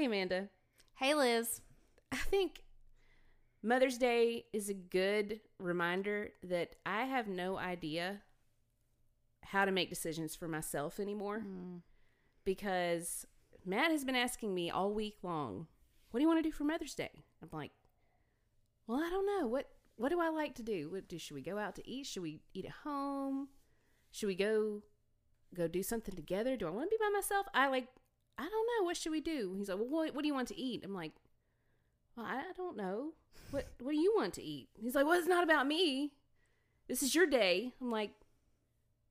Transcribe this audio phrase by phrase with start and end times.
[0.00, 0.48] Hey, Amanda.
[0.94, 1.60] Hey, Liz.
[2.10, 2.62] I think
[3.62, 8.22] Mother's Day is a good reminder that I have no idea
[9.42, 11.76] how to make decisions for myself anymore hmm.
[12.46, 13.26] because
[13.66, 15.66] Matt has been asking me all week long,
[16.10, 17.72] "What do you want to do for Mother's Day?" I'm like,
[18.86, 19.48] "Well, I don't know.
[19.48, 20.88] What what do I like to do?
[20.88, 22.06] What do should we go out to eat?
[22.06, 23.48] Should we eat at home?
[24.12, 24.80] Should we go
[25.54, 26.56] go do something together?
[26.56, 27.48] Do I want to be by myself?
[27.52, 27.88] I like
[28.40, 28.84] I don't know.
[28.86, 29.54] What should we do?
[29.58, 31.12] He's like, "Well, what, what do you want to eat?" I'm like,
[32.16, 33.12] "Well, I I don't know.
[33.50, 36.12] What what do you want to eat?" He's like, "Well, it's not about me.
[36.88, 38.12] This is your day." I'm like,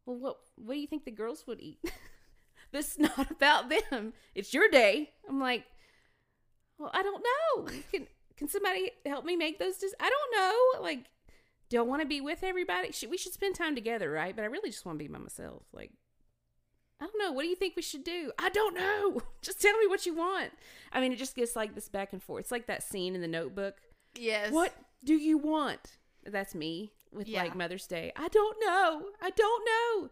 [0.08, 1.78] "Well, what what do you think the girls would eat?"
[2.72, 4.14] this is not about them.
[4.34, 5.12] It's your day.
[5.30, 5.66] I'm like,
[6.80, 7.68] "Well, I don't know.
[7.92, 9.96] Can can somebody help me make those decisions?
[10.00, 10.84] I don't know.
[10.84, 11.06] Like,
[11.70, 12.92] do I want to be with everybody?
[12.92, 14.36] Should, we should spend time together, right?
[14.36, 15.64] But I really just want to be by myself.
[15.72, 15.92] Like,
[17.02, 17.32] I don't know.
[17.32, 18.32] What do you think we should do?
[18.38, 19.22] I don't know.
[19.42, 20.52] Just tell me what you want.
[20.92, 22.42] I mean, it just gets like this back and forth.
[22.42, 23.76] It's like that scene in the notebook.
[24.16, 24.52] Yes.
[24.52, 25.98] What do you want?
[26.26, 27.44] That's me with Yeah.
[27.44, 28.12] like Mother's Day.
[28.18, 29.04] I don't know.
[29.22, 30.10] I don't know.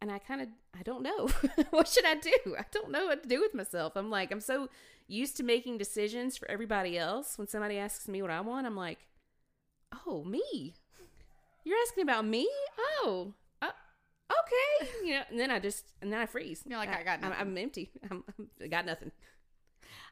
[0.00, 1.28] And I kind of, I don't know.
[1.70, 2.54] what should I do?
[2.58, 3.94] I don't know what to do with myself.
[3.96, 4.68] I'm like, I'm so
[5.08, 7.36] used to making decisions for everybody else.
[7.36, 9.00] When somebody asks me what I want, I'm like,
[10.06, 10.74] oh, me.
[11.64, 12.48] You're asking about me?
[12.78, 13.34] Oh,
[14.48, 14.90] okay.
[15.04, 16.62] You know, and then I just, and then I freeze.
[16.66, 17.36] You're like, I got I'm, nothing.
[17.40, 17.90] I'm empty.
[18.10, 19.12] I'm, I'm, I got nothing.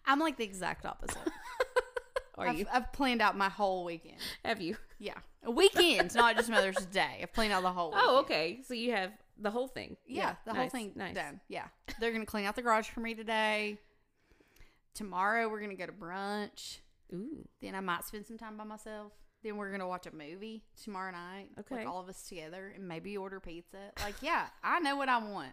[0.04, 1.18] I'm like the exact opposite.
[2.38, 2.66] Are I've, you?
[2.70, 4.18] I've planned out my whole weekend.
[4.44, 4.76] Have you?
[4.98, 5.14] Yeah.
[5.44, 7.20] A weekend, not just Mother's Day.
[7.22, 8.60] I've planned out the whole Oh, okay.
[8.66, 9.96] So you have the whole thing.
[10.06, 11.14] Yeah, the whole thing Nice.
[11.14, 11.40] done.
[11.48, 11.64] Yeah.
[11.98, 13.78] They're going to clean out the garage for me today.
[14.94, 16.78] Tomorrow, we're going to go to brunch.
[17.12, 17.46] Ooh.
[17.62, 19.12] Then I might spend some time by myself.
[19.46, 21.50] Then we're going to watch a movie tomorrow night.
[21.60, 21.76] Okay.
[21.76, 23.78] Like all of us together and maybe order pizza.
[24.02, 25.52] Like, yeah, I know what I want.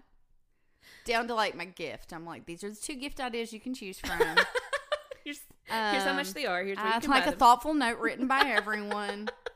[1.06, 2.12] Down to like my gift.
[2.12, 4.20] I'm like, these are the two gift ideas you can choose from.
[5.24, 6.64] Here's, here's how much Um, they are.
[6.64, 9.30] Here's you I'd can like a thoughtful note written by everyone.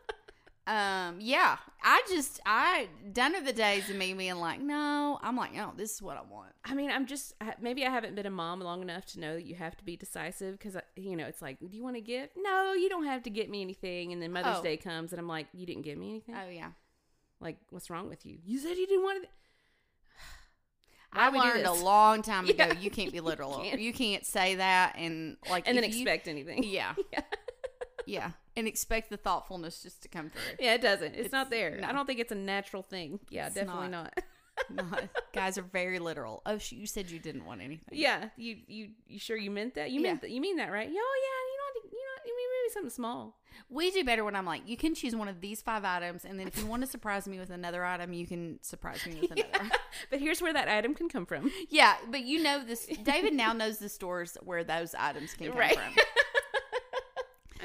[0.68, 5.38] um, yeah, I just I done are the days of me being like, no, I'm
[5.38, 6.52] like, no, this is what I want.
[6.66, 9.46] I mean, I'm just maybe I haven't been a mom long enough to know that
[9.46, 12.30] you have to be decisive because you know it's like, do you want to give?
[12.38, 14.12] No, you don't have to get me anything.
[14.12, 14.64] And then Mother's Oh.
[14.64, 16.36] Day comes, and I'm like, you didn't give me anything.
[16.36, 16.72] Oh yeah,
[17.40, 18.38] like, what's wrong with you?
[18.46, 19.30] You said you didn't want to.
[21.14, 22.74] I learned a long time ago Yeah.
[22.80, 23.60] you can't be literal.
[23.62, 23.80] can't.
[23.80, 26.64] you can't say that and like And then if you- expect anything.
[26.64, 26.94] yeah,
[28.06, 30.42] yeah, and expect the thoughtfulness just to come through.
[30.60, 31.10] Yeah, it doesn't.
[31.14, 31.78] It's, It's- not there.
[31.80, 31.88] no.
[31.88, 33.20] I don't think it's a natural thing.
[33.30, 34.14] Yeah, It's definitely not.
[34.16, 34.24] not.
[34.72, 35.04] Not,
[35.36, 36.42] guys are very literal.
[36.44, 37.90] Oh, sh- you said you didn't want anything.
[37.92, 39.92] yeah, you you you sure you meant that?
[39.92, 40.08] You Yeah.
[40.08, 40.32] meant that?
[40.32, 40.90] You mean that, right?
[40.90, 41.84] Yeah, oh, yeah.
[41.84, 43.38] You know, you know, you mean maybe something small.
[43.70, 46.40] We do better when I'm like, you can choose one of these five items, and
[46.40, 49.30] then if you want to surprise me with another item, you can surprise me with
[49.38, 49.48] another.
[49.54, 49.70] Yeah.
[50.10, 51.52] But here's where that item can come from.
[51.70, 52.88] Yeah, but you know this.
[53.04, 55.76] David now knows the stores where those items can come Right.
[55.78, 55.94] from.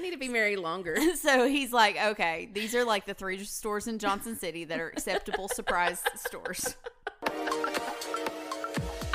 [0.03, 0.97] I need to be married longer.
[1.15, 4.89] So he's like, okay, these are like the three stores in Johnson City that are
[4.89, 6.75] acceptable surprise stores.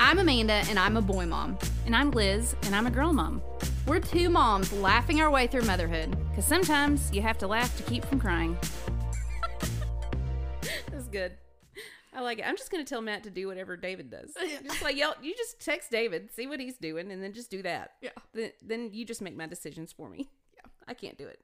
[0.00, 1.58] I'm Amanda, and I'm a boy mom.
[1.84, 3.42] And I'm Liz, and I'm a girl mom.
[3.86, 6.16] We're two moms laughing our way through motherhood.
[6.30, 8.56] Because sometimes you have to laugh to keep from crying.
[10.90, 11.36] That's good.
[12.14, 12.46] I like it.
[12.48, 14.32] I'm just going to tell Matt to do whatever David does.
[14.64, 17.60] Just like, yell, you just text David, see what he's doing, and then just do
[17.62, 17.92] that.
[18.00, 18.10] Yeah.
[18.32, 20.30] Then, then you just make my decisions for me.
[20.68, 20.84] Yeah.
[20.88, 21.40] I can't do it.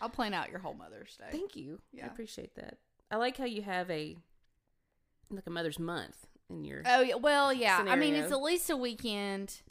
[0.00, 1.26] I'll plan out your whole Mother's Day.
[1.30, 1.80] Thank you.
[2.02, 2.78] I appreciate that.
[3.10, 4.16] I like how you have a,
[5.30, 6.82] like a Mother's Month in your.
[6.86, 7.84] Oh yeah, well yeah.
[7.86, 9.60] I mean, it's at least a weekend.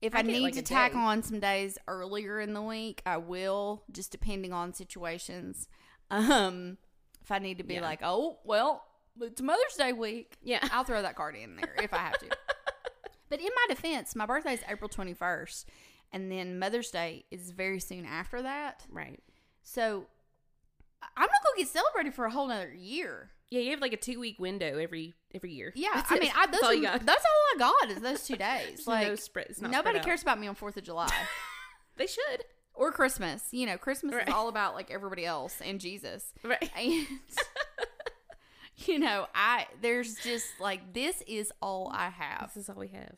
[0.00, 0.98] If I I, need like, to tack day.
[0.98, 5.66] on some days earlier in the week, I will, just depending on situations.
[6.08, 6.78] Um,
[7.20, 7.80] if I need to be Yeah.
[7.80, 8.84] like, oh well,
[9.20, 10.60] it's Mother's Day week, Yeah.
[10.70, 12.26] I'll throw that card in there if I have to.
[13.28, 15.68] But in my defense, my birthday is April twenty first,
[16.12, 18.84] and then Mother's Day is very soon after that.
[18.90, 19.20] Right.
[19.62, 20.06] So
[21.16, 23.30] I'm not gonna get celebrated for a whole nother year.
[23.50, 25.72] Yeah, you have like a two week window every every year.
[25.74, 26.22] Yeah, That's I it.
[26.22, 27.06] mean, I, those That's all are, got.
[27.06, 28.82] that's all I got is those two days.
[28.86, 31.10] Like no spread- nobody cares about me on Fourth of July
[31.96, 32.44] They should.
[32.74, 33.44] or Christmas.
[33.52, 34.28] You know, Christmas Right.
[34.28, 36.32] is all about like everybody else and Jesus.
[36.44, 36.70] Right.
[36.76, 37.06] And
[38.86, 42.52] you know, I there's just like this is all I have.
[42.54, 43.16] This is all we have.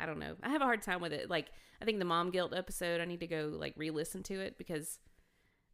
[0.00, 0.04] Yeah.
[0.04, 0.36] I don't know.
[0.42, 1.28] I have a hard time with it.
[1.30, 1.48] Like
[1.80, 4.98] I think the mom guilt episode, I need to go like re-listen to it because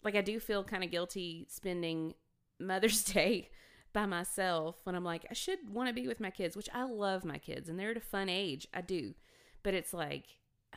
[0.04, 2.14] like I do feel kind of guilty spending
[2.60, 3.50] Mother's Day
[3.92, 6.84] by myself when I'm like I should want to be with my kids, which I
[6.84, 8.66] love my kids and they're at a fun age.
[8.74, 9.14] I do.
[9.62, 10.24] But it's like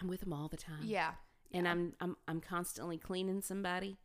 [0.02, 0.82] I'm with them all the time.
[0.84, 1.12] Yeah.
[1.52, 3.98] and I'm I'm I'm constantly cleaning somebody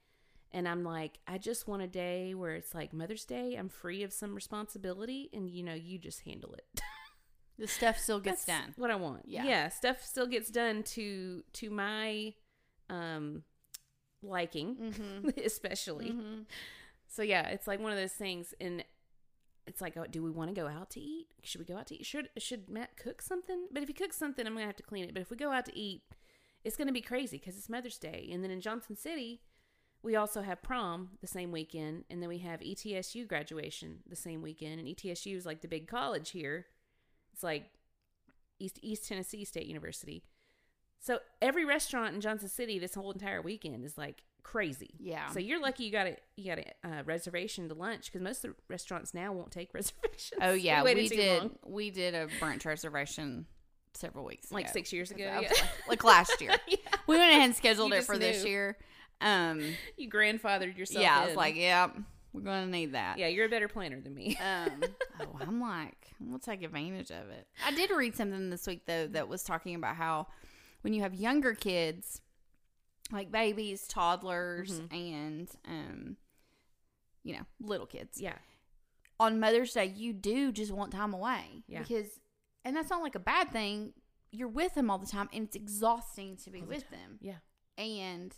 [0.53, 4.03] and I'm like I just want a day where it's like Mother's Day I'm free
[4.03, 6.81] of some responsibility and you know you just handle it.
[7.59, 8.75] The stuff still gets That's done.
[8.77, 9.23] What I want.
[9.27, 9.45] Yeah.
[9.45, 9.69] Yeah.
[9.69, 12.35] Stuff still gets done to to my
[12.91, 13.43] um
[14.23, 15.29] liking, Mm-hmm.
[15.45, 16.15] especially.
[17.09, 18.85] So yeah, it's like one of those things, and
[19.67, 21.29] it's like, oh, do we want to go out to eat?
[21.43, 22.05] Should we go out to eat?
[22.07, 23.67] Should should Matt cook something?
[23.73, 25.15] But if he cooks something, I'm gonna have to clean it.
[25.15, 26.03] But if we go out to eat,
[26.65, 29.43] it's gonna be crazy because it's Mother's Day, and then in Johnson City,
[30.03, 34.43] we also have prom the same weekend, and then we have ETSU graduation the same
[34.43, 36.67] weekend, and ETSU is like the big college here.
[37.35, 37.65] It's like
[38.61, 40.23] East East Tennessee State University.
[41.01, 44.95] So every restaurant in Johnson City this whole entire weekend is like crazy.
[45.01, 45.29] Yeah.
[45.31, 48.45] So you're lucky you got a you got a uh, reservation to lunch because most
[48.45, 50.41] of the restaurants now won't take reservations.
[50.41, 51.43] Oh yeah, we did.
[51.43, 51.59] long.
[51.67, 53.47] We did a brunch reservation
[53.95, 54.73] several weeks like ago.
[54.73, 55.25] six years ago.
[55.25, 55.49] Yeah.
[55.49, 56.53] like, like last year.
[56.69, 56.77] Yeah.
[57.07, 58.79] We went ahead and scheduled You it for this year.
[59.21, 59.61] Um,
[59.97, 61.03] You grandfathered yourself.
[61.03, 61.91] yeah, I was like, yeah,
[62.33, 63.19] we're gonna need that.
[63.19, 64.37] yeah, you're a better planner than me.
[64.39, 64.85] Um,
[65.21, 67.47] oh, I'm like, we'll take advantage of it.
[67.65, 70.27] I did read something this week though that was talking about how
[70.83, 72.21] when you have younger kids,
[73.11, 76.17] like babies, toddlers, and um,
[77.23, 78.35] you know, little kids, yeah,
[79.19, 81.63] on Mother's Day, you do just want time away.
[81.67, 81.81] Yeah.
[81.81, 82.21] Because,
[82.65, 83.93] and that's not like a bad thing.
[84.31, 87.19] You're with them all the time, and it's exhausting to be All the with them.
[87.21, 87.37] yeah,
[87.79, 88.35] And,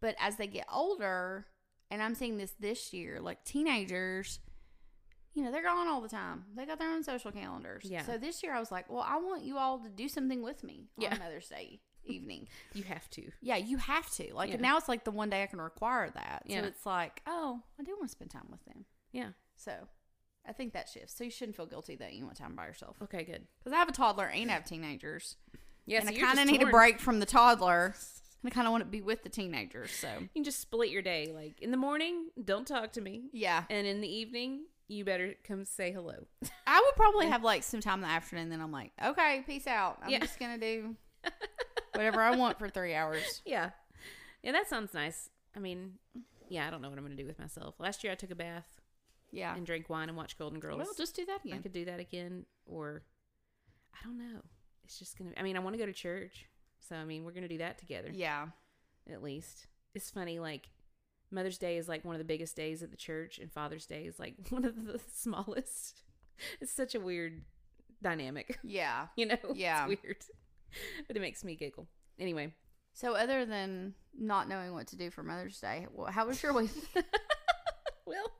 [0.00, 1.46] but as they get older,
[1.90, 4.38] and I'm seeing this this year, like teenagers,
[5.34, 6.44] you know, they're gone all the time.
[6.56, 7.84] They got their own social calendars.
[7.84, 8.02] Yeah.
[8.04, 10.62] So this year, I was like, well, I want you all to do something with
[10.62, 11.12] me Yeah.
[11.14, 12.48] on Mother's Day evening.
[12.74, 13.30] you have to.
[13.40, 14.34] Yeah, you have to.
[14.34, 14.56] Like Yeah.
[14.56, 16.42] now, it's like the one day I can require that.
[16.46, 16.60] Yeah.
[16.60, 18.84] So it's like, oh, I do want to spend time with them.
[19.12, 19.30] Yeah.
[19.56, 19.72] So
[20.46, 21.16] I think that shifts.
[21.16, 22.96] So you shouldn't feel guilty that you want time by yourself.
[23.02, 23.46] Okay, good.
[23.58, 25.36] Because I have a toddler and I have teenagers.
[25.86, 27.94] Yeah, and so I kind of need a break from the toddler.
[28.42, 29.92] And I kind of want to be with the teenagers.
[29.92, 31.30] So You can just split your day.
[31.32, 35.34] Like in the morning, don't talk to me, yeah, and in the evening, you better
[35.44, 36.26] come say hello.
[36.66, 38.48] I would probably have like some time in the afternoon.
[38.50, 39.98] Then I'm like, okay, peace out.
[40.02, 40.18] I'm Yeah.
[40.20, 40.96] just gonna do
[41.94, 43.42] whatever I want for three hours.
[43.44, 43.70] yeah,
[44.42, 45.30] yeah, that sounds nice.
[45.56, 45.94] I mean,
[46.48, 47.74] yeah, I don't know what I'm gonna do with myself.
[47.78, 48.80] Last year, I took a bath
[49.30, 49.54] Yeah.
[49.54, 50.78] and drank wine and watched Golden Girls.
[50.78, 53.02] Well, just do that I could do that again, or
[53.94, 54.40] I don't know.
[54.84, 55.30] It's just gonna.
[55.36, 56.46] I mean, I want to go to church,
[56.80, 58.48] so I mean, we're gonna do that together Yeah.
[59.10, 59.66] at least.
[59.94, 60.68] It's funny, like
[61.32, 64.04] Mother's Day is like one of the biggest days at the church, and Father's Day
[64.04, 66.02] is like one of the smallest.
[66.60, 67.42] It's such a weird
[68.02, 69.06] dynamic, Yeah.
[69.16, 69.38] you know?
[69.54, 69.86] Yeah.
[69.88, 70.16] it's weird,
[71.06, 71.86] but it makes me giggle.
[72.18, 72.52] Anyway,
[72.94, 76.70] So other than not knowing what to do for Mother's Day, how was your week?
[78.06, 78.30] well,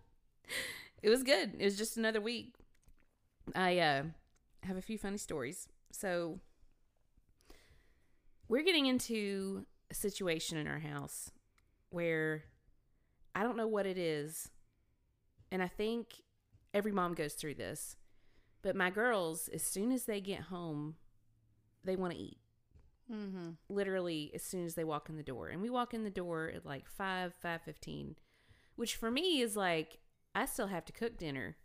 [1.02, 1.54] it was good.
[1.58, 2.54] It was just another week.
[3.54, 4.02] I uh,
[4.64, 5.66] have a few funny stories.
[5.92, 6.40] So
[8.48, 11.30] we're getting into a situation in our house
[11.90, 12.44] where
[13.34, 14.50] I don't know what it is.
[15.50, 16.22] And I think
[16.74, 17.96] every mom goes through this.
[18.62, 20.94] But my girls, as soon as they get home,
[21.84, 22.38] they want to eat.
[23.10, 23.50] mm-hmm.
[23.68, 25.48] Literally as soon as they walk in the door.
[25.48, 28.14] And we walk in the door at like 5, 5.15,
[28.76, 29.98] which for me is like,
[30.34, 31.56] I still have to cook dinner.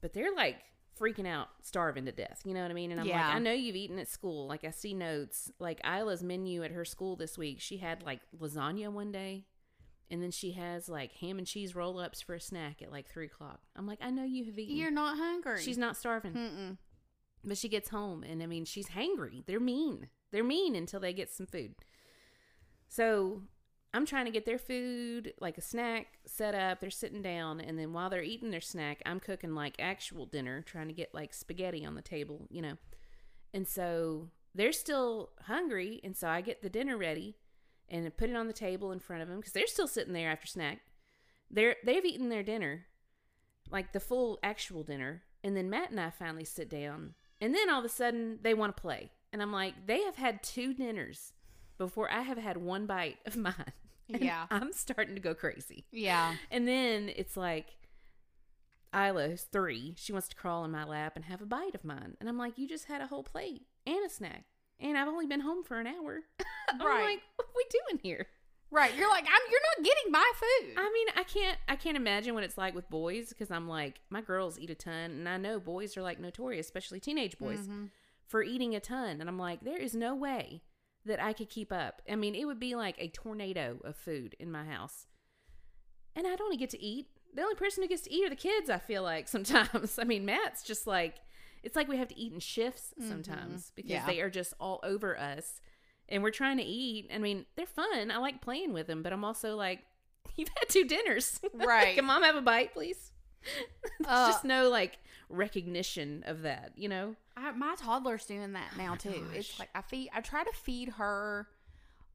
[0.00, 0.56] But they're like
[1.00, 2.42] freaking out, starving to death.
[2.44, 2.90] You know what I mean?
[2.90, 3.26] And I'm Yeah.
[3.28, 4.46] like, I know you've eaten at school.
[4.48, 5.50] Like I see notes.
[5.60, 9.44] Like Isla's menu at her school this week, she had like lasagna one day.
[10.10, 13.08] And then she has like ham and cheese roll ups for a snack at like
[13.08, 13.60] three o'clock.
[13.76, 14.76] I'm like, I know you have eaten.
[14.76, 15.62] You're not hungry.
[15.62, 16.32] She's not starving.
[16.32, 16.78] Mm-mm.
[17.44, 19.44] But she gets home and I mean she's hangry.
[19.46, 20.08] They're mean.
[20.32, 21.74] They're mean until they get some food.
[22.88, 23.42] So
[23.94, 26.80] I'm trying to get their food, like a snack, set up.
[26.80, 30.60] They're sitting down, and then while they're eating their snack, I'm cooking like actual dinner,
[30.62, 32.74] trying to get like spaghetti on the table, you know.
[33.54, 37.36] And so they're still hungry, and so I get the dinner ready
[37.90, 40.30] and put it on the table in front of them because they're still sitting there
[40.30, 40.80] after snack.
[41.50, 42.86] They're they've eaten their dinner,
[43.70, 47.70] like the full actual dinner, and then Matt and I finally sit down, and then
[47.70, 50.74] all of a sudden they want to play, and I'm like, they have had two
[50.74, 51.32] dinners
[51.78, 53.72] before I have had one bite of mine.
[54.08, 54.46] Yeah.
[54.50, 55.84] I'm starting to go crazy.
[55.92, 56.34] Yeah.
[56.50, 57.66] And then it's like
[58.94, 61.84] Isla, who's three, she wants to crawl in my lap and have a bite of
[61.84, 62.16] mine.
[62.20, 64.44] And I'm like, you just had a whole plate and a snack.
[64.80, 66.20] And I've only been home for an hour.
[66.70, 67.04] I'm Right.
[67.04, 68.26] like, what are we doing here?
[68.70, 68.94] Right.
[68.96, 70.74] You're like, I'm you're not getting my food.
[70.76, 74.00] I mean, I can't I can't imagine what it's like with boys because I'm like,
[74.10, 77.60] my girls eat a ton and I know boys are like notorious, especially teenage boys,
[77.60, 77.90] Mhm.
[78.26, 79.20] for eating a ton.
[79.20, 80.62] And I'm like, there is no way
[81.06, 82.02] that I could keep up.
[82.10, 85.06] I mean, it would be like a tornado of food in my house.
[86.14, 87.06] And I don't get to eat.
[87.34, 89.98] The only person who gets to eat are the kids, I feel like sometimes.
[89.98, 91.16] I mean, Matt's just like,
[91.68, 94.06] it's like we have to eat in shifts sometimes because Yeah.
[94.06, 95.60] they are just all over us.
[96.08, 97.10] And we're trying to eat.
[97.14, 98.10] I mean, they're fun.
[98.10, 99.80] I like playing with them, but I'm also like,
[100.36, 101.38] you've had two dinners.
[101.52, 101.94] Right.
[101.94, 103.12] Can mom have a bite, please?
[104.00, 104.98] There's Uh, just no like
[105.28, 107.14] recognition of that, you know?
[107.36, 109.12] I, my toddler's doing that now too.
[109.14, 109.36] Oh gosh.
[109.36, 110.08] It's like I feed.
[110.14, 111.46] I try to feed her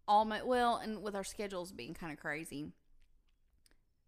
[0.08, 2.72] all my, well, and with our schedules being kind of crazy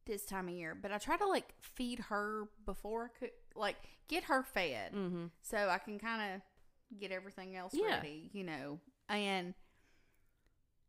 [0.06, 3.76] this time of year, but I try to like feed her before I cook, like
[4.08, 5.26] get her fed, Mm-hmm.
[5.42, 7.96] so I can kind of get everything else Yeah.
[7.96, 8.80] ready, you know.
[9.10, 9.54] And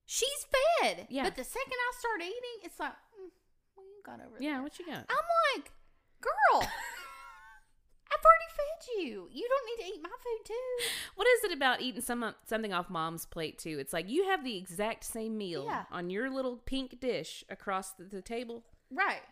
[0.04, 0.46] she's
[0.80, 1.24] fed, Yeah.
[1.24, 3.30] But the second I start eating, it's like, mm,
[3.74, 4.62] what you got over Yeah, there?
[4.62, 5.04] what you got?
[5.08, 5.70] I'm like,
[6.20, 6.62] girl.
[8.08, 9.28] I've already fed you.
[9.32, 10.84] You don't need to eat my food too.
[11.16, 13.78] What is it about eating some something off mom's plate too?
[13.80, 15.84] It's like you have the exact same meal Yeah.
[15.90, 18.64] on your little pink dish across the, the table.
[18.90, 19.22] Right,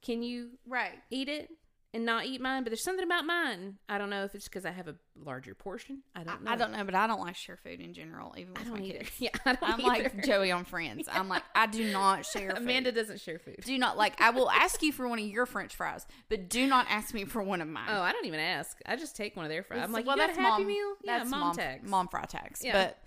[0.00, 1.00] Can you right.
[1.10, 1.50] eat it
[1.92, 2.62] and not eat mine?
[2.62, 3.78] But there's something about mine.
[3.88, 6.02] I don't know if it's because I have a larger portion.
[6.14, 6.50] I I, don't know.
[6.52, 8.78] I don't know, but I don't like share food in general, even I with don't
[8.80, 8.98] my either.
[9.00, 9.10] kids.
[9.20, 10.02] Yeah, I don't I'm either.
[10.04, 11.08] like Joey on Friends.
[11.12, 12.50] I'm like, I do not share.
[12.50, 12.96] Amanda food.
[12.96, 13.56] doesn't share food.
[13.64, 14.20] do not like.
[14.20, 17.24] I will ask you for one of your French fries, but do not ask me
[17.24, 17.88] for one of mine.
[17.88, 18.78] Oh, I don't even ask.
[18.86, 19.80] I just take one of their fries.
[19.82, 20.94] I'm like, well, that's a happy mom, meal?
[21.02, 21.88] Yeah, That's mom, tax.
[21.88, 22.64] Mom fry tax.
[22.64, 22.72] Yeah.
[22.72, 22.98] But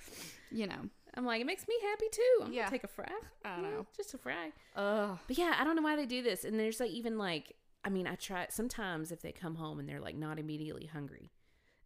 [0.51, 2.43] you know, I'm like, it makes me happy too.
[2.45, 2.61] I'm Yeah.
[2.63, 3.07] gonna take a fry.
[3.45, 3.85] I You know.
[3.95, 4.51] just a fry.
[4.75, 5.17] ugh.
[5.27, 6.43] But yeah, I don't know why they do this.
[6.43, 9.87] And there's like even like, I mean, I try sometimes if they come home and
[9.89, 11.31] they're like not immediately hungry.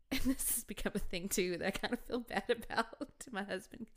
[0.09, 3.33] And this has become a thing too that I kind of feel bad about to
[3.33, 3.87] my husband.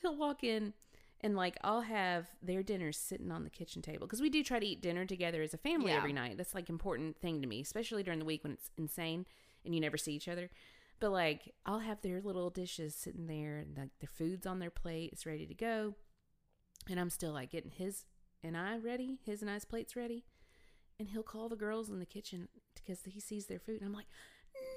[0.00, 0.72] he'll walk in
[1.20, 4.58] and like I'll have their dinners sitting on the kitchen table because we do try
[4.58, 5.98] to eat dinner together as a family Yeah.
[5.98, 6.38] every night.
[6.38, 9.26] That's like important thing to me, especially during the week when it's insane
[9.66, 10.48] and you never see each other.
[10.98, 14.70] But like I'll have their little dishes sitting there and like their food's on their
[14.70, 15.94] plate, it's ready to go.
[16.88, 18.06] And I'm still like getting his
[18.42, 20.24] and I ready, his and I's plates ready.
[20.98, 23.80] And he'll call the girls in the kitchen because he sees their food.
[23.80, 24.06] And I'm like,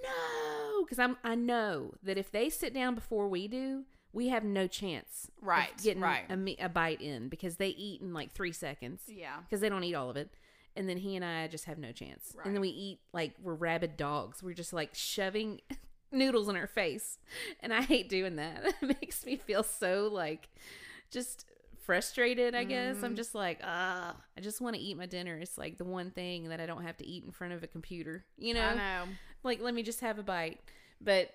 [0.04, 3.84] no, because I'm I know that if they sit down before we do,
[4.14, 6.24] we have no chance of Right, getting right.
[6.30, 9.38] A, a bite in because they eat in like three seconds Yeah.
[9.42, 10.30] because they don't eat all of it.
[10.76, 12.36] And then he and I just have no chance.
[12.44, 14.42] And then we eat like we're rabid dogs.
[14.44, 15.62] We're just like shoving
[16.12, 17.18] noodles in our face.
[17.62, 18.74] And I hate doing that.
[18.82, 20.50] It makes me feel so like
[21.12, 21.46] just
[21.88, 23.02] frustrated, I guess.
[23.02, 23.18] I'm Mhm.
[23.18, 25.36] just like, ah, I just want to eat my dinner.
[25.38, 27.68] It's like the one thing that I don't have to eat in front of a
[27.68, 28.26] computer.
[28.38, 28.68] You know?
[28.68, 29.04] I know.
[29.44, 30.60] Like let me just have a bite.
[31.02, 31.32] But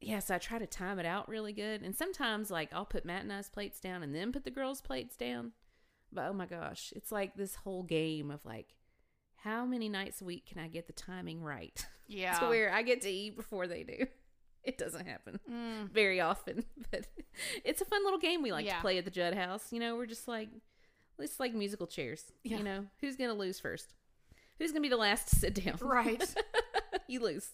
[0.00, 1.82] yes, I try to time it out really good.
[1.82, 4.80] And sometimes like I'll put Matt and I's plates down and then put the girls'
[4.80, 5.52] plates down.
[6.10, 8.74] But oh my gosh, it's like this whole game of like,
[9.36, 12.38] how many nights a week can I get the timing right Yeah.
[12.38, 14.06] to where I get to eat before they do?
[14.70, 15.90] It doesn't happen Mm.
[15.90, 17.06] very often, but
[17.64, 18.76] it's a fun little game we like Yeah.
[18.76, 19.72] to play at the Judd House.
[19.72, 20.48] You know, we're just like,
[21.18, 22.32] it's like musical chairs.
[22.44, 22.58] Yeah.
[22.58, 23.92] You know, who's gonna lose first?
[24.58, 25.76] Who's gonna be the last to sit down?
[25.80, 26.22] Right.
[27.08, 27.48] you lose.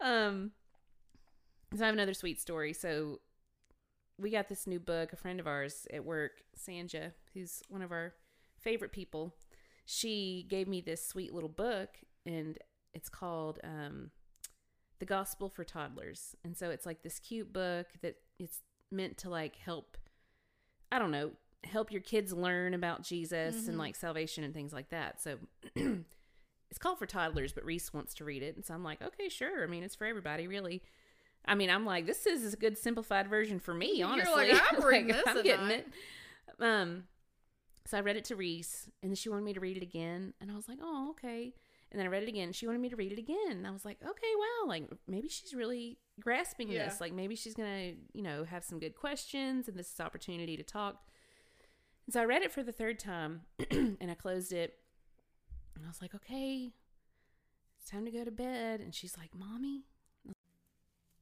[0.00, 0.50] Um,
[1.76, 2.72] so I have another sweet story.
[2.72, 3.20] So
[4.18, 5.12] we got this new book.
[5.12, 8.14] A friend of ours at work, Sanja, who's one of our
[8.58, 9.34] favorite people,
[9.86, 11.90] she gave me this sweet little book,
[12.24, 12.58] and
[12.94, 14.10] it's called um,
[14.98, 18.60] "The Gospel for Toddlers." And so it's like this cute book that it's
[18.90, 19.96] meant to like help.
[20.92, 21.32] I don't know,
[21.64, 23.80] help your kids learn about Jesus and Mhm.
[23.80, 25.20] like salvation and things like that.
[25.20, 25.38] So
[25.74, 28.56] it's called for toddlers, but Reese wants to read it.
[28.56, 29.64] And so I'm like, okay, sure.
[29.64, 30.82] I mean, it's for everybody, really.
[31.46, 34.72] I mean, I'm like, this is a good simplified version for me, honestly You're like,
[34.72, 35.86] I'm reading this I'm getting it.
[36.58, 37.04] Um,
[37.86, 40.32] so I read it to Reese, and then she wanted me to read it again,
[40.40, 41.52] and I was like, oh, okay.
[41.94, 42.50] And then I read it again.
[42.52, 45.28] She wanted me to read it again, and I was like, okay, wow, like maybe
[45.28, 46.86] she's really grasping Yeah.
[46.88, 47.00] this.
[47.00, 50.64] Like maybe she's gonna, you know, have some good questions, and this is opportunity to
[50.64, 51.04] talk.
[52.08, 54.76] And so I read it for the third time, and I closed it,
[55.76, 56.72] and I was like, okay,
[57.78, 58.80] it's time to go to bed.
[58.80, 59.84] And she's like, mommy,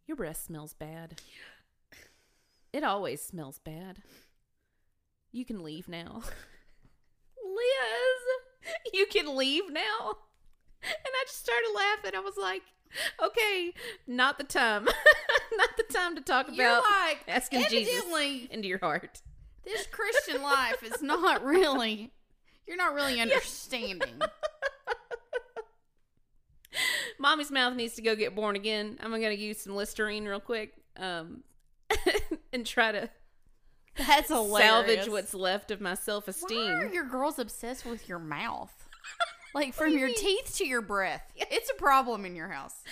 [0.07, 1.21] your breath smells bad.
[2.73, 4.01] It always smells bad.
[5.31, 6.23] You can leave now.
[7.45, 10.15] Liz, you can leave now.
[10.85, 12.13] And I just started laughing.
[12.17, 12.63] I was like,
[13.23, 13.73] okay,
[14.07, 14.85] not the time.
[15.57, 18.05] not the time to talk about You're like asking Jesus
[18.51, 19.21] into your heart.
[19.65, 22.11] this Christian life is not really.
[22.67, 24.21] You're not really understanding.
[27.19, 28.99] Mommy's mouth needs to go get born again.
[29.01, 31.45] I'm going to use some Listerine real quick um,
[32.53, 33.11] and try to
[33.97, 34.69] That's hilarious.
[34.69, 36.91] salvage what's left of my Why self are esteem.
[36.93, 38.73] your girls obsessed with your mouth?
[39.55, 40.19] Like from you your mean?
[40.19, 41.23] teeth to your breath.
[41.51, 42.83] It's a problem in your house.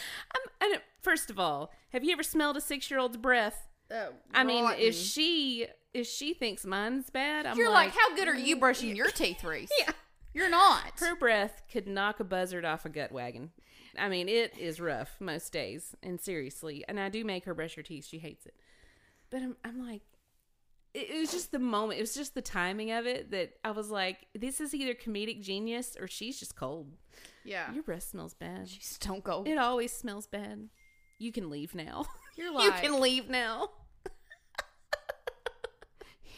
[0.61, 3.69] I'm, first of all, have you ever smelled a six year old's breath?
[4.35, 8.37] I mean, if she if she thinks mine's bad, I'm you're like, how good are
[8.37, 9.71] you mm, brushing your teeth, Reese?
[9.79, 9.93] Yeah.
[10.33, 10.93] You're not.
[11.01, 13.51] Her breath could knock a buzzard off a gut wagon.
[13.99, 16.85] I mean, it is rough most days, and seriously.
[16.87, 18.07] And I do make her brush her teeth.
[18.07, 18.55] She hates it,
[19.31, 20.03] but I'm, I'm like,
[20.95, 21.99] it, was just the moment.
[21.99, 25.41] It was just the timing of it that I was like, this is either comedic
[25.43, 26.93] genius or she's just cold.
[27.45, 27.73] Yeah.
[27.73, 28.69] Your breath smells bad.
[28.69, 29.49] She's stone cold.
[29.49, 30.69] It always smells bad.
[31.19, 32.07] You can leave now.
[32.37, 33.71] You're you like, can leave now.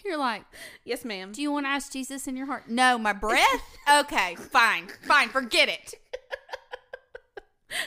[0.04, 0.44] you're like,
[0.84, 1.32] Yes, ma'am.
[1.32, 2.68] do you want to ask Jesus in your heart?
[2.68, 3.62] No, my breath?
[4.00, 5.94] okay, fine, fine, forget it.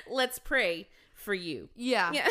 [0.09, 1.69] Let's pray for you.
[1.75, 2.11] Yeah.
[2.13, 2.29] Yeah.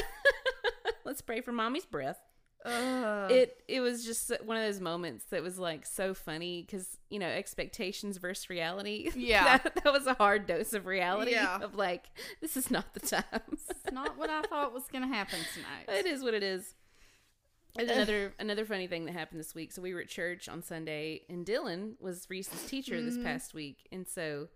[1.05, 2.19] Let's pray for mommy's breath.
[2.65, 3.31] Ugh.
[3.31, 7.19] it it was just one of those moments that was like so funny because you
[7.19, 9.11] know expectations versus reality.
[9.15, 9.59] Yeah.
[9.59, 11.33] that, that was a hard dose of reality.
[11.33, 11.59] Yeah.
[11.61, 12.07] of like
[12.41, 13.25] this is not the time.
[13.53, 15.99] It's not what I thought was going to happen tonight.
[15.99, 16.75] it is what it is.
[17.79, 19.73] And another another funny thing that happened this week.
[19.73, 23.25] So we were at church on Sunday, and Dylan was Reese's teacher this mm-hmm.
[23.25, 24.49] past week, and so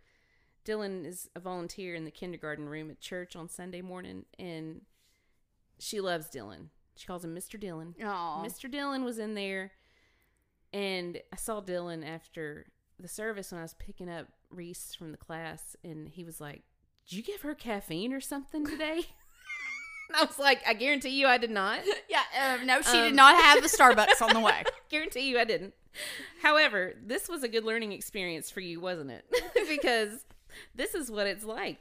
[0.64, 4.82] Dylan is a volunteer in the kindergarten room at church on Sunday morning, and
[5.78, 6.68] she loves Dylan.
[6.98, 7.58] She calls him Mr.
[7.62, 7.94] Dylan.
[8.04, 8.44] Aw.
[8.44, 8.68] Mr.
[8.72, 9.70] Dylan was in there,
[10.72, 12.66] and I saw Dylan after
[12.98, 16.62] the service when I was picking up Reese from the class, and he was like,
[17.08, 19.02] "Did you give her caffeine or something today?"
[20.14, 21.80] I was like, "I guarantee you, I did not.
[22.08, 24.64] Yeah, um, no, she Um, did not have the Starbucks on the way.
[24.88, 25.74] guarantee you, I didn't."
[26.42, 29.24] However, this was a good learning experience for you, wasn't it?
[29.68, 30.24] because
[30.74, 31.78] this is what it's like.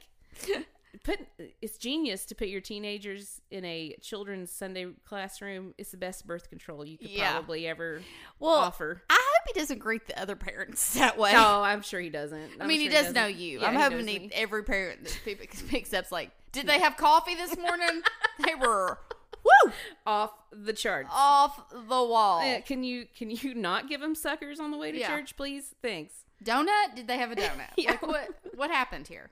[1.04, 1.20] Put
[1.60, 5.74] it's genius to put your teenagers in a children's Sunday classroom.
[5.78, 7.32] It's the best birth control you could Yeah.
[7.32, 8.02] probably ever
[8.38, 9.02] Well, offer.
[9.10, 11.32] I hope he doesn't greet the other parents that way.
[11.32, 12.52] No, I'm sure he doesn't.
[12.58, 13.60] I I'm mean, he sure does know you.
[13.60, 16.96] Yeah, I'm he hoping he, every parent that people picks up's like, did they have
[16.96, 18.00] coffee this morning?
[18.46, 18.98] they were,
[19.44, 19.72] woo,
[20.06, 21.10] off the charts.
[21.12, 22.42] off the wall.
[22.44, 25.08] Yeah, can you can you not give him suckers on the way to Yeah.
[25.08, 25.74] church, please?
[25.82, 26.24] Thanks.
[26.42, 26.94] Donut?
[26.96, 27.68] Did they have a donut?
[27.76, 27.90] Yeah.
[27.92, 28.28] Like what?
[28.54, 29.30] What happened here?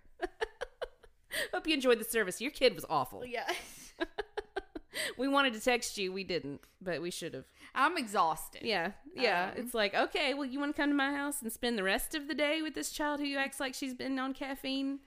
[1.55, 2.41] Hope you enjoyed the service.
[2.41, 3.25] Your kid was awful.
[3.25, 3.51] Yeah,
[5.19, 7.45] We wanted to text you, we didn't, but we should have.
[7.75, 8.63] I'm exhausted.
[8.65, 9.51] Yeah, yeah.
[9.55, 11.83] Um, it's like, okay, well, you want to come to my house and spend the
[11.83, 15.01] rest of the day with this child who acts like she's been on caffeine?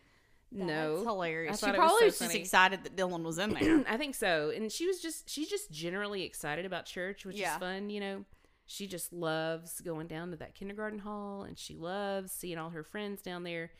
[0.51, 1.63] no, That's hilarious.
[1.63, 3.83] I She it was so was, just excited that Dylan was in there.
[3.89, 4.51] I think so.
[4.55, 7.53] And she was just she's just generally excited about church, which Yeah.
[7.55, 8.25] is fun, you know.
[8.67, 12.83] She just loves going down to that kindergarten hall and she loves seeing all her
[12.83, 13.71] friends down there.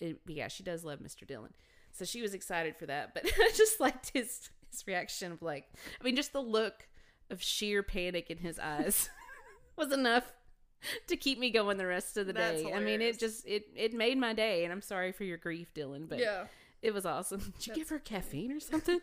[0.00, 1.24] It, yeah, she does love Mr.
[1.24, 1.50] Dylan.
[1.92, 3.14] So she was excited for that.
[3.14, 5.66] But I just liked his his reaction of like
[6.00, 6.88] I mean just the look
[7.30, 9.10] of sheer panic in his eyes
[9.76, 10.32] was enough
[11.06, 12.72] to keep me going the rest of the That's day.
[12.72, 15.72] I mean, it just it it made my day and I'm sorry for your grief,
[15.74, 16.44] Dylan, but yeah.
[16.82, 17.52] it was awesome.
[17.58, 19.00] Did you give her caffeine or something?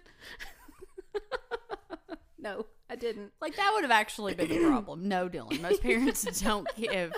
[2.38, 3.32] no, I didn't.
[3.42, 5.08] Like that would have actually been a problem.
[5.08, 5.62] No, Dylan.
[5.62, 7.14] Most parents don't give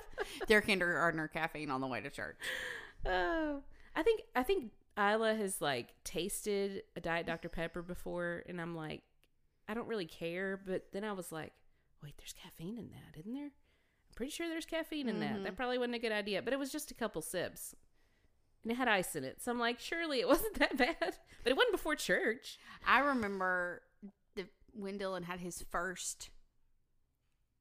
[0.48, 2.38] their kindergartner caffeine on the way to church.
[3.06, 3.62] Oh,
[3.96, 8.76] I think I think Isla has like tasted a Diet Dr Pepper before, and I'm
[8.76, 9.02] like,
[9.68, 10.60] I don't really care.
[10.66, 11.54] But then I was like,
[12.04, 13.46] wait, there's caffeine in that, isn't there?
[13.46, 15.44] I'm pretty sure there's caffeine in that.
[15.44, 17.74] That probably wasn't a good idea, but it was just a couple sips.
[18.64, 19.42] And it had ice in it.
[19.42, 20.96] So I'm like, surely it wasn't that bad.
[21.00, 22.60] But it wasn't before church.
[22.86, 23.82] I remember
[24.36, 26.30] the when Dylan had his first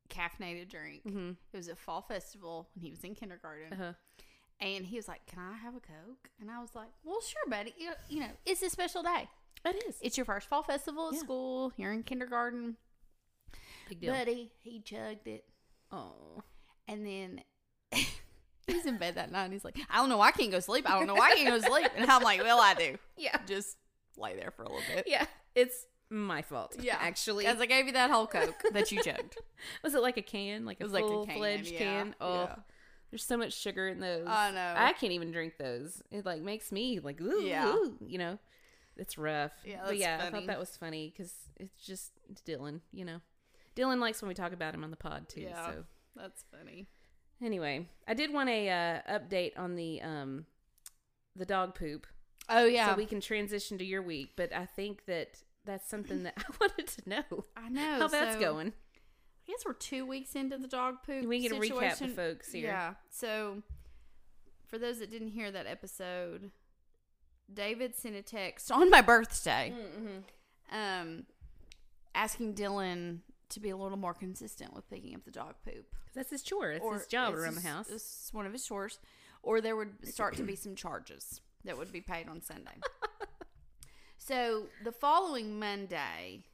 [0.08, 1.02] caffeinated drink.
[1.06, 1.30] Mm-hmm.
[1.52, 3.92] It was a fall festival when he was in kindergarten, Uh-huh.
[4.60, 7.42] And he was like, "Can I have a coke?" And I was like, "Well, sure,
[7.48, 7.74] buddy.
[7.78, 9.28] You, you know, it's a special day.
[9.64, 9.96] It is.
[10.00, 11.20] It's your first fall festival at Yeah.
[11.20, 11.72] school.
[11.76, 12.76] You're in kindergarten,
[13.88, 14.12] Big deal.
[14.14, 15.44] buddy." He chugged it,
[15.90, 16.42] Oh.
[16.88, 17.42] and then.
[18.66, 20.60] he's in bed that night and he's like, I don't know why I can't go
[20.60, 20.88] sleep.
[20.88, 21.88] I don't know why I can't go sleep.
[21.96, 22.96] And I'm like, Well, I do.
[23.16, 23.36] Yeah.
[23.46, 23.76] Just
[24.16, 25.06] lay there for a little bit.
[25.08, 25.26] Yeah.
[25.56, 26.76] It's my fault.
[26.80, 26.96] Yeah.
[27.00, 27.46] Actually.
[27.46, 29.36] Because I gave you that whole Coke that you chugged.
[29.82, 30.64] Was it like a can?
[30.66, 32.14] Like a It was like a full can, fledged yeah, can?
[32.20, 32.54] Oh, yeah.
[33.10, 34.26] There's so much sugar in those.
[34.28, 34.74] I know.
[34.76, 36.02] I can't even drink those.
[36.10, 37.68] It like makes me like ooh, Yeah.
[37.68, 38.38] ooh, you know.
[38.96, 39.52] It's rough.
[39.64, 42.80] Yeah, but that's yeah, I thought that was funny because it's just it's Dylan.
[42.92, 43.18] You know,
[43.76, 45.42] Dylan likes when we talk about him on the pod too.
[45.42, 45.66] Yeah.
[45.70, 45.84] So
[46.16, 46.86] That's funny.
[47.42, 50.44] anyway, I did want a uh, update on the um
[51.36, 52.06] the dog poop.
[52.48, 52.90] Oh, yeah.
[52.90, 56.42] So we can transition to your week, but I think that that's something that I
[56.60, 57.98] wanted to know I know.
[58.00, 58.72] how that's so- going.
[59.48, 61.26] I guess we're two weeks into the dog poop.
[61.26, 62.66] We can recap the folks here.
[62.68, 62.94] Yeah.
[63.10, 63.62] So,
[64.68, 66.50] for those that didn't hear that episode,
[67.52, 70.76] David sent a text on my birthday, Mm-hmm.
[70.76, 71.24] um,
[72.14, 75.86] asking Dylan to be a little more consistent with picking up the dog poop.
[76.14, 76.70] That's his chore.
[76.70, 77.88] It's his job around the house.
[77.90, 78.98] It's one of his chores,
[79.42, 82.78] or there would start to be some charges that would be paid on Sunday.
[84.18, 86.44] so the following Monday,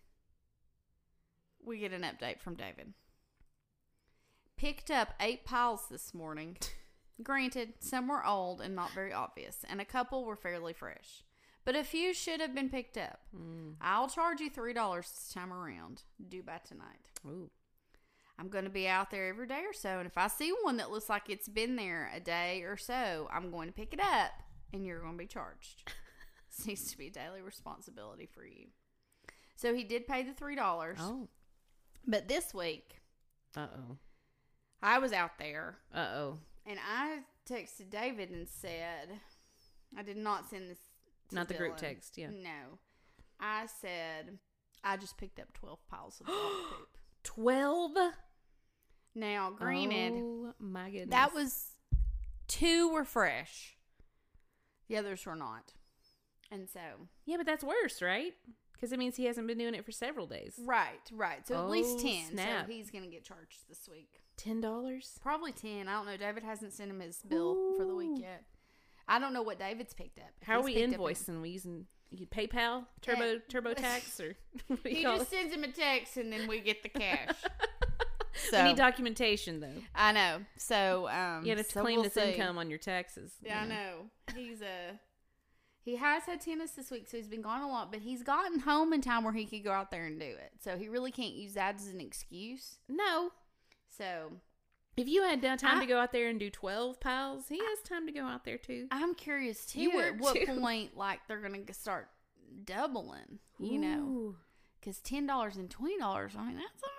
[1.66, 2.94] we get an update from David.
[4.56, 6.56] Picked up eight piles this morning.
[7.22, 11.24] Granted, some were old and not very obvious, and a couple were fairly fresh.
[11.64, 13.20] But a few should have been picked up.
[13.36, 13.74] Mm.
[13.80, 17.10] I'll charge you $3 this time around, due by tonight.
[17.26, 17.50] Ooh.
[18.38, 19.98] I'm going to be out there every day or so.
[19.98, 23.28] And if I see one that looks like it's been there a day or so,
[23.32, 24.30] I'm going to pick it up
[24.72, 25.90] and you're going to be charged.
[26.66, 28.66] needs to be a daily responsibility for you.
[29.56, 30.96] So he did pay the $3.
[31.00, 31.28] Oh.
[32.06, 33.00] But this week,
[33.56, 33.96] Uh oh.
[34.82, 36.38] I was out there Uh oh.
[36.66, 39.08] and I texted David and said,
[39.96, 40.78] I did not send this.
[41.32, 42.16] Not the group text.
[42.18, 42.28] Yeah.
[42.30, 42.78] No.
[43.40, 44.38] I said,
[44.84, 46.36] I just picked up 12 piles of dog
[46.70, 46.88] poop.
[47.24, 47.92] Twelve.
[49.14, 51.10] Now, granted, Oh my goodness.
[51.10, 51.68] that was
[52.48, 53.76] two were fresh,
[54.88, 55.72] the others were not.
[56.52, 56.80] And so,
[57.24, 58.34] Yeah, but that's worse, right?
[58.76, 60.54] Because it means he hasn't been doing it for several days.
[60.64, 61.46] right, right.
[61.48, 62.24] So at least Oh, 10.
[62.32, 62.66] snap.
[62.66, 64.20] So he's going to get charged this week.
[64.36, 65.18] Ten dollars.
[65.22, 65.88] Probably 10.
[65.88, 66.16] I don't know.
[66.18, 68.44] David hasn't sent him his bill for the week yet.
[69.08, 70.26] I don't know what David's picked up.
[70.42, 71.40] How are he's we picked up invoicing?
[71.40, 74.36] We using you PayPal, Turbo, TurboTax, or
[74.66, 75.28] what do you He just it?
[75.30, 77.28] sends him a text and then we get the cash.
[78.34, 79.82] we so need documentation though.
[79.94, 80.40] I know.
[80.58, 82.32] So um, You have to so claim we'll this see.
[82.32, 83.32] income on your taxes.
[83.42, 83.92] Yeah, I know.
[84.36, 84.98] He's a
[85.86, 88.58] he has had tennis this week, so he's been gone a lot, but he's gotten
[88.60, 90.52] home in time where he could go out there and do it.
[90.60, 92.76] So he really can't use that as an excuse.
[92.88, 93.30] No,
[93.88, 94.32] So
[94.96, 97.80] if you had time I- to go out there and do twelve piles, he has
[97.88, 98.88] time to go out there too.
[98.90, 100.46] I'm curious too at what too.
[100.58, 102.08] point like they're gonna start
[102.64, 104.34] doubling, you know,
[104.80, 106.32] because ten dollars and twenty dollars.
[106.36, 106.90] I mean, that's big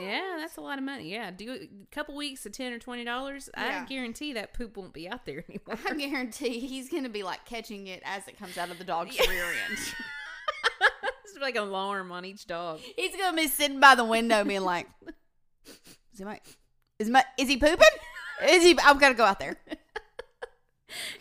[0.00, 1.12] Yeah, that's a lot of money.
[1.12, 3.50] Yeah, do a couple weeks of ten or twenty dollars.
[3.56, 3.82] Yeah.
[3.84, 5.78] I guarantee that poop won't be out there anymore.
[5.86, 9.18] I guarantee he's gonna be like catching it as it comes out of the dog's
[9.28, 9.78] rear end.
[11.24, 12.80] it's like an alarm on each dog.
[12.96, 14.88] He's gonna be sitting by the window, being like,
[15.66, 16.40] "Is he my,
[16.98, 17.86] is my, is he pooping?
[18.48, 18.78] Is he?
[18.82, 19.56] I've got to go out there."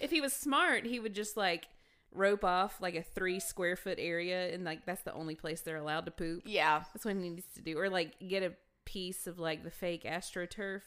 [0.02, 1.68] If he was smart, he would just like
[2.14, 5.78] rope off like a three square foot area, and like that's the only place they're
[5.78, 6.44] allowed to poop.
[6.46, 6.84] Yeah.
[6.94, 8.54] That's what he needs to do, or like get a
[8.86, 10.82] piece of like the fake astroturf.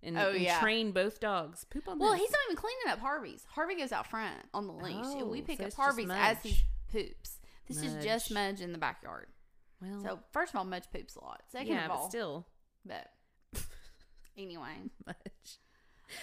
[0.00, 0.60] And, Oh, and yeah.
[0.60, 1.64] train both dogs.
[1.64, 2.20] Poop on Well, this.
[2.20, 3.44] he's not even cleaning up Harvey's.
[3.50, 6.08] Harvey goes out front on the leash, and we Oh, pick so up it's Harvey's
[6.08, 6.56] as he
[6.92, 7.38] poops.
[7.66, 8.52] This is just Mudge.
[8.52, 9.26] Mudge in the backyard.
[9.82, 11.42] well, So first of all, Mudge poops a lot.
[11.50, 12.46] Second yeah, of all, but still,
[12.86, 13.10] but
[14.38, 14.74] anyway.
[15.06, 15.58] Mudge.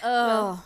[0.02, 0.64] Oh,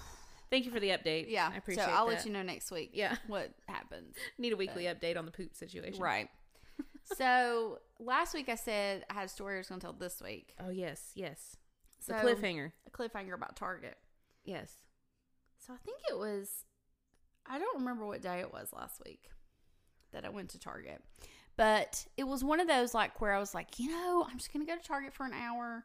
[0.50, 1.26] Thank you for the update.
[1.28, 1.50] yeah.
[1.52, 2.16] I appreciate so I'll that.
[2.16, 2.90] let you know next week.
[2.92, 3.16] Yeah.
[3.28, 4.16] what happens.
[4.38, 6.02] Need a weekly update on the poop situation.
[6.02, 6.28] Right.
[7.16, 10.20] so last week I said I had a story I was going to tell this
[10.20, 10.54] week.
[10.58, 11.56] Oh yes, yes.
[12.00, 12.72] So- cliffhanger.
[12.86, 13.96] A cliffhanger about Target.
[14.44, 14.72] Yes.
[15.58, 16.64] So I think it was,
[17.46, 19.28] I don't remember what day it was last week
[20.12, 21.02] that I went to Target,
[21.56, 24.52] but it was one of those like where I was like, you know, I'm just
[24.52, 25.84] gonna go to Target for an hour.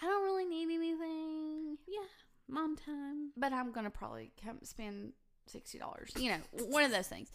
[0.00, 2.06] I don't really need anything, Yeah.
[2.48, 3.30] Mom time.
[3.36, 5.12] but I'm gonna probably come spend
[5.46, 6.12] sixty dollars.
[6.16, 7.28] You know, one of those things.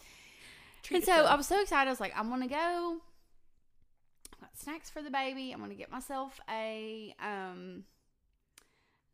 [0.82, 1.30] Treat and so yourself.
[1.30, 1.88] I was so excited.
[1.88, 2.96] I was like, I'm gonna go.
[4.34, 5.52] I've got snacks for the baby.
[5.52, 7.84] I'm gonna get myself a um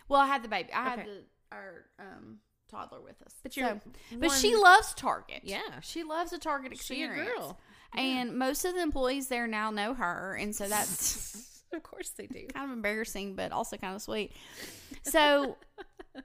[0.09, 0.73] Well, I had the baby.
[0.73, 2.38] I had the our um
[2.69, 3.35] toddler with us.
[3.42, 3.81] But you're
[4.19, 5.42] but she loves Target.
[5.45, 5.81] Yeah.
[5.83, 7.55] she loves a Target She a experience.
[7.94, 12.27] And most of the employees there now know her, and so that's of course they
[12.27, 12.46] do.
[12.53, 14.33] kind of embarrassing, but also kind of sweet.
[15.03, 15.57] So,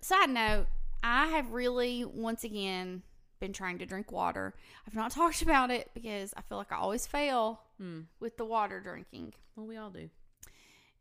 [0.01, 0.65] side note,
[1.03, 3.03] I have really once again
[3.39, 4.53] been trying to drink water.
[4.87, 8.01] I've not talked about it because I feel like I always fail Hmm.
[8.19, 9.33] with the water drinking.
[9.55, 10.09] Well, we all do.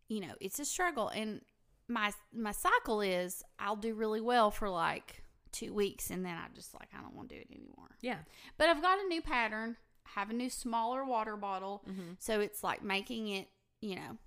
[0.08, 1.40] You know, it's a struggle, and
[1.88, 6.46] my my cycle is I'll do really well for like two weeks, and then I
[6.54, 7.96] just like I don't want to do it anymore.
[8.00, 8.18] Yeah.
[8.58, 9.76] But I've got a new pattern.
[10.14, 11.82] Have a new smaller water bottle.
[11.88, 12.16] Mhm.
[12.18, 13.48] So it's like making it,
[13.80, 14.18] you know,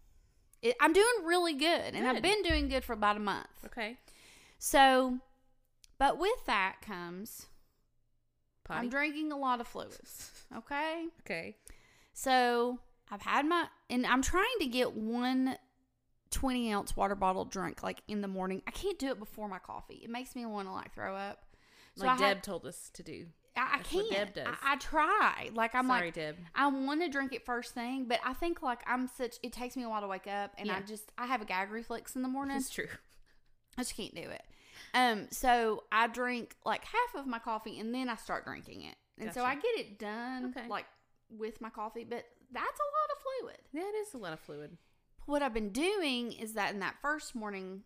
[0.62, 1.94] it, I'm doing really good.
[1.94, 3.48] And I've been doing good for about a month.
[3.66, 3.98] Okay.
[4.60, 5.20] So,
[5.98, 7.48] but with that comes,
[8.64, 8.80] Potty.
[8.80, 10.30] I'm drinking a lot of fluids.
[10.56, 11.08] Okay.
[11.22, 11.58] okay.
[12.14, 12.78] So
[13.10, 15.58] I've had my, and I'm trying to get one
[16.30, 18.62] 20 ounce water bottle drink like in the morning.
[18.68, 20.02] I can't do it before my coffee.
[20.04, 21.44] It makes me want to like throw up.
[21.96, 23.26] So like I had- Deb told us to do.
[23.56, 24.38] I, I can't.
[24.38, 25.50] I, I try.
[25.54, 26.38] Like I'm Sorry, like Deb.
[26.56, 29.36] I want to drink it first thing, but I think like I'm such.
[29.44, 31.72] It takes me a while to wake up, and I just I have a gag
[31.72, 32.58] reflex in the morning.
[32.58, 32.88] That's true.
[33.78, 34.44] I just can't do it.
[34.96, 38.96] Um, so I drink like half of my coffee, and then I start drinking it,
[39.20, 40.68] and so I get it done Okay.
[40.68, 40.86] like
[41.30, 42.04] with my coffee.
[42.04, 43.58] But that's a lot of fluid.
[43.74, 44.78] That is a lot of fluid.
[45.26, 47.84] What I've been doing is that in that first morning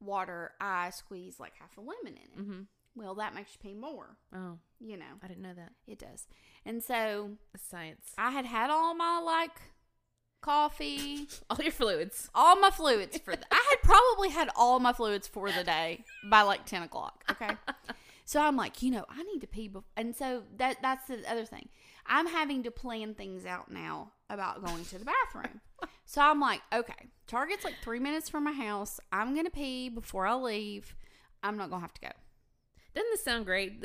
[0.00, 2.38] water, I squeeze like half a lemon in it.
[2.40, 2.60] Mm-hmm.
[2.94, 4.16] Well, that makes you pee more.
[4.34, 5.72] Oh, You know, I didn't know that.
[5.86, 6.26] it does.
[6.64, 8.12] And so science.
[8.18, 9.58] I had had all my like
[10.42, 12.28] coffee, All your fluids.
[12.34, 16.04] all my fluids for the, I had probably had all my fluids for the day
[16.28, 17.24] by like 10 o'clock.
[17.30, 17.50] Okay.
[18.24, 19.68] so I'm like, you know, I need to pee.
[19.68, 21.68] Before, and so that that's the other thing.
[22.06, 25.60] I'm having to plan things out now about going to the bathroom.
[26.04, 28.98] so I'm like, okay, Target's like three minutes from my house.
[29.12, 30.96] I'm going to pee before I leave.
[31.44, 32.08] I'm not going to have to go.
[32.94, 33.82] Doesn't this sound great?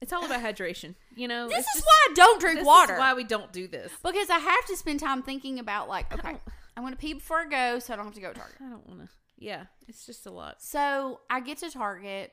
[0.00, 0.94] It's all about hydration.
[1.14, 2.94] You know, This is just- why I don't drink this water.
[2.94, 3.92] Is why we don't do this.
[4.02, 6.36] because I have to spend time thinking about, like, okay,
[6.76, 8.56] I want to pee before I go so I don't have to go to Target.
[8.60, 9.08] I don't want to.
[9.38, 10.60] Yeah, it's just a lot.
[10.60, 12.32] So I get to Target.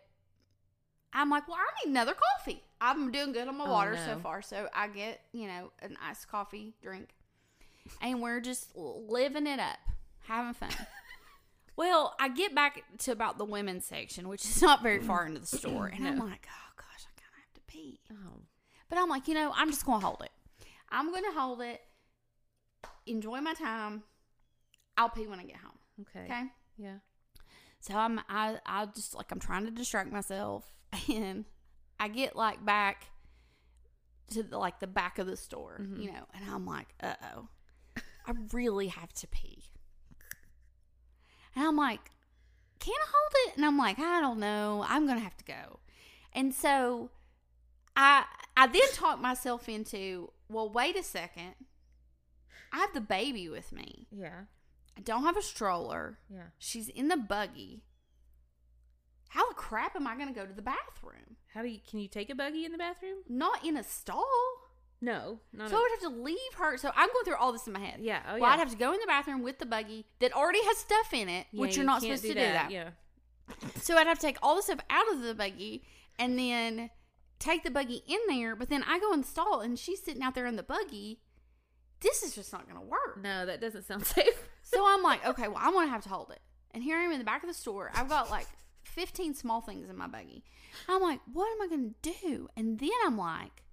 [1.14, 2.64] I'm like, well, I need another coffee.
[2.82, 4.42] I'm doing good on my Oh, water so far.
[4.42, 7.10] So I get, you know, an iced coffee drink.
[8.02, 9.78] And we're just living it up,
[10.28, 10.70] having fun.
[11.78, 15.40] well, I get back to about the women's section, which is not very far into
[15.40, 15.86] the store.
[15.88, 18.00] And I'm like, oh, gosh, I kind of have to pee.
[18.12, 18.42] Oh,
[18.90, 20.32] But I'm like, you know, I'm just going to hold it.
[20.90, 21.82] I'm going to hold it,
[23.06, 24.04] enjoy my time.
[24.98, 25.78] I'll pee when I get home.
[26.02, 26.26] okay.
[26.26, 26.44] Okay.
[26.78, 26.96] Yeah.
[27.80, 30.66] So I'm I I just like I'm trying to distract myself
[31.14, 31.46] and
[32.00, 33.06] I get like back
[34.32, 36.02] to the, like the back of the store, Mhm.
[36.02, 37.48] you know, and I'm like, uh oh,
[38.26, 39.64] I really have to pee.
[41.58, 42.12] And I'm like,
[42.80, 43.58] can I hold it?
[43.58, 44.86] And I'm like, I don't know.
[44.88, 45.80] I'm gonna have to go.
[46.32, 47.10] And so
[47.96, 51.56] I I then talked myself into, well, wait a second.
[52.72, 54.06] I have the baby with me.
[54.12, 54.42] Yeah.
[54.96, 56.20] I don't have a stroller.
[56.30, 56.50] Yeah.
[56.60, 57.82] She's in the buggy.
[59.30, 61.38] How the crap am I going to go to the bathroom?
[61.56, 61.80] How do you?
[61.90, 63.24] Can you take a buggy in the bathroom?
[63.28, 64.26] Not in a stall.
[65.02, 65.40] No.
[65.54, 65.70] Not.
[65.70, 66.78] So I would have to leave her.
[66.78, 68.00] So I'm going through all this in my head.
[68.02, 68.22] yeah.
[68.28, 68.46] Oh well, yeah.
[68.48, 71.30] I'd have to go in the bathroom with the buggy that already has stuff in
[71.30, 72.72] it, Yeah, which you you're not supposed to do that.
[72.72, 72.90] Yeah.
[73.82, 75.84] So I'd have to take all the stuff out of the buggy
[76.20, 76.90] and then
[77.40, 78.56] take the buggy in there.
[78.56, 81.20] But then I go in the stall and she's sitting out there in the buggy.
[82.02, 83.22] This is just not going to work.
[83.22, 84.50] No, that doesn't sound safe.
[84.64, 86.40] So I'm like, okay, well, I'm gonna have to hold it.
[86.72, 87.90] And here I am in the back of the store.
[87.96, 88.48] I've got like
[88.84, 90.44] 15 small things in my buggy.
[90.90, 92.50] I'm like, what am I gonna do?
[92.58, 93.64] And then I'm like,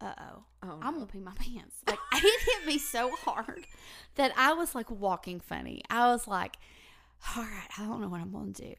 [0.00, 1.76] uh oh, Oh, I'm gonna pee my pants.
[1.86, 3.66] Like it hit me so hard
[4.16, 5.82] that I was like walking funny.
[5.90, 6.56] I was like,
[7.36, 8.74] all right, I don't know what I'm gonna do.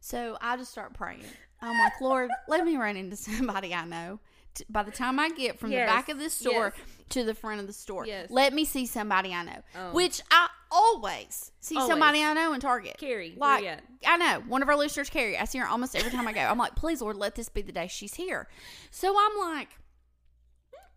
[0.00, 1.24] So I just start praying.
[1.62, 4.20] I'm like, Lord, let me run into somebody I know.
[4.54, 6.86] T- By the time I get from Yes, the back of this store yes.
[7.10, 8.30] to the front of the store, Yes.
[8.30, 9.62] let me see somebody I know.
[9.76, 9.92] Oh.
[9.92, 11.88] Which I always see Always.
[11.90, 12.96] somebody I know in Target.
[12.98, 13.64] Carrie, Like?
[14.06, 15.36] I know one of our listeners, Carrie.
[15.38, 16.40] I see her almost every time I go.
[16.40, 18.46] I'm like, please, Lord, let this be the day she's here.
[18.90, 19.70] So I'm like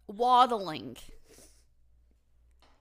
[0.07, 0.97] waddling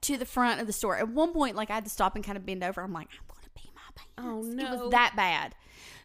[0.01, 0.97] to the front of the store.
[0.97, 2.81] At one point, like I had to stop and kind of bend over.
[2.81, 4.13] I'm like, I'm to pee my pants.
[4.17, 5.55] Oh, no, It was that bad.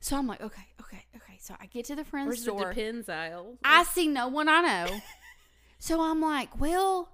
[0.01, 1.39] So I'm like, okay, okay, okay.
[1.41, 2.73] So I get to the front of Where's the the store.
[2.73, 3.59] depends aisle?
[3.65, 5.01] I see no one I know.
[5.79, 7.09] so I'm like, well,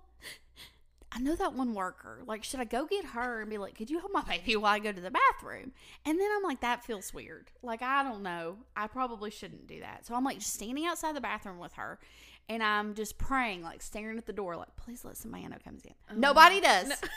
[1.11, 2.23] I know that one worker.
[2.27, 4.75] Like, should I go get her and be like, could you hold my baby while
[4.75, 5.73] I go to the bathroom?
[6.05, 7.51] And then I'm like, that feels weird.
[7.63, 8.59] Like, I don't know.
[8.77, 10.07] I probably shouldn't do that.
[10.07, 11.99] So I'm like, just standing outside the bathroom with her.
[12.49, 15.57] And I'm just praying, like staring at the door, like, please let somebody I know
[15.63, 15.93] comes in.
[16.11, 16.93] Oh, Nobody does.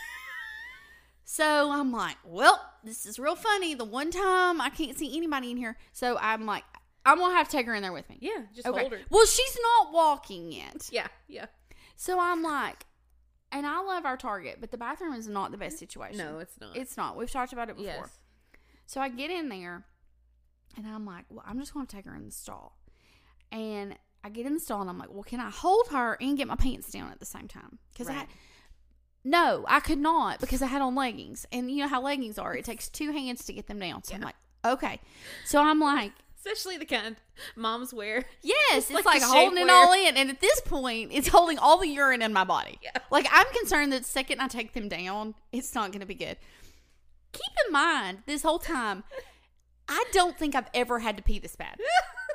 [1.24, 3.74] So I'm like, well, this is real funny.
[3.74, 5.78] The one time I can't see anybody in here.
[5.94, 6.63] So I'm like,
[7.06, 8.17] I'm going to have to take her in there with me.
[8.20, 8.80] yeah, just Okay.
[8.82, 9.00] hold her.
[9.10, 10.89] Well, she's not walking yet.
[10.91, 11.46] Yeah, yeah.
[11.96, 12.86] So I'm like,
[13.52, 16.17] and I love our Target, but the bathroom is not the best situation.
[16.17, 16.76] No, it's not.
[16.76, 17.15] it's not.
[17.15, 17.94] We've talked about it before.
[17.94, 18.17] yes.
[18.86, 19.86] So I get in there
[20.76, 22.78] and I'm like, well, I'm just going to take her in the stall.
[23.54, 26.38] And I get in the stall and I'm like, well, can I hold her and
[26.38, 27.80] get my pants down at the same time?
[27.92, 28.26] Because I
[29.24, 31.46] no, I could not because I had on leggings.
[31.52, 32.56] And you know how leggings are.
[32.56, 34.04] It takes two hands to get them down.
[34.04, 35.00] So I'm like, okay.
[35.46, 36.12] So I'm like,
[36.44, 37.16] Especially the kind
[37.56, 38.26] moms wear.
[38.42, 40.18] Yes, it's like like, holding it all in.
[40.18, 42.80] And at this point, it's holding all the urine in my body.
[42.82, 42.92] Yeah.
[43.12, 46.16] Like, I'm concerned that the second I take them down, it's not going to be
[46.16, 46.38] good.
[47.32, 49.04] Keep in mind, this whole time,
[49.88, 51.80] I don't think I've ever had to pee this bad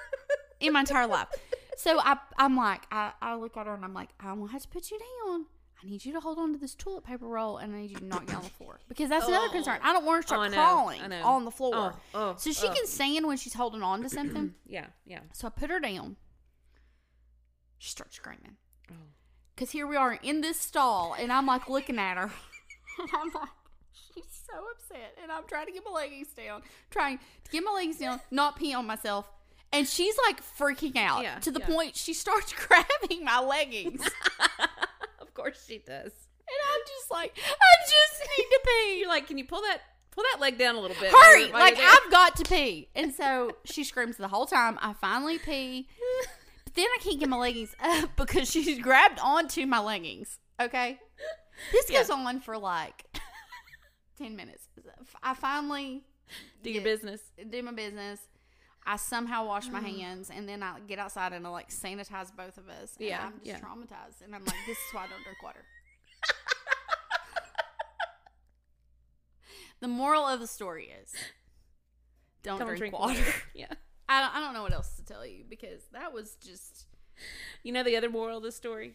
[0.60, 1.26] in my entire life.
[1.76, 4.62] So I, I'm like, I, I look at her and I'm like, I'm to have
[4.62, 5.46] to put you down.
[5.82, 7.96] I need you to hold on to this toilet paper roll and I need you
[7.98, 8.80] to knock on the floor.
[8.88, 9.52] Because that's another Oh.
[9.52, 9.78] concern.
[9.82, 11.74] I don't want her to Oh, start know, crawling on the floor.
[11.74, 12.72] Oh, oh, so she oh.
[12.72, 14.54] can stand when she's holding on to something.
[14.66, 15.20] Yeah, yeah.
[15.34, 16.16] So I put her down.
[17.78, 18.56] She starts screaming.
[18.90, 18.94] Oh.
[19.54, 22.30] Because here we are in this stall, and I'm like looking at her.
[22.98, 23.48] And I'm like,
[23.92, 25.16] she's so upset.
[25.22, 28.56] And I'm trying to get my leggings down, trying to get my leggings down, not
[28.56, 29.30] pee on myself.
[29.72, 31.66] And she's like freaking out Yeah, to the yeah.
[31.66, 34.00] point she starts grabbing my leggings.
[35.20, 36.12] of course she does.
[36.48, 38.98] And I'm just like, I just need to pee.
[39.00, 39.80] You're like, can you pull that
[40.12, 41.12] pull that leg down a little bit?
[41.12, 41.50] Hurry!
[41.52, 42.88] Like, there?" I've got to pee.
[42.94, 44.78] And so she screams the whole time.
[44.80, 45.88] I finally pee.
[46.64, 50.38] But then I can't get my leggings up because she's grabbed onto my leggings.
[50.60, 50.98] Okay?
[51.72, 51.98] This Yeah.
[52.00, 53.04] goes on for like
[54.18, 54.68] 10 minutes.
[55.22, 56.04] I finally
[56.62, 57.20] Do your business.
[57.50, 58.20] do my business.
[58.86, 59.98] I somehow wash my Mm.
[59.98, 62.96] hands and then I get outside and I like sanitize both of us.
[62.98, 63.58] And Yeah, I'm just yeah.
[63.60, 64.22] traumatized.
[64.24, 65.64] And I'm like, this is why I don't drink water.
[69.80, 71.12] the moral of the story is
[72.42, 73.20] don't, drink, water.
[73.54, 73.66] yeah.
[74.08, 76.86] I, don't- I don't know what else to tell you because that was just.
[77.62, 78.94] You know the other moral of the story?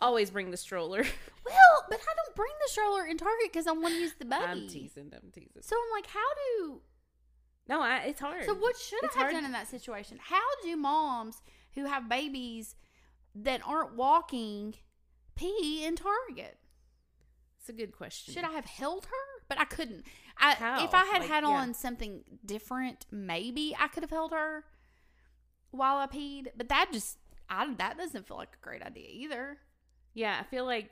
[0.00, 1.04] Always bring the stroller.
[1.44, 4.24] Well, but I don't bring the stroller in Target because I want to use the
[4.24, 4.44] buggy.
[4.46, 5.12] I'm teasing.
[5.14, 5.60] I'm teasing.
[5.60, 6.20] So I'm like, how
[6.58, 6.80] do
[7.68, 8.44] No, I, it's hard.
[8.44, 10.18] So what should It's I have hard done in that situation?
[10.20, 11.42] How do moms
[11.74, 12.76] who have babies
[13.34, 14.74] that aren't walking
[15.34, 16.58] pee in Target?
[17.58, 18.34] It's a good question.
[18.34, 19.42] Should I have held her?
[19.48, 20.04] But I couldn't.
[20.36, 20.84] I, How?
[20.84, 21.50] If I had Like, had yeah.
[21.50, 24.64] on something different, maybe I could have held her
[25.70, 26.48] while I peed.
[26.56, 29.58] But that just, I, that doesn't feel like a great idea either.
[30.12, 30.90] Yeah, I feel like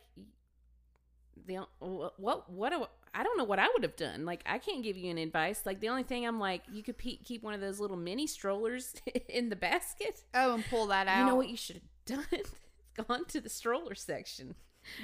[1.46, 4.24] the what what what do, I don't know what I would have done.
[4.24, 5.62] Like I can't give you an advice.
[5.66, 8.26] Like the only thing I'm like you could pe- keep one of those little mini
[8.26, 8.94] strollers
[9.28, 10.22] in the basket.
[10.34, 11.20] Oh, and pull that out.
[11.20, 11.76] You know what you should
[12.08, 12.40] have done?
[13.08, 14.54] Gone to the stroller section.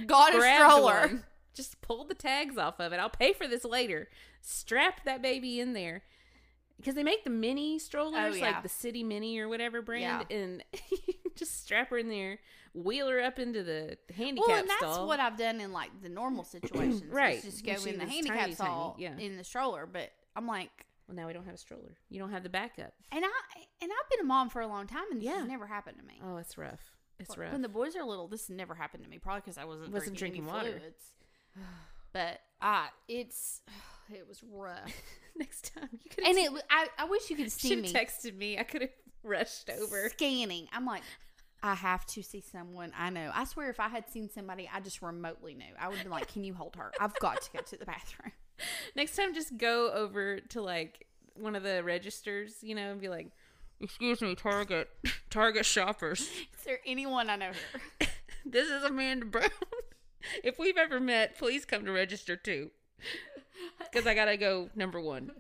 [0.06, 1.00] Got a stroller.
[1.00, 2.98] one, Just pull the tags off of it.
[3.00, 4.08] I'll pay for this later.
[4.42, 6.02] Strap that baby in there.
[6.76, 8.46] Because they make the mini strollers, Oh, yeah.
[8.52, 10.36] like the City Mini or whatever brand, Yeah.
[10.36, 10.64] and
[11.36, 12.38] just strap her in there,
[12.74, 15.06] wheel her up into the handicap Well, and that's stall.
[15.06, 17.04] what I've done in like the normal situations.
[17.10, 17.42] Right.
[17.42, 19.16] Just go in the handicap tiny, tiny, stall yeah.
[19.18, 19.86] in the stroller.
[19.90, 20.70] But I'm like,
[21.06, 21.96] Well, now we don't have a stroller.
[22.10, 22.92] You don't have the backup.
[23.12, 23.30] and I
[23.80, 25.38] and I've been a mom for a long time, and this Yeah.
[25.40, 26.20] has never happened to me.
[26.24, 26.80] Oh, it's rough.
[27.20, 27.52] It's rough.
[27.52, 29.18] When the boys are little, this never happened to me.
[29.18, 30.78] Probably because I wasn't, Wasn't drinking, drinking water.
[30.78, 31.12] fluids.
[32.12, 33.60] But I, it's
[34.12, 34.92] it was rough,
[35.36, 36.50] Next time you could and it.
[36.70, 38.58] I I wish you could see me texted me.
[38.58, 38.90] I could have
[39.22, 40.08] rushed over.
[40.08, 40.68] scanning.
[40.72, 41.02] I'm like,
[41.62, 43.30] I have to see someone I know.
[43.34, 46.32] I swear, if I had seen somebody I just remotely knew, I would be like,
[46.32, 46.92] "Can you hold her?
[47.00, 48.32] I've got to go to the bathroom."
[48.96, 53.08] Next time, just go over to like one of the registers, you know, and be
[53.08, 53.28] like,
[53.80, 54.88] "Excuse me, Target,
[55.30, 56.20] Target shoppers.
[56.20, 57.50] Is there anyone I know
[58.00, 58.08] here?
[58.46, 59.50] This is Amanda Brown.
[60.42, 62.70] if we've ever met, please come to register too,
[63.78, 65.32] because I gotta go number one.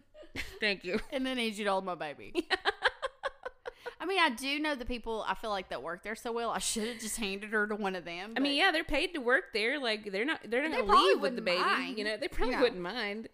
[0.60, 1.00] Thank you.
[1.10, 2.32] and then need you to hold my baby.
[2.77, 2.77] I
[4.08, 6.50] mean, I do know the people I feel like that work there so well.
[6.50, 8.34] I should have just handed her to one of them.
[8.36, 9.78] I mean, yeah, they're paid to work there.
[9.78, 11.60] Like they're not they're not They gonna leave with the baby.
[11.60, 12.62] mind, You know, they probably know.
[12.62, 13.28] wouldn't mind.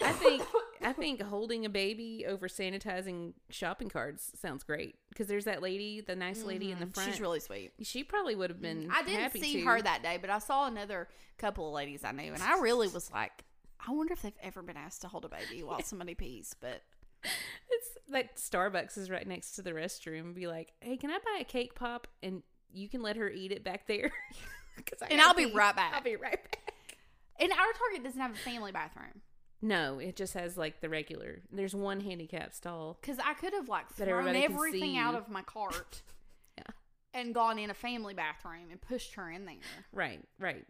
[0.00, 0.42] I think
[0.80, 6.00] I think holding a baby over sanitizing shopping carts sounds great because there's that lady,
[6.00, 6.94] the nice lady in the Mhm.
[6.94, 7.10] front.
[7.10, 7.72] She's really sweet.
[7.82, 8.88] she probably would have been.
[8.94, 9.64] I didn't see to.
[9.66, 12.86] her that day, but I saw another couple of ladies I knew, and I really
[12.98, 13.44] was like,
[13.84, 16.54] I wonder if they've ever been asked to hold a baby while somebody pees.
[16.60, 16.82] But
[17.24, 20.34] It's like Starbucks is right next to the restroom.
[20.34, 23.52] Be like, hey, can I buy a cake pop and you can let her eat
[23.52, 24.12] it back there?
[25.10, 25.52] And I'll be pee.
[25.54, 25.92] right back.
[25.92, 26.72] I'll be right back.
[27.40, 29.22] and our Target doesn't have a family bathroom
[29.60, 31.40] No, it just has like the regular.
[31.50, 32.96] There's one handicap stall.
[33.00, 36.02] because I could have like thrown everything out of my cart.
[36.56, 36.64] Yeah.
[37.20, 39.56] And gone in a family bathroom and pushed her in there.
[39.92, 40.64] Right, right.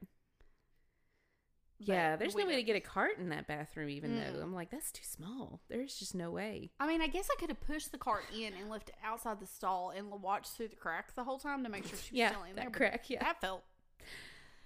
[1.81, 4.43] Yeah, there's no way to get a cart in that bathroom, even though Mm.
[4.43, 5.61] I'm like, that's too small.
[5.69, 6.71] There's just no way.
[6.81, 9.38] I mean, I guess I could have pushed the cart in and left it outside
[9.41, 12.19] the stall and watched through the crack the whole time to make sure she was
[12.19, 12.71] Yeah, still in that there.
[12.91, 13.23] crack, yeah.
[13.23, 13.62] that felt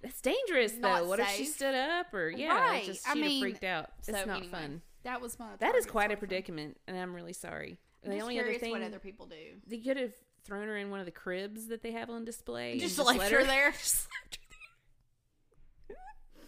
[0.01, 1.07] That's dangerous, though.
[1.07, 2.83] What if she stood up or yeah, Right.
[2.83, 3.91] just I she'd have mean, freaked out.
[3.99, 4.81] It's so not anyway, fun.
[5.03, 5.47] That was my.
[5.59, 7.77] That is quite a predicament, and I'm really sorry.
[8.03, 9.35] I'm the just only other thing what other people do.
[9.67, 10.11] they could have
[10.43, 12.73] thrown her in one of the cribs that they have on display.
[12.73, 13.73] and Just left her there?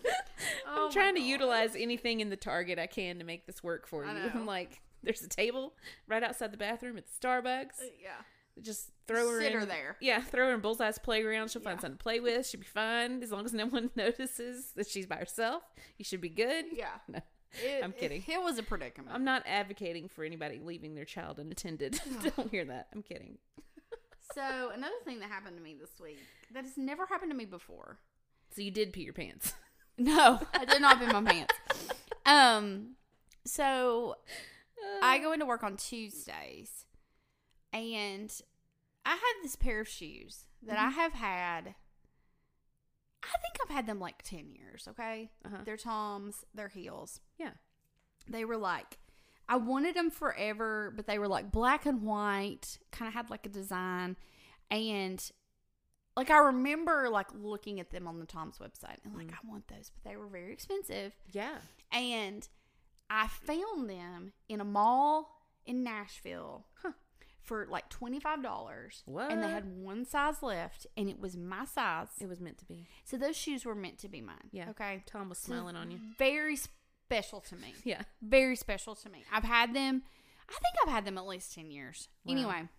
[0.06, 3.26] Just left her Oh I'm trying to utilize anything in the Target I can to
[3.26, 4.12] make this work for you.
[4.12, 5.74] I'm like, there's a table
[6.08, 7.82] right outside the bathroom at Starbucks.
[7.82, 8.12] Uh, Yeah.
[8.62, 9.98] Just throw her Sit in her there.
[10.00, 11.52] Yeah, throw her in Bullseye's playground.
[11.52, 11.82] She'll find Yeah.
[11.82, 12.48] something to play with.
[12.48, 15.64] She'll be fine as long as no one notices that she's by herself.
[15.98, 16.66] You should be good.
[16.72, 16.88] Yeah.
[17.10, 17.20] No,
[17.64, 18.24] It- I'm kidding.
[18.28, 19.14] It, it was a predicament.
[19.14, 22.00] I'm not advocating for anybody leaving their child unattended.
[22.36, 22.88] Don't hear that.
[22.94, 23.38] I'm kidding.
[24.34, 26.20] so another thing that happened to me this week
[26.54, 27.98] that has never happened to me before.
[28.56, 29.54] So you did pee your pants.
[29.98, 31.54] No, I did not pee my pants.
[32.26, 32.96] Um,
[33.46, 34.16] so
[35.02, 36.86] I go into work on Tuesdays,
[37.72, 38.32] and
[39.06, 41.76] I had this pair of shoes that I have had.
[43.24, 44.88] I think I've had them like ten years.
[44.90, 45.58] Okay, Uh-huh.
[45.66, 47.22] they're Toms, they're heels.
[47.40, 47.52] Yeah.
[48.30, 48.98] They were like,
[49.48, 53.46] I wanted them forever, but they were like black and white, kind of had like
[53.46, 54.18] a design,
[54.70, 55.24] and
[56.18, 59.34] like I remember like looking at them on the Tom's website and like Mm.
[59.34, 61.14] I want those, but they were very expensive.
[61.32, 61.58] Yeah.
[61.92, 62.48] And
[63.10, 66.92] I found them in a mall in Nashville Huh.
[67.42, 69.04] for like twenty five dollars.
[69.06, 69.32] What?
[69.32, 72.08] And they had one size left, and it was my size.
[72.20, 72.88] It was meant to be.
[73.04, 74.50] So those shoes were meant to be mine.
[74.52, 74.70] Yeah.
[74.72, 75.04] Okay.
[75.06, 76.00] Tom was So smiling on you.
[76.18, 77.74] Very special to me.
[77.84, 78.02] Yeah.
[78.22, 79.24] Very special to me.
[79.32, 80.04] I've had them.
[80.48, 82.08] I think I've had them at least ten years.
[82.24, 82.32] Wow.
[82.32, 82.70] Anyway.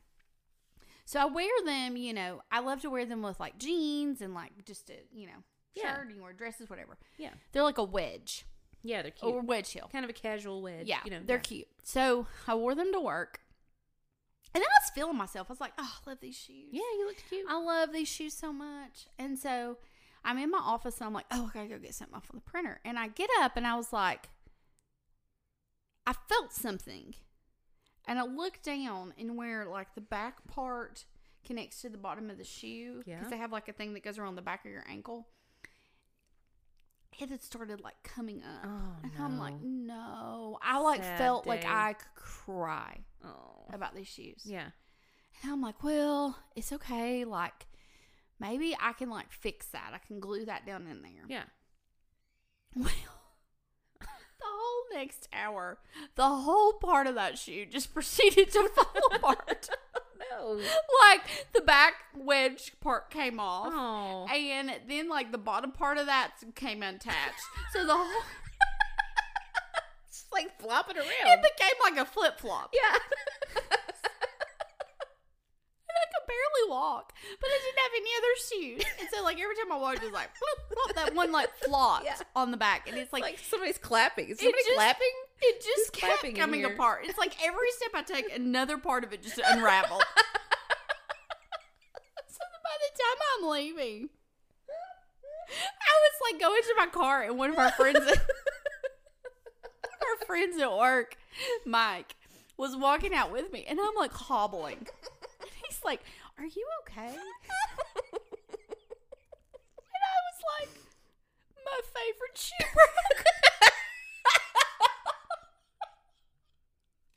[1.07, 4.35] So I wear them, you know, I love to wear them with like jeans and
[4.35, 5.43] like just a, you know,
[5.75, 5.95] Yeah.
[5.97, 6.99] shirt, you can wear dresses, whatever.
[7.17, 7.31] Yeah.
[7.53, 8.45] They're like a wedge
[8.83, 9.33] Yeah, they're cute.
[9.33, 9.89] or wedge heel.
[9.91, 10.87] kind of a casual wedge.
[10.89, 11.43] Yeah, You know, they're yeah.
[11.43, 11.69] cute.
[11.85, 13.41] So I wore them to work.
[14.55, 15.49] And then I was feeling myself.
[15.49, 16.69] I was like, oh, I love these shoes.
[16.73, 17.47] Yeah, you look cute.
[17.49, 19.07] I love these shoes so much.
[19.19, 19.79] And so
[20.25, 22.35] I'm in my office and I'm like, oh, I gotta go get something off of
[22.37, 22.81] the printer.
[22.85, 24.29] And I get up and I was like,
[26.07, 27.15] I felt something.
[28.07, 31.05] And I look down and where like the back part
[31.45, 33.03] connects to the bottom of the shoe.
[33.07, 33.17] Yeah.
[33.17, 35.27] Because they have like a thing that goes around the back of your ankle.
[37.19, 38.65] It had started like coming up.
[38.67, 39.95] Oh, and I'm like, no.
[39.95, 40.59] no.
[40.63, 41.65] I like Sad felt like.
[41.65, 43.65] I could cry Oh.
[43.73, 44.43] about these shoes.
[44.45, 44.67] Yeah.
[45.43, 47.25] And I'm like, well, it's okay.
[47.25, 47.67] Like,
[48.39, 49.93] maybe I can like fix that.
[49.95, 51.25] I can glue that down in there.
[51.29, 51.45] Yeah.
[52.79, 52.91] Well,
[54.93, 55.79] next hour,
[56.15, 59.69] the whole part of that shoe just proceeded to fall apart.
[60.39, 60.59] No.
[61.11, 61.21] like
[61.53, 63.69] the back wedge part came off.
[63.71, 64.27] Oh.
[64.35, 67.43] And then like the bottom part of that came unattached.
[67.73, 68.23] so the whole
[70.09, 71.07] It's like flopping around.
[71.27, 72.75] it became like a flip flop.
[72.75, 72.99] Yeah.
[76.29, 78.83] And I could barely walk, but I didn't have any other shoes.
[79.01, 80.59] And so, like, every time I walked, it was like, flip,
[80.95, 82.17] flop, that one, like, flopped Yeah.
[82.35, 82.89] on the back.
[82.89, 84.29] And it's like, like, somebody's clapping.
[84.29, 85.07] Is it just- clapping?
[85.43, 86.73] it just Who's kept coming here?
[86.73, 87.03] apart.
[87.05, 90.03] It's like every step I take, another part of it just unraveled.
[92.27, 94.09] so by the time I'm leaving,
[95.49, 98.17] I was like going to my car, and one of our friends, our
[100.27, 101.17] friends at work,
[101.67, 102.17] Mike,
[102.57, 104.87] was walking out with me, and I'm like hobbling.
[105.87, 106.03] Like,
[106.39, 107.15] "Are you okay?"
[109.95, 110.71] And I was like,
[111.65, 113.25] "My favorite shoe broke."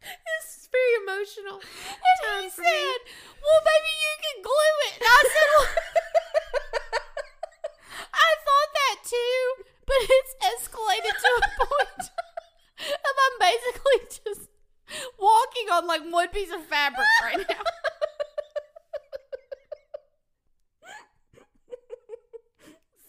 [0.01, 1.59] This is very emotional.
[1.59, 3.11] And Time he for said, me.
[3.41, 5.67] "Well, maybe you can glue it." And I said, well,
[8.13, 9.41] "I thought that too,
[9.85, 12.09] but it's escalated to a point
[12.79, 14.49] of I'm basically just
[15.19, 17.63] walking on like one piece of fabric right now."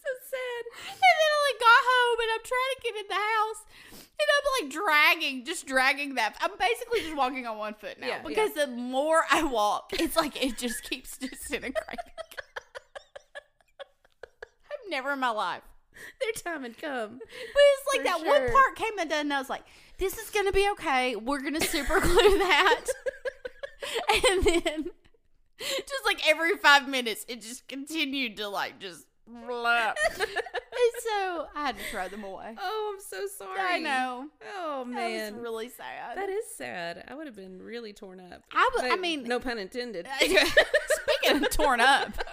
[0.00, 0.62] So sad.
[0.90, 3.61] And then I like got home and I'm trying to get in the house.
[3.92, 6.36] And I'm like dragging, just dragging that.
[6.40, 10.16] I'm basically just walking on one foot now Yeah, because the more I walk, it's
[10.16, 11.74] like it just keeps disintegrating.
[13.80, 15.62] I've never in my life.
[16.20, 17.18] Their time had come.
[17.18, 18.28] But it's like that sure.
[18.28, 19.64] one part came undone and I was like,
[19.98, 21.16] this is going to be okay.
[21.16, 22.86] We're going to super glue that.
[24.26, 24.84] and then
[25.60, 29.06] just like every five minutes, it just continued to like just.
[29.46, 29.94] Blah.
[30.18, 30.28] and
[31.00, 32.54] so I had to throw them away.
[32.60, 33.58] Oh, I'm so sorry.
[33.60, 34.26] I know.
[34.56, 36.16] Oh That man, was really sad.
[36.16, 37.04] that is sad.
[37.08, 38.42] I would have been really torn up.
[38.52, 40.06] I w- I But mean- no pun intended.
[40.20, 42.12] Speaking of torn up,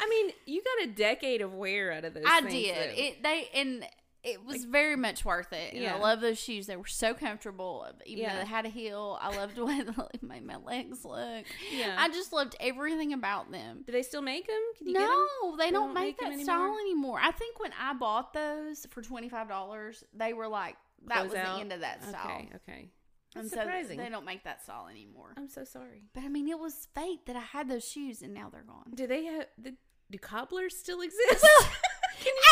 [0.00, 2.24] I mean, you got a decade of wear out of those.
[2.26, 2.76] I things, did.
[2.76, 3.02] though.
[3.02, 3.86] It they and
[4.24, 5.74] it was very much worth it.
[5.74, 5.96] And Yeah.
[5.96, 6.66] I love those shoes.
[6.66, 7.86] They were so comfortable.
[8.06, 8.32] Even Yeah.
[8.34, 9.92] though they had a heel, I loved the way they
[10.26, 11.44] made my legs look.
[11.70, 11.94] Yeah.
[11.98, 13.82] I just loved everything about them.
[13.86, 14.60] Do they still make them?
[14.78, 15.08] Can you get 'em?
[15.42, 16.44] No, they, don't, don't make, make that anymore?
[16.44, 17.18] style anymore.
[17.22, 21.30] I think when I bought those for twenty five dollars, they were like that Close
[21.30, 21.54] was out?
[21.56, 22.24] the end of that style.
[22.26, 22.90] Okay, okay.
[23.36, 23.98] and That's so surprising.
[23.98, 25.34] they don't make that style anymore.
[25.36, 26.04] I'm so sorry.
[26.14, 28.92] But I mean, it was fate that I had those shoes, and now they're gone.
[28.94, 29.46] Do they have?
[29.58, 29.74] The,
[30.10, 31.44] do cobblers still exist?
[32.20, 32.42] Can you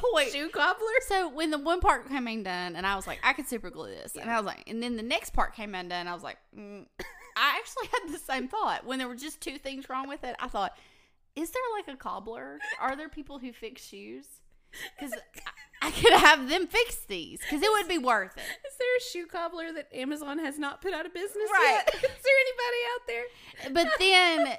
[0.12, 0.86] point, shoe cobbler.
[1.06, 3.88] So when the one part came undone, and I was like, I could super glue
[3.88, 6.38] this, and I was like, and then the next part came undone, I was like,
[6.56, 6.84] mm.
[7.36, 10.34] I actually had the same thought when there were just two things wrong with it.
[10.40, 10.76] I thought,
[11.36, 12.58] is there like a cobbler?
[12.80, 14.26] Are there people who fix shoes?
[14.98, 15.12] Because
[15.82, 18.40] I, I could have them fix these because it would be worth it.
[18.42, 21.82] Is there a shoe cobbler that Amazon has not put out of business Right.
[21.86, 21.94] yet?
[21.94, 23.72] Is there anybody out there?
[23.72, 24.58] But then,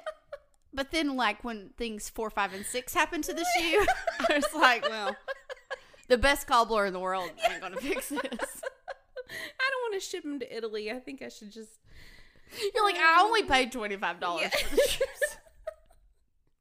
[0.72, 3.86] but then, like when things four, five, and six happened to the shoe,
[4.28, 5.16] I was like, well,
[6.08, 8.20] the best cobbler in the world ain't gonna fix this.
[8.22, 10.90] I don't want to ship them to Italy.
[10.90, 11.70] I think I should just.
[12.74, 14.66] You're like, I only paid twenty five dollars Yeah.
[14.68, 15.29] for the shoes.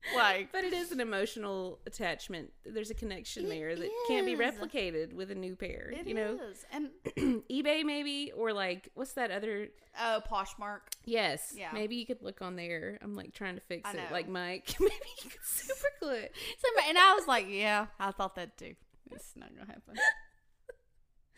[0.15, 2.51] like, But it is an emotional attachment.
[2.65, 5.91] There's a connection there that can't be replicated with a new pair.
[5.95, 6.65] it you know, is.
[6.71, 6.89] and
[7.51, 9.69] eBay maybe, or like what's that other?
[10.01, 10.79] oh, Poshmark.
[11.05, 11.69] Yes, Yeah.
[11.73, 12.97] Maybe you could look on there.
[13.01, 14.75] I'm like trying to fix it, like Mike.
[14.79, 14.93] maybe
[15.23, 16.33] you could super glue it.
[16.87, 18.75] And I was like, yeah, I thought that too.
[19.11, 19.95] It's not gonna happen.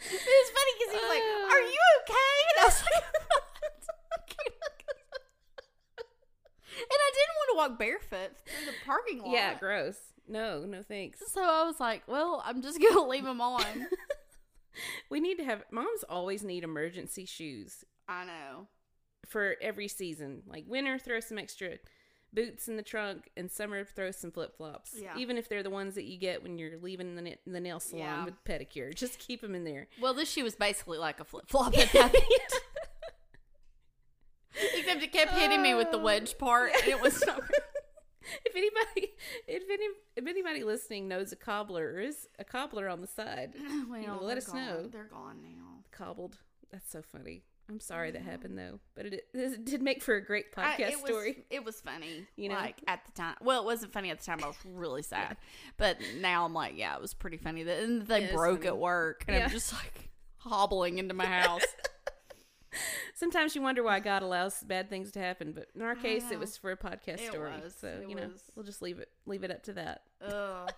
[0.04, 1.50] It was funny because he was like, Oh.
[1.54, 3.06] "Are you okay?" And I was like,
[6.82, 9.98] "And I didn't want to walk barefoot through the parking lot." Yeah, gross.
[10.28, 11.20] No, no thanks.
[11.32, 13.64] So I was like, "Well, I'm just gonna leave them on."
[15.10, 18.68] We need to have moms always need emergency shoes I know.
[19.28, 20.44] for every season.
[20.48, 21.72] Like winter, throw some extra
[22.34, 24.96] boots in the trunk, and summer, throw some flip flops.
[24.98, 25.18] Yeah.
[25.18, 27.82] Even if they're the ones that you get when you're leaving the, na- the nail
[27.82, 28.24] salon Yeah.
[28.26, 29.88] with pedicure, just keep them in there.
[30.00, 32.54] Well, this shoe was basically like a flip flop at that point.
[35.02, 36.04] It kept hitting me with the oh.
[36.04, 37.42] wedge part, and it was not.
[38.46, 39.14] if anybody,
[39.48, 39.86] if any,
[40.16, 43.54] if anybody listening knows a cobbler or is a cobbler on the side,
[43.90, 44.56] well, know, let us gone.
[44.58, 44.88] know.
[44.88, 45.84] They're gone now.
[45.92, 46.38] cobbled.
[46.72, 47.44] That's so funny.
[47.70, 50.90] I'm sorry that happened though, but it, it did make for a great I- podcast
[50.92, 51.46] it was, story.
[51.50, 52.56] It was funny, You know?
[52.56, 53.36] like at the time.
[53.42, 54.44] Well, it wasn't funny at the time.
[54.44, 55.38] I was really sad,
[55.78, 57.64] but now I'm like, yeah, it was pretty funny.
[57.64, 59.46] That and they Yeah, broke at work, and Yeah.
[59.46, 61.64] I'm just like hobbling into my house.
[63.16, 66.40] Sometimes you wonder why God allows bad things to happen, but in our case, it
[66.40, 67.52] was for a podcast It story.
[67.64, 67.76] was.
[67.80, 68.44] So It you know, was.
[68.56, 70.04] we'll just leave it leave it up to that.
[70.26, 70.72] Ugh.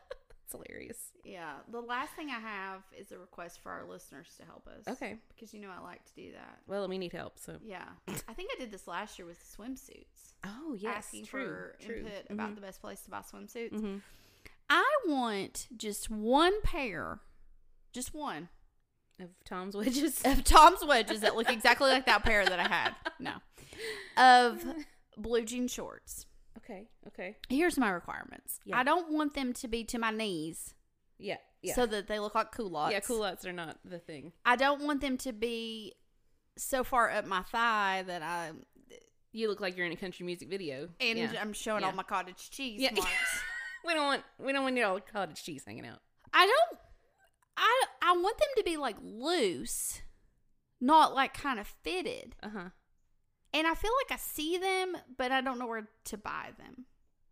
[0.46, 0.98] It's hilarious.
[1.24, 1.54] Yeah.
[1.72, 4.86] The last thing I have is a request for our listeners to help us.
[4.96, 5.16] Okay.
[5.34, 6.60] Because you know I like to do that.
[6.68, 7.40] Well, we need help.
[7.40, 7.86] So Yeah.
[8.28, 10.34] I think I did this last year with swimsuits.
[10.44, 11.96] oh yes, asking true, for true.
[11.98, 13.80] input about the best place to buy swimsuits.
[13.80, 13.98] hmm
[14.70, 17.20] I want just one pair,
[17.92, 18.50] just one
[19.20, 20.22] of Tom's wedges.
[20.26, 22.96] of Tom's wedges that look exactly like that pair that I had.
[23.20, 23.34] No,
[24.18, 24.64] of
[25.18, 26.26] blue jean shorts.
[26.58, 28.60] okay, okay, Here's my requirements.
[28.66, 28.78] Yeah.
[28.80, 30.74] I don't want them to be to my knees
[31.20, 32.92] yeah, yeah, so that they look like culottes.
[32.94, 33.00] yeah.
[33.00, 34.34] Culottes are not the thing.
[34.46, 35.94] I don't want them to be
[36.58, 38.52] so far up my thigh that I
[39.32, 41.32] You look like you're in a country music video, and yeah.
[41.42, 41.88] I'm showing Yeah.
[41.88, 42.92] all my cottage cheese Yeah.
[42.94, 43.10] marks.
[43.86, 46.00] we don't want we don't want your cottage cheese hanging out.
[46.34, 46.80] I don't.
[47.58, 50.02] I I want them to be like loose,
[50.82, 52.36] not like kind of fitted.
[52.44, 52.70] Uh huh.
[53.54, 56.86] And I feel like I see them, but I don't know where to buy them.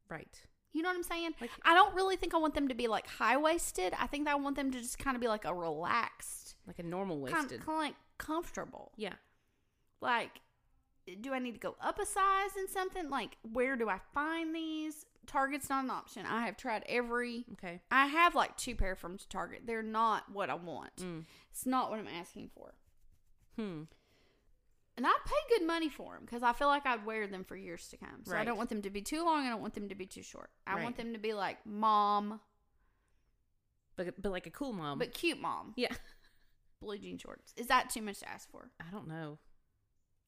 [0.10, 0.40] Right.
[0.74, 1.32] You know what I'm saying?
[1.42, 3.94] Like- I don't really think I want them to be like high waisted.
[4.00, 6.84] I think I want them to just kind of be like a relaxed, Like a
[6.84, 7.40] normal waisted.
[7.50, 8.92] kind of like comfortable.
[8.98, 9.16] Yeah.
[10.00, 10.42] Like,
[11.22, 13.10] do I need to go up a size in something?
[13.10, 15.06] Like, where do I find these?
[15.28, 16.26] Target's not an option.
[16.26, 17.46] I have tried every.
[17.54, 17.82] Okay.
[17.92, 19.62] I have like two pair from Target.
[19.66, 20.96] They're not what I want.
[20.98, 21.26] Mm.
[21.52, 22.74] It's not what I'm asking for.
[23.58, 23.84] Hmm.
[24.98, 27.56] And I pay good money for them because I feel like I'd wear them for
[27.56, 28.24] years to come.
[28.26, 29.46] So I don't want them to be too long.
[29.46, 30.50] I don't want them to be too short.
[30.68, 30.84] I Right.
[30.84, 32.42] want them to be like mom,
[33.96, 35.00] But but like a cool mom.
[35.00, 35.74] but cute mom.
[35.78, 35.94] yeah.
[36.82, 37.54] Blue jean shorts.
[37.58, 38.72] Is that too much to ask for?
[38.80, 39.38] I don't know.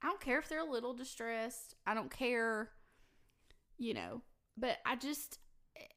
[0.01, 1.75] I don't care if they're a little distressed.
[1.85, 2.69] I don't care,
[3.77, 4.21] you know.
[4.57, 5.39] But I just,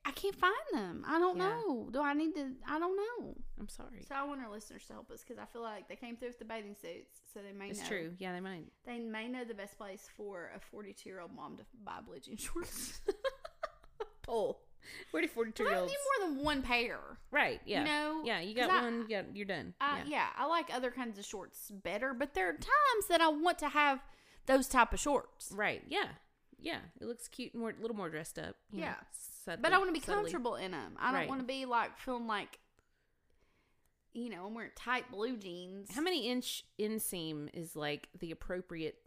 [0.05, 1.05] I can't find them.
[1.07, 1.49] I don't Yeah.
[1.49, 1.89] know.
[1.93, 2.53] Do I need to?
[2.67, 3.35] I don't know.
[3.61, 4.03] I'm sorry.
[4.09, 6.29] So I want our listeners to help us because I feel like they came through
[6.29, 7.89] with the bathing suits, so they may It's know.
[7.89, 8.15] true.
[8.19, 8.65] Yeah, they might.
[8.87, 12.19] They may know the best place for a 42 year old mom to buy blue
[12.21, 13.01] jean shorts.
[14.23, 14.59] Pull.
[15.11, 15.93] Where do 42 But year I olds?
[15.93, 16.99] need more than one pair.
[17.31, 17.61] Right.
[17.65, 17.81] Yeah.
[17.81, 18.41] You know, yeah.
[18.41, 19.03] You got I- one.
[19.03, 19.75] You got, you're done.
[19.81, 20.05] I, yeah.
[20.07, 20.27] yeah.
[20.37, 23.69] I like other kinds of shorts better, but there are times that I want to
[23.69, 24.01] have
[24.47, 25.53] those type of shorts.
[25.55, 25.83] Right.
[25.89, 26.07] Yeah.
[26.59, 26.81] Yeah.
[27.01, 28.57] It looks cute and more, a little more dressed up.
[28.73, 28.97] you know, Yeah.
[29.13, 30.15] subtly- But I want to be subtly.
[30.15, 30.97] comfortable in them.
[30.99, 31.29] I don't Right.
[31.29, 32.59] want to be like feeling like,
[34.13, 35.91] you know, I'm wearing tight blue jeans.
[35.95, 38.99] How many inch inseam is like the appropriate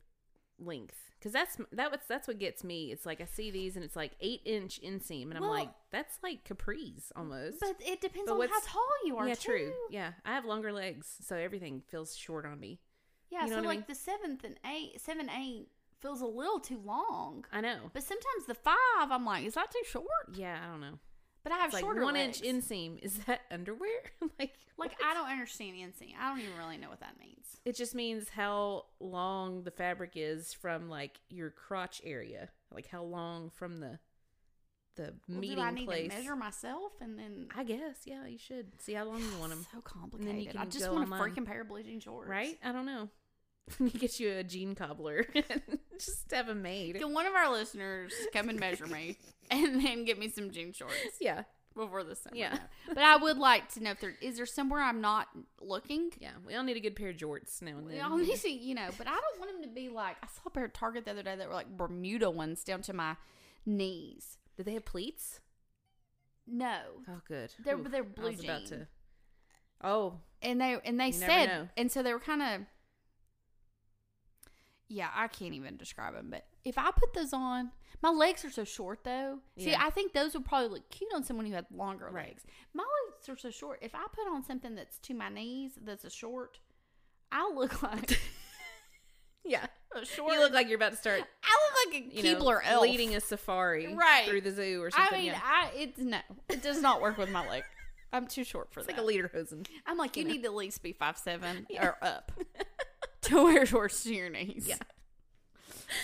[0.60, 1.12] length?
[1.18, 2.92] Because that's that what's that's what gets me.
[2.92, 5.72] It's like I see these and it's like eight inch inseam, and I'm Well- like,
[5.90, 7.60] that's like capris almost.
[7.60, 9.28] But it depends But on how tall you are.
[9.28, 9.50] yeah, too.
[9.50, 9.74] true.
[9.90, 12.80] Yeah, I have longer legs, so everything feels short on me.
[13.30, 13.86] Yeah, You know so what I like mean?
[13.90, 15.70] the seventh and eight, seven, eight
[16.02, 17.46] feels a little too long.
[17.52, 17.78] I know.
[17.94, 18.76] But sometimes the five,
[19.12, 20.06] I'm like, is that too short?
[20.34, 21.00] Yeah, I don't know.
[21.44, 22.42] But I have It's like shorter one legs.
[22.42, 23.00] inch inseam.
[23.02, 23.90] Is that underwear?
[24.22, 24.92] like, Like what?
[25.06, 26.14] I don't understand inseam.
[26.20, 27.60] I don't even really know what that means.
[27.66, 33.04] It just means how long the fabric is from like your crotch area, like how
[33.04, 34.00] long from the
[34.96, 36.10] the Well, meeting do I need place.
[36.12, 37.48] to measure myself and then?
[37.56, 40.58] I guess, yeah, you should see how long you want them, So complicated.
[40.58, 42.30] I just want a freaking pair of blue jean shorts.
[42.30, 42.58] right?
[42.64, 43.08] I don't know.
[43.80, 46.96] you get you a jean cobbler, and just have them made.
[46.98, 49.18] Can one of our listeners come and measure me
[49.52, 51.44] and then get me some jean shorts Yeah,
[51.76, 52.36] before the summer?
[52.36, 52.58] Yeah.
[52.88, 55.28] But I would like to know if there is there somewhere I'm not
[55.62, 56.12] looking.
[56.20, 56.32] yeah.
[56.46, 57.96] We all need a good pair of jorts now and then.
[57.96, 60.28] We all need to, you know, but I don't want them to be like I
[60.28, 62.94] saw a pair at Target the other day that were like Bermuda ones down to
[62.94, 63.16] my
[63.66, 64.38] knees.
[64.58, 65.40] Did they have pleats?
[66.48, 67.54] No, Oh, good.
[67.64, 68.68] They're- Oof, they're I blue about jean.
[68.70, 68.88] to.
[69.82, 72.62] Oh, and they and they said and so they were kind of
[74.90, 76.28] yeah, I can't even describe them.
[76.30, 77.72] But if I put those on,
[78.02, 79.40] my legs are so short though.
[79.58, 79.84] See, Yeah.
[79.86, 82.30] I think those would probably look cute on someone who had longer Right.
[82.30, 82.44] legs.
[82.74, 83.80] My legs are so short.
[83.82, 86.60] If I put on something that's to my knees, that's a short,
[87.32, 88.20] I look like
[89.46, 89.68] Yeah.
[89.96, 90.34] a short.
[90.34, 92.82] You look like you're about to start, I look like a you Keebler know, elf.
[92.84, 94.28] leading a safari Right.
[94.28, 95.18] through the zoo or something.
[95.18, 95.42] I mean, yeah.
[95.44, 96.20] I it's no,
[96.50, 97.64] it does not work with my leg.
[98.12, 98.98] I'm too short for It's that.
[98.98, 99.68] like a lederhosen.
[99.86, 102.32] I'm like, you need to at least be five seven or up
[103.30, 104.66] to wear shorts to your knees.
[104.68, 104.76] Yeah.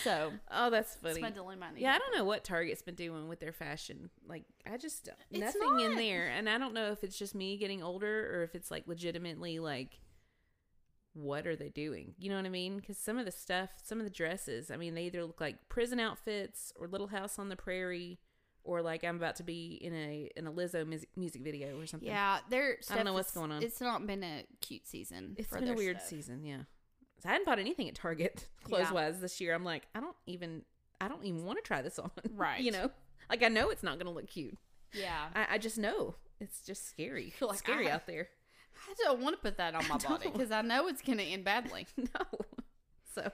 [0.03, 1.21] So Oh, that's funny.
[1.21, 1.67] my dilemma.
[1.77, 4.09] Yeah, I don't know what Target's been doing with their fashion.
[4.27, 7.57] Like, I just It's nothing in there, and I don't know if it's just me
[7.57, 9.99] getting older or if it's like legitimately like,
[11.13, 12.13] what are they doing?
[12.17, 12.77] You know what I mean?
[12.77, 15.69] Because some of the stuff, some of the dresses, I mean, they either look like
[15.69, 18.19] prison outfits or Little House on the Prairie,
[18.63, 21.85] or like I'm about to be in a in a Lizzo music, music video or
[21.85, 22.09] something.
[22.09, 22.77] Yeah, there.
[22.89, 23.61] I don't know what's going on.
[23.63, 25.35] It's not been a cute season.
[25.37, 26.09] It's been a weird stuff.
[26.09, 26.63] season, yeah.
[27.25, 28.77] I hadn't bought anything at Target Yeah.
[28.77, 29.53] clothes wise this year.
[29.55, 30.63] I'm like, I don't even,
[31.01, 32.11] I don't even want to try this on.
[32.33, 32.61] Right.
[32.61, 32.91] you know,
[33.29, 34.57] like I know it's not going to look cute.
[34.93, 37.33] Yeah, I, I just know it's just scary.
[37.41, 38.27] Like, scary I- out there.
[38.89, 41.23] I don't want to put that on my body because I know it's going to
[41.23, 41.87] end badly.
[41.97, 42.05] no.
[43.15, 43.31] So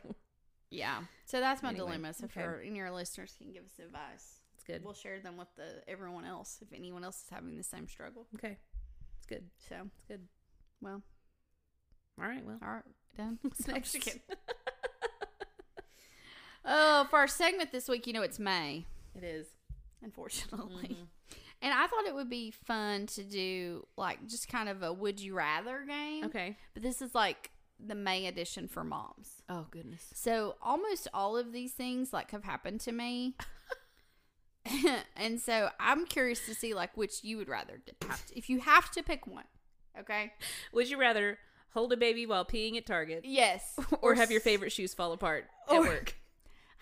[0.69, 0.99] Yeah.
[1.25, 2.13] So that's my Anyway, dilemma.
[2.13, 2.41] So okay.
[2.41, 4.83] for any of our listeners can give us advice, it's good.
[4.83, 8.27] we'll share them with the everyone else if anyone else is having the same struggle.
[8.35, 8.57] okay,
[9.17, 9.49] it's good.
[9.67, 10.27] So It's good.
[10.79, 11.01] well,
[12.21, 12.45] All right.
[12.45, 12.83] Well, all right,
[13.15, 13.39] done.
[13.67, 13.93] next?
[13.93, 14.19] just.
[16.63, 18.85] Oh, for our segment this week, you know it's May,
[19.15, 19.47] It is.
[20.03, 20.89] unfortunately.
[20.95, 21.07] Mhm.
[21.63, 25.19] And I thought it would be fun to do like just kind of a would
[25.19, 26.23] you rather game.
[26.25, 26.57] Okay.
[26.75, 27.49] But this is like
[27.79, 29.41] the May edition for moms.
[29.49, 30.05] Oh goodness.
[30.13, 33.35] So almost all of these things like have happened to me.
[35.15, 38.59] and so I'm curious to see like which you would rather have to, if you
[38.59, 39.45] have to pick one.
[39.99, 40.31] Okay?
[40.73, 41.39] Would you rather
[41.73, 43.77] hold a baby while peeing at Target, Yes.
[44.01, 46.15] or have your favorite shoes fall apart or- at work?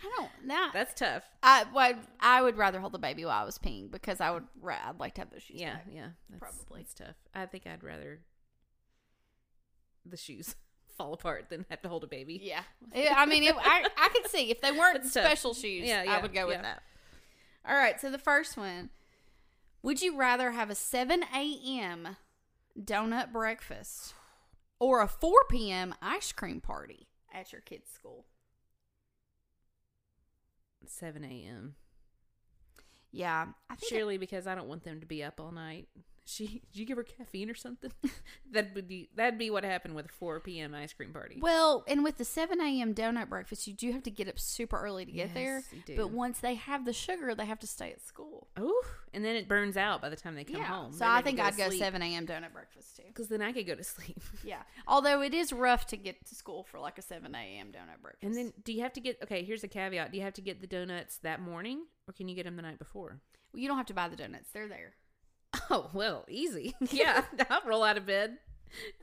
[0.01, 1.23] I don't that That's tough.
[1.43, 4.45] I would I would rather hold the baby while I was peeing because I would
[4.65, 5.59] I'd like to have those shoes.
[5.59, 5.87] Yeah, back.
[5.93, 6.07] yeah.
[6.29, 6.81] That's, Probably.
[6.81, 7.15] It's tough.
[7.35, 8.21] I think I'd rather
[10.05, 10.55] the shoes
[10.97, 12.39] fall apart than have to hold a baby.
[12.41, 12.61] Yeah.
[12.95, 15.25] I mean, it, I I could see if they weren't That's tough.
[15.25, 16.61] special shoes, Yeah, yeah, I would go with yeah.
[16.61, 16.83] that.
[17.67, 17.99] All right.
[17.99, 18.91] So the first one:
[19.83, 22.15] Would you rather have a seven a.m.
[22.81, 24.13] donut breakfast
[24.79, 25.93] or a four p.m.
[26.01, 28.25] ice cream party at your kid's school?
[30.85, 31.75] 7 a.m.
[33.11, 33.75] Yeah, I.
[33.87, 35.87] Surely because I don't want them to be up all night.
[36.29, 37.91] She, did you give her caffeine or something?
[38.51, 40.75] that would be that'd be what happened with a 4 p.m.
[40.75, 41.39] ice cream party.
[41.41, 42.93] well, and with the seven a.m.
[42.93, 45.63] donut breakfast, you do have to get up super early to get there.
[45.71, 45.95] You do.
[45.97, 48.47] But once they have the sugar, they have to stay at school.
[48.57, 50.93] Oh, and then it burns out by the time they come home.
[50.93, 52.27] So I think I'd go seven a.m.
[52.27, 53.03] donut breakfast too.
[53.07, 54.21] because then I could go to sleep.
[54.43, 54.61] Yeah.
[54.87, 57.67] Although it is rough to get to school for like a 7 a.m.
[57.67, 58.23] donut breakfast.
[58.23, 59.17] And then, do you have to get?
[59.23, 62.27] Okay, here's a caveat: Do you have to get the donuts that morning, or can
[62.29, 63.19] you get them the night before?
[63.51, 64.93] Well, you don't have to buy the donuts, they're there.
[65.69, 66.75] Oh well, easy.
[66.91, 68.37] Yeah, I'll roll out of bed.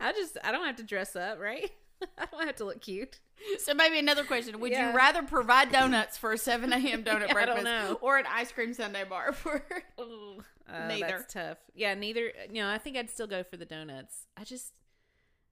[0.01, 1.71] I just I don't have to dress up, right?
[2.19, 3.21] I don't have to look cute.
[3.59, 4.91] So maybe another question Would Yeah.
[4.91, 7.05] you rather provide donuts for a 7 a.m.
[7.05, 7.99] donut Yeah, I breakfast don't know.
[8.01, 9.63] or an ice cream sundae bar for.
[9.99, 11.07] Uh, Neither.
[11.07, 11.59] That's tough.
[11.75, 12.33] Yeah, neither.
[12.51, 14.27] You know, I think I'd still go for the donuts.
[14.37, 14.73] I just,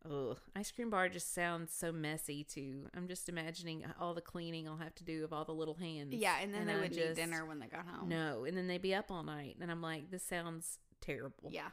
[0.09, 2.89] oh, ice cream bar just sounds so messy too.
[2.97, 6.13] I'm just imagining all the cleaning I'll have to do of all the little hands.
[6.15, 8.09] Yeah, and then they I would just- eat dinner when they got home.
[8.09, 11.51] No, and then they'd be up all night, and I'm like, this sounds terrible.
[11.51, 11.69] Yeah.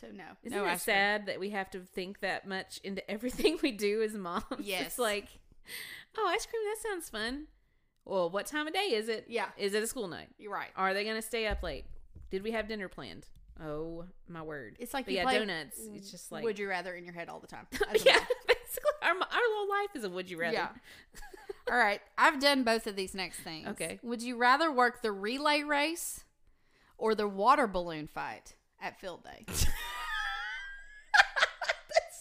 [0.00, 0.24] So no.
[0.42, 4.02] Isn't no it sad that we have to think that much into everything we do
[4.02, 4.44] as moms?
[4.60, 4.86] Yes.
[4.86, 5.28] It's like,
[6.16, 7.46] oh, ice cream, that sounds fun.
[8.04, 9.26] Well, what time of day is it?
[9.28, 9.46] Yeah.
[9.56, 10.28] Is it a school night?
[10.38, 10.68] You're right.
[10.76, 11.84] Are they going to stay up late?
[12.30, 13.26] Did we have dinner planned?
[13.62, 14.76] Oh, my word.
[14.78, 15.78] It's like But you yeah, play donuts.
[15.94, 17.66] It's just like, Would you rather in your head all the time?
[17.72, 17.86] yeah,
[18.48, 20.54] basically, our, our whole life is a would you rather.
[20.54, 20.68] Yeah.
[21.70, 22.00] All right.
[22.18, 23.68] I've done both of these next things.
[23.68, 24.00] Okay.
[24.02, 26.24] Would you rather work the relay race
[26.98, 29.44] or the water balloon fight at field day?
[29.48, 29.66] That's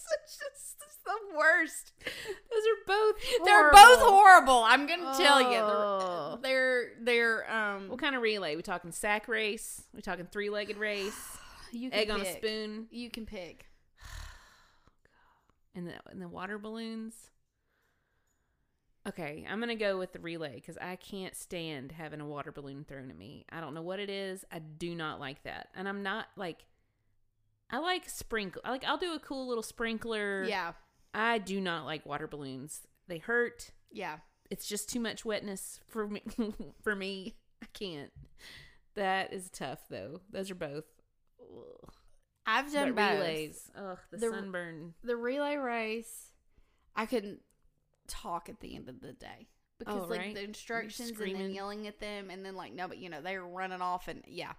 [0.07, 1.91] such just the worst.
[2.05, 3.15] Those are both.
[3.45, 4.63] They're both horrible.
[4.65, 5.57] I'm gonna tell you.
[5.59, 6.39] Oh.
[6.41, 8.55] They're they're, they're um What kind of relay?
[8.55, 9.83] We talking sack race?
[9.93, 11.19] We talking three legged race?
[11.71, 12.37] you can Egg on a pick.
[12.37, 12.87] spoon?
[12.91, 13.65] You can pick.
[15.75, 17.15] And the and the water balloons.
[19.07, 22.85] Okay, I'm gonna go with the relay because I can't stand having a water balloon
[22.87, 23.45] thrown at me.
[23.51, 24.45] I don't know what it is.
[24.51, 26.65] I do not like that, and I'm not like.
[27.69, 28.61] I like sprinkle.
[28.63, 30.43] Like I'll do a cool little sprinkler.
[30.43, 30.73] Yeah.
[31.13, 32.81] I do not like water balloons.
[33.07, 33.71] They hurt.
[33.91, 34.17] Yeah.
[34.51, 36.21] It's just too much wetness for me.
[36.83, 38.11] for me, I can't.
[38.95, 40.21] That is tough though.
[40.31, 40.83] Those are both.
[41.41, 41.89] Ugh.
[42.45, 43.71] I've done But relays.
[43.75, 44.93] Ugh, the, The- sunburn.
[45.03, 46.27] The relay race,
[46.95, 47.39] I couldn't
[48.13, 49.47] talk at the end of the day oh,
[49.79, 50.35] because Oh, like right.
[50.35, 53.43] the instructions and then yelling at them and then like no but you know they're
[53.43, 54.53] running off and yeah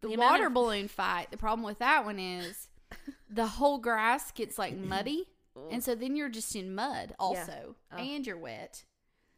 [0.00, 2.68] the, The water of- balloon fight the problem with that one is
[3.30, 5.24] the whole grass gets like muddy
[5.70, 7.96] and so then you're just in mud also Oh.
[7.96, 8.84] and you're wet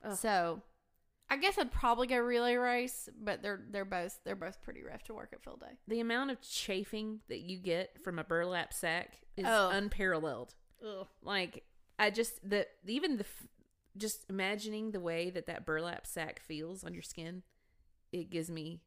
[0.05, 0.17] Ugh.
[0.17, 0.63] so
[1.31, 5.03] i guess i'd probably go relay race but they're they're both they're both pretty rough
[5.05, 8.73] to work at field day the amount of chafing that you get from a burlap
[8.73, 9.69] sack is Oh.
[9.71, 10.55] unparalleled.
[10.83, 11.07] Ugh.
[11.23, 11.63] Like
[11.99, 13.25] I just the even the
[13.97, 17.43] just imagining the way that that burlap sack feels on your skin,
[18.13, 18.81] it gives me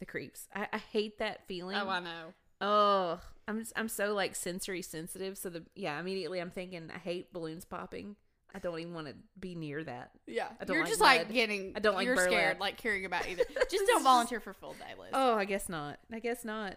[0.00, 0.48] the creeps.
[0.54, 1.76] I, I hate that feeling.
[1.76, 5.36] Oh, I know Oh, I'm just, I'm so like sensory sensitive.
[5.36, 8.16] So the yeah, immediately I'm thinking I hate balloons popping.
[8.54, 10.12] I don't even want to be near that.
[10.26, 11.72] Yeah, I don't you're like just like getting.
[11.74, 12.30] I don't like You're burlap.
[12.30, 13.42] scared, like caring about either.
[13.70, 15.10] Just don't volunteer for full day, Liz.
[15.12, 15.98] Oh, I guess not.
[16.12, 16.76] I guess not.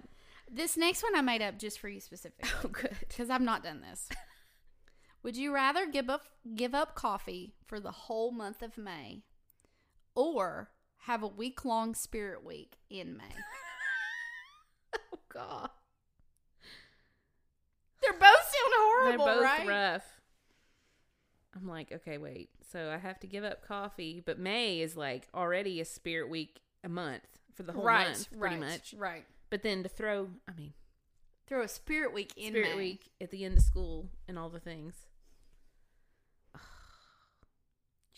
[0.51, 2.95] This next one I made up just for you specifically Oh, good.
[3.07, 4.09] because I've not done this.
[5.27, 6.23] Would you rather give up
[6.55, 9.23] give up coffee for the whole month of May,
[10.15, 10.69] or
[10.99, 13.23] have a week long Spirit Week in May?
[14.95, 15.69] Oh God.
[18.01, 19.67] They're both sound horrible, They're both right?
[19.67, 20.05] rough.
[21.53, 22.49] I'm like, okay, wait.
[22.71, 26.61] So I have to give up coffee, but May is like already a spirit week
[26.85, 28.95] a month for the whole right, month, pretty right, much.
[28.97, 29.25] Right.
[29.49, 30.71] But then to throw, I mean,
[31.47, 32.77] Throw a Spirit Week in spirit May.
[32.77, 35.06] week at the end of school and all the things.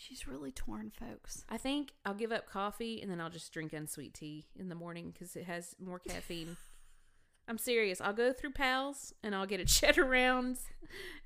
[0.00, 1.44] She's really torn, folks.
[1.50, 4.74] I think I'll give up coffee and then I'll just drink unsweet tea in the
[4.74, 6.56] morning because it has more caffeine.
[7.48, 8.00] I'm serious.
[8.00, 10.62] I'll go through Pals and I'll get a cheddar rounds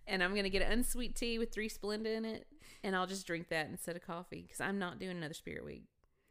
[0.08, 2.48] and I'm going to get an unsweet tea with three Splenda in it
[2.82, 5.84] and I'll just drink that instead of coffee because I'm not doing another Spirit Week.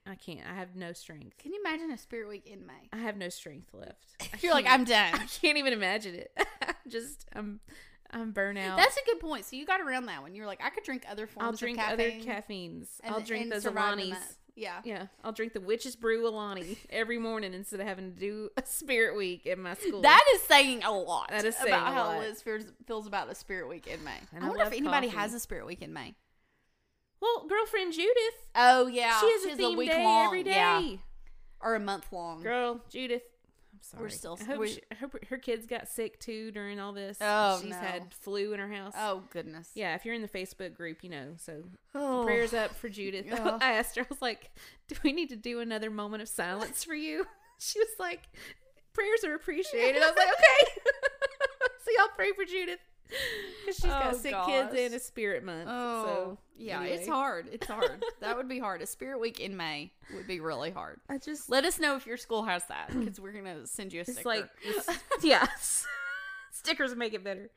[0.05, 0.45] I can't.
[0.45, 1.37] I have no strength.
[1.37, 2.89] Can you imagine a Spirit Week in May?
[2.91, 4.17] I have no strength left.
[4.19, 5.13] I You're like, I'm done.
[5.13, 6.37] I can't even imagine it.
[6.89, 7.61] Just, I'm,
[8.13, 8.77] I'm burnout.
[8.77, 9.45] That's a good point.
[9.45, 10.35] So you got around that one.
[10.35, 13.01] You're like, I could drink other forms I'll drink of other caffeines.
[13.03, 14.17] and- I'll drink those Alanis.
[14.55, 14.81] Yeah.
[14.83, 18.63] Yeah, I'll drink the Witch's Brew Alani every morning instead of having to do a
[18.63, 20.03] Spirit Week in my school.
[20.03, 21.29] That is saying a lot.
[21.29, 22.19] That is saying about a how.
[22.19, 24.11] Liz feels, feels about the Spirit Week in May.
[24.31, 25.17] And I I wonder if anybody coffee.
[25.17, 26.13] has a Spirit Week in May.
[27.19, 30.51] well, girlfriend Judith, Oh yeah, she has a theme day every day.
[30.51, 30.97] yeah,
[31.59, 32.43] or a month long.
[32.43, 33.23] Girl, Judith.
[33.83, 34.03] I'm sorry.
[34.03, 36.93] We're still- I hope, we're- she, I hope her kids got sick too during all
[36.93, 37.17] this.
[37.19, 37.75] Oh, she's no.
[37.77, 38.93] had flu in her house.
[38.97, 39.69] Oh goodness.
[39.75, 41.33] Yeah, if you're in the Facebook group, you know.
[41.37, 41.63] So
[41.93, 42.23] Oh.
[42.25, 43.25] prayers up for Judith.
[43.29, 43.57] Yeah.
[43.61, 44.51] I asked her, I was like,
[44.87, 47.25] "Do we need to do another moment of silence for you?"
[47.59, 48.21] She was like,
[48.93, 50.81] "Prayers are appreciated." I was like, "Okay."
[51.85, 52.79] so y'all pray for Judith
[53.65, 54.47] because she's got Oh, sick gosh.
[54.47, 55.67] kids and a spirit month.
[55.69, 56.95] Oh, so yeah, anyway.
[56.97, 57.47] it's hard.
[57.51, 58.03] It's hard.
[58.21, 58.81] that would be hard.
[58.81, 60.99] A Spirit Week in May would be really hard.
[61.09, 63.99] I just Let us know if your school has that because we're gonna send you
[63.99, 64.29] a it's sticker.
[64.29, 64.89] like it's,
[65.23, 65.47] yeah,
[66.51, 67.49] stickers make it better.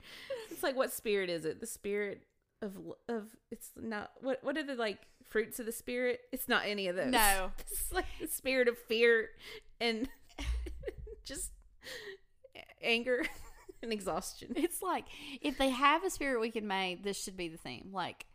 [0.51, 1.61] It's like what spirit is it?
[1.61, 2.23] The spirit
[2.63, 2.77] of
[3.09, 6.21] of it's not what what are the like fruits of the spirit?
[6.33, 7.11] It's not any of those.
[7.13, 9.29] no, It's like the spirit of fear
[9.81, 10.09] and
[11.25, 11.51] just
[12.83, 13.27] anger
[13.83, 14.53] and exhaustion.
[14.57, 15.05] It's like
[15.41, 17.91] if they have a Spirit Week in May, this should be the theme.
[17.93, 18.27] Like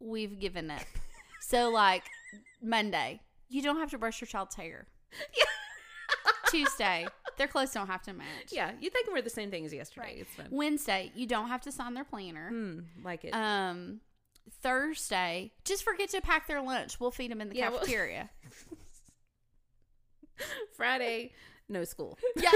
[0.00, 0.82] we've given up.
[1.40, 2.04] so like
[2.62, 4.86] Monday, you don't have to brush your child's hair.
[5.36, 5.44] Yeah.
[6.50, 7.06] Tuesday,
[7.36, 8.52] their clothes don't have to match.
[8.52, 10.06] Yeah, you think we're the same thing as yesterday.
[10.06, 10.18] Right.
[10.18, 10.46] It's fun.
[10.50, 12.48] Wednesday, you don't have to sign their planner.
[12.50, 13.30] Hmm, like it.
[13.34, 14.00] Um,
[14.62, 17.00] Thursday, just forget to pack their lunch.
[17.00, 18.30] We'll feed them in the Yeah, well- cafeteria.
[20.76, 21.32] Friday,
[21.68, 22.18] no school.
[22.36, 22.50] yeah.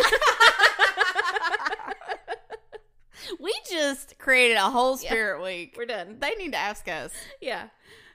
[3.40, 5.08] we just created a whole Yeah.
[5.10, 5.74] spirit week.
[5.76, 6.16] We're done.
[6.18, 7.12] They need to ask us.
[7.40, 7.68] Yeah.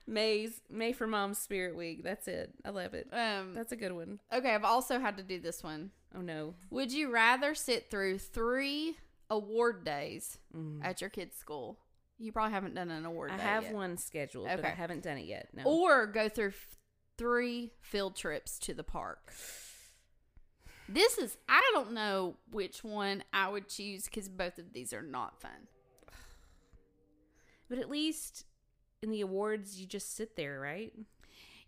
[0.05, 2.03] May's May for Mom's Spirit Week.
[2.03, 2.53] That's it.
[2.65, 3.07] I love it.
[3.13, 4.19] Um, That's a good one.
[4.33, 5.91] okay, I've also had to do this one.
[6.15, 6.55] Oh no.
[6.71, 8.97] Would you rather sit through three
[9.29, 10.83] award days Mm.
[10.83, 11.79] at your kid's school?
[12.19, 13.73] You probably haven't done an award I have yet.
[13.73, 15.47] one scheduled, but I haven't done it yet.
[15.53, 15.63] No.
[15.63, 16.77] Or go through f-
[17.17, 19.31] three field trips to the park.
[20.93, 25.01] This is, I don't know which one I would choose because both of these are
[25.01, 25.67] not fun.
[27.69, 28.45] but at least
[29.01, 30.93] in the awards, you just sit there, right?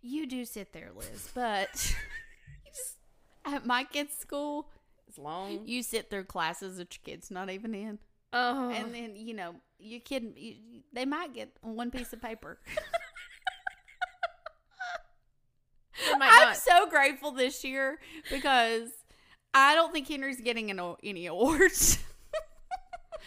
[0.02, 1.72] You do sit there, Liz, but
[2.66, 2.96] just,
[3.44, 4.70] at my kids' school,
[5.08, 5.66] It's long.
[5.66, 7.98] you sit through classes that your kid's not even in.
[8.32, 10.54] oh, And then, you know, your kid, you,
[10.92, 12.60] they might get one piece of paper.
[16.12, 16.56] I'm not.
[16.56, 17.98] so grateful this year
[18.30, 18.90] because
[19.56, 21.98] I don't think Henry's getting an, any awards.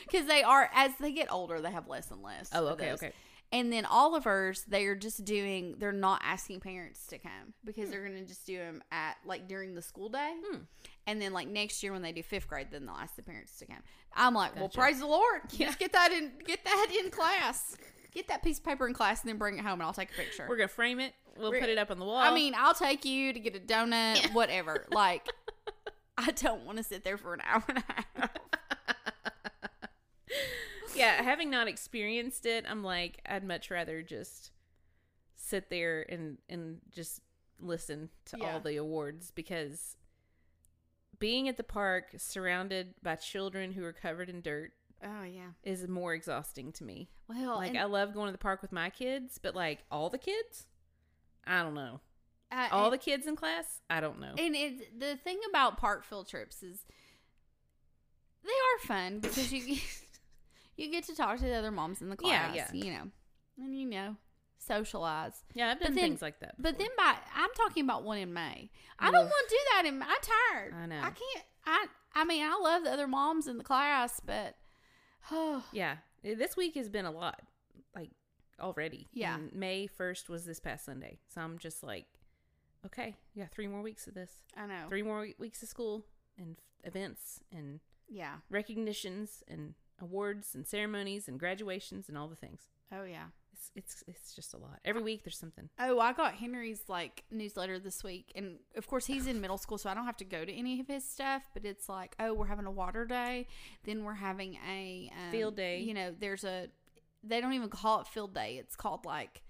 [0.06, 2.50] Because they are, as they get older, they have less and less.
[2.54, 3.12] oh, okay, okay.
[3.52, 8.06] And then Oliver's, they are just doing, they're not asking parents to come because they're
[8.08, 10.34] going to just do them at, like, during the school day.
[10.46, 10.58] Hmm.
[11.08, 13.58] And then, like, next year when they do fifth grade, then they'll ask the parents
[13.58, 13.80] to come.
[14.16, 15.42] I'm like, well, praise the Lord.
[15.52, 15.66] Yeah.
[15.68, 17.76] Just get that in, get that in class.
[18.14, 20.12] Get that piece of paper in class and then bring it home and I'll take
[20.12, 20.46] a picture.
[20.48, 21.14] We're gonna frame it.
[21.38, 22.18] We'll We're- put it up on the wall.
[22.18, 24.86] I mean, I'll take you to get a donut, whatever.
[24.92, 25.28] Like,
[26.20, 28.30] I don't want to sit there for an hour and a half.
[30.96, 34.52] yeah, having not experienced it, I'm like, I'd much rather just
[35.36, 37.22] sit there and and just
[37.60, 38.54] listen to Yeah.
[38.54, 39.96] all the awards because
[41.18, 44.72] being at the park surrounded by children who are covered in dirt
[45.04, 45.50] Oh yeah.
[45.64, 47.10] is more exhausting to me.
[47.28, 50.18] Well, Like I love going to the park with my kids, but like all the
[50.18, 50.66] kids,
[51.48, 52.00] I don't know.
[52.52, 54.34] I- All the kids in class, I don't know.
[54.38, 56.86] And it, the thing about park field trips is
[58.44, 59.84] they are fun because you get,
[60.78, 62.68] you get to talk to the other moms in the class, yeah.
[62.74, 63.04] you know,
[63.58, 64.16] and you know,
[64.58, 65.44] socialize.
[65.54, 66.56] Yeah, I've done then- things like that.
[66.58, 68.70] But then by I'm talking about one in May.
[68.98, 69.86] I don't want to do that.
[69.86, 70.08] In, I'm
[70.54, 70.74] tired.
[70.74, 71.00] I know.
[71.00, 71.46] I can't.
[71.66, 71.86] I
[72.16, 74.56] I mean, I love the other moms in the class, but
[75.32, 77.42] oh yeah, eh, this week has been a lot,
[77.96, 78.10] like
[78.60, 79.08] already.
[79.14, 79.36] Yeah.
[79.36, 82.06] And May first was this past Sunday, so I'm just like,
[82.86, 84.86] okay, yeah, three more weeks of this, I know.
[84.88, 86.06] three more weeks of school
[86.38, 88.38] and f- events and Yeah.
[88.50, 92.62] recognitions and awards and ceremonies and graduations and all the things.
[92.92, 93.26] Oh yeah.
[93.54, 94.80] It's it's it's just a lot.
[94.86, 95.70] Every week there's something.
[95.78, 99.78] Oh, I got Henry's like newsletter this week, and of course he's in middle school,
[99.78, 101.44] so I don't have to go to any of his stuff.
[101.54, 103.48] But it's like, oh, we're having a water day,
[103.84, 105.82] then we're having a um, Field day.
[105.82, 106.70] You know, there's a
[107.22, 109.42] they don't even call it field day; it's called like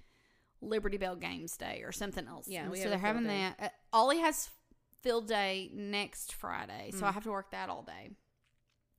[0.61, 2.47] Liberty Bell Games Day or something else.
[2.47, 3.29] Yeah, so they're having day.
[3.29, 3.55] that.
[3.61, 4.49] Uh, Ollie has
[5.01, 7.03] field day next Friday, so Mm.
[7.03, 8.09] I have to work that all day.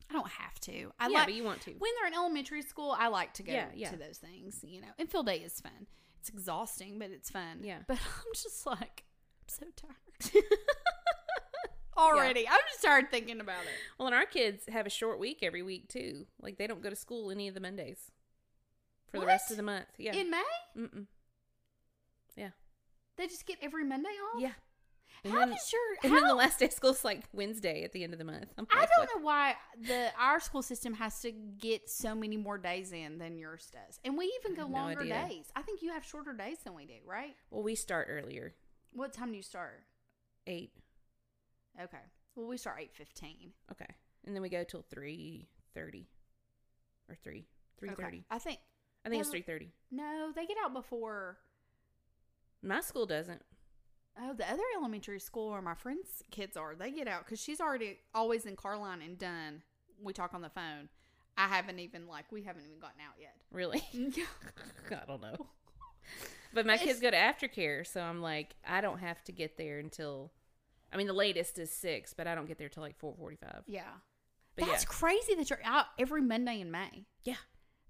[0.09, 0.93] I don't have to.
[0.99, 1.71] I yeah, like but you want to.
[1.73, 3.91] when they're in elementary school, I like to go Yeah, yeah.
[3.91, 4.89] to those things, you know.
[4.99, 5.87] And field day is fun.
[6.19, 7.61] It's exhausting, but it's fun.
[7.63, 7.79] Yeah.
[7.87, 9.05] But I'm just like,
[9.43, 10.45] I'm so tired.
[11.97, 12.49] Already.
[12.49, 13.69] I'm just tired thinking about it.
[13.99, 16.27] Well, and our kids have a short week every week too.
[16.41, 18.11] Like they don't go to school any of the Mondays
[19.11, 19.87] for the rest of the month.
[19.99, 20.15] Yeah.
[20.15, 20.43] In May,
[20.79, 21.07] Mm-mm.
[23.21, 24.41] They just get every Monday off?
[24.41, 24.53] Yeah.
[25.23, 27.25] And How then, does your and how, then the last day of school is like
[27.35, 28.55] Wednesday at the end of the month.
[28.57, 29.09] I'm I don't what?
[29.17, 33.37] know why the our school system has to get so many more days in than
[33.37, 34.01] yours does.
[34.03, 35.53] And we even go have no longer days.
[35.55, 37.35] I think you have shorter days than we do, right?
[37.51, 38.55] Well, we start earlier,
[38.95, 39.83] What time do you start?
[40.47, 40.73] eight.
[41.81, 41.99] Okay.
[42.35, 43.51] Well, we start 8:15.
[43.73, 43.95] Okay,
[44.25, 46.09] and then we go till three thirty,
[47.11, 47.47] or three
[47.79, 48.03] three thirty.
[48.19, 48.25] Okay.
[48.31, 48.59] I think
[49.05, 49.71] I think it's three thirty.
[49.91, 51.37] no, they get out before
[52.63, 53.43] My school doesn't.
[54.21, 57.61] Oh, the other elementary school where my friend's kids are, they get out because she's
[57.61, 59.63] already always in Carline and done.
[60.03, 60.89] We talk on the phone.
[61.39, 63.35] I haven't even like we haven't even gotten out yet.
[63.53, 63.83] Really?
[64.91, 65.47] I don't know.
[66.53, 69.57] But my It's- kids go to aftercare, so I'm like, I don't have to get
[69.57, 70.33] there until.
[70.93, 73.63] I mean, the latest is six, but I don't get there till like four forty-five.
[73.69, 73.83] yeah,
[74.57, 77.07] But that's yeah, crazy that you're out every Monday in May.
[77.25, 77.35] yeah.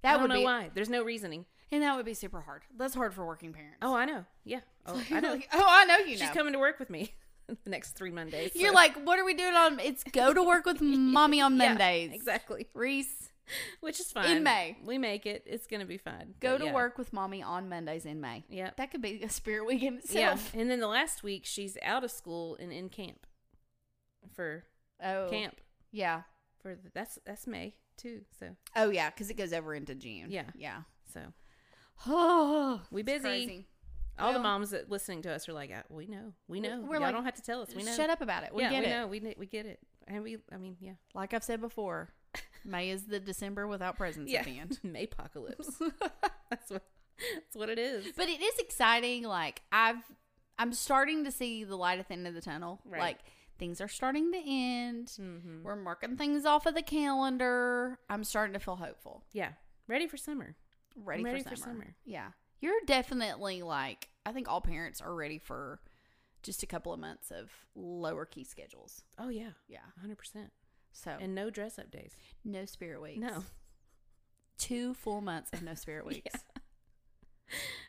[0.02, 0.70] That I don't would know be, why.
[0.74, 1.44] There's no reasoning.
[1.72, 2.62] And that would be super hard.
[2.76, 3.78] That's hard for working parents.
[3.82, 4.24] Oh, I know.
[4.44, 4.60] Yeah.
[4.86, 5.32] Oh, I know.
[5.32, 6.34] like, oh, I know you She's know.
[6.34, 7.12] coming to work with me
[7.64, 8.52] the next three Mondays.
[8.54, 9.78] You're like, what are we doing on?
[9.80, 12.12] It's go to work with mommy on Yeah, Mondays.
[12.12, 12.66] exactly.
[12.74, 13.30] Reese,
[13.80, 14.36] Which is fine.
[14.38, 14.76] In May.
[14.84, 15.42] We make it.
[15.46, 16.34] It's gonna be fun.
[16.40, 16.74] go But to yeah.
[16.74, 18.44] work with mommy on Mondays in May.
[18.48, 18.70] Yeah.
[18.76, 20.38] That could be a spirit week in Yeah.
[20.54, 23.26] And then the last week she's out of school and in camp
[24.34, 24.64] for
[25.02, 25.60] Oh, camp
[25.92, 26.22] Yeah.
[26.62, 28.20] for the, that's that's May too.
[28.38, 30.26] So Oh yeah, because it goes over into June.
[30.28, 30.44] Yeah.
[30.54, 30.82] Yeah.
[31.12, 31.20] so
[32.06, 33.20] Oh, we busy.
[33.20, 33.66] crazy.
[34.18, 36.80] All the moms that listening to us are like, "Uh, we know, we know.
[36.80, 37.74] We're Y'all like, don't have to tell us.
[37.74, 37.94] We know.
[37.96, 38.54] Shut up about it.
[38.54, 38.90] We yeah, get we it.
[38.90, 39.06] know.
[39.06, 39.80] We kn- we get it.
[40.06, 42.10] And we, I mean, yeah, Like I've said before,
[42.64, 44.40] May is the December without presents yeah.
[44.40, 44.78] at the end.
[44.82, 45.80] May apocalypse.
[46.50, 46.82] that's what
[47.18, 48.06] that's what it is.
[48.16, 49.24] But it is exciting.
[49.24, 50.02] Like I've,
[50.58, 52.80] I'm starting to see the light at the end of the tunnel.
[52.84, 53.00] Right.
[53.00, 53.18] Like
[53.58, 55.06] things are starting to end.
[55.20, 55.62] Mm-hmm.
[55.62, 57.98] We're marking things off of the calendar.
[58.08, 59.24] I'm starting to feel hopeful.
[59.32, 59.50] Yeah,
[59.86, 60.56] ready for summer.
[60.96, 61.72] Ready, ready for, for summer.
[61.74, 61.94] summer.
[62.04, 62.28] Yeah,
[62.60, 64.08] you're definitely like.
[64.26, 65.80] I think all parents are ready for
[66.42, 69.02] just a couple of months of lower key schedules.
[69.18, 69.78] Oh yeah, Yeah.
[70.00, 70.50] hundred percent.
[70.92, 72.12] So And no dress up days.
[72.44, 73.20] no spirit weeks.
[73.20, 73.44] No.
[74.58, 76.34] Two full months of no spirit weeks.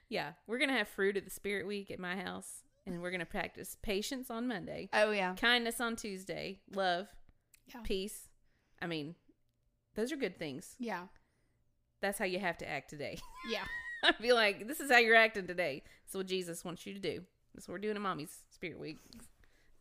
[0.10, 3.26] Yeah, we're gonna have fruit of the spirit week at my house, and we're gonna
[3.26, 5.36] practice patience on Monday, Oh yeah.
[5.36, 7.08] kindness on Tuesday, love,
[7.74, 7.82] Yeah.
[7.84, 8.28] peace.
[8.82, 9.16] I mean,
[9.96, 10.76] those are good things.
[10.80, 11.08] Yeah.
[12.02, 13.18] That's how you have to act today.
[13.50, 13.64] Yeah.
[14.04, 15.84] I feel like this is how you're acting today.
[16.06, 17.22] That's what Jesus wants you to do.
[17.54, 18.98] That's what we're doing at Mommy's Spirit Week.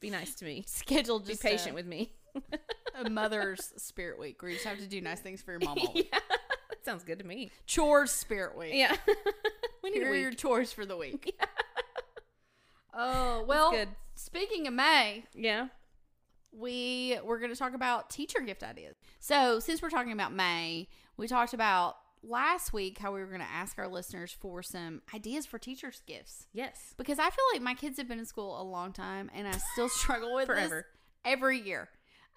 [0.01, 0.65] Be nice to me.
[0.67, 2.13] Scheduled Be just patient a, with me.
[2.95, 5.79] a mother's spirit week where you just have to do nice things for your mom
[5.79, 6.11] all week.
[6.13, 6.19] yeah,
[6.71, 7.51] that sounds good to me.
[7.67, 8.73] Chores spirit week.
[8.75, 8.95] Yeah,
[9.83, 11.39] we need Here are your chores for the week.
[12.95, 13.75] Oh well.
[14.15, 15.69] Speaking of May, Yeah,
[16.53, 18.97] we we're going to talk about teacher gift ideas.
[19.19, 23.41] So since we're talking about May, we talked about last week how we were going
[23.41, 26.95] to ask our listeners for some ideas for teachers' gifts Yes.
[26.99, 29.53] because I feel like my kids have been in school a long time and I
[29.73, 30.77] still struggle with Forever.
[30.77, 30.85] this
[31.33, 31.89] every year.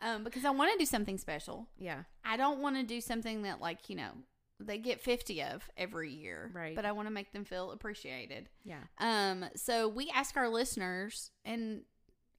[0.01, 1.67] Um, because I want to do something special.
[1.77, 2.03] Yeah.
[2.25, 4.11] I don't want to do something that like you know
[4.59, 6.75] they get fifty of every year, Right.
[6.75, 8.49] But I want to make them feel appreciated.
[8.65, 8.79] Yeah.
[8.99, 11.83] Um, so we ask our listeners and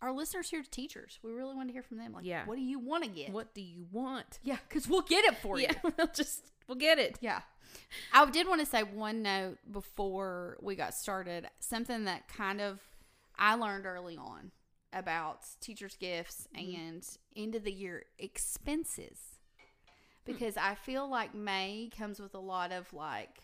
[0.03, 1.19] our listeners here, are teachers.
[1.23, 2.13] We really want to hear from them.
[2.13, 2.45] Like, Yeah.
[2.45, 3.31] what do you want to get?
[3.33, 4.39] What do you want?
[4.43, 5.73] Yeah, because we'll get it for yeah.
[5.83, 5.93] you.
[5.99, 7.19] We'll just we'll get it.
[7.21, 7.41] Yeah.
[8.13, 11.49] I did want to say one note before we got started.
[11.59, 12.81] Something that kind of
[13.39, 14.53] I learned early on
[14.93, 17.05] about teachers' gifts and
[17.37, 19.19] end of the year expenses.
[20.25, 23.41] Because I feel like May comes with a lot of like,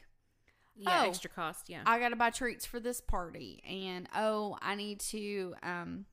[0.76, 1.02] Yeah.
[1.04, 1.08] Oh.
[1.08, 1.68] Extra cost.
[1.68, 1.82] Yeah.
[1.84, 6.06] I got to buy treats for this party, and oh, I need to um,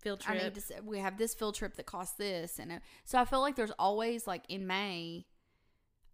[0.00, 0.54] Field I trip.
[0.56, 0.82] need to.
[0.84, 3.72] We have this field trip that costs this, and uh, so I feel like there's
[3.78, 5.26] always like in May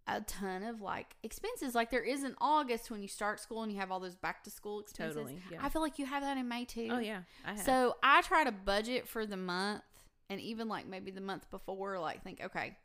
[0.07, 1.75] a ton of like expenses.
[1.75, 4.43] Like there is in August when you start school and you have all those back
[4.45, 5.15] to school expenses.
[5.17, 5.59] Totally, yeah.
[5.61, 6.89] I feel like you have that in May too.
[6.91, 7.21] oh yeah.
[7.45, 7.59] I have.
[7.59, 9.83] So I try to budget for the month,
[10.29, 12.77] and even like maybe the month before, like think, okay,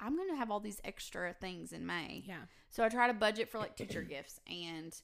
[0.00, 2.22] I'm going to have all these extra things in May.
[2.26, 2.42] yeah.
[2.70, 4.94] So I try to budget for like teacher gifts and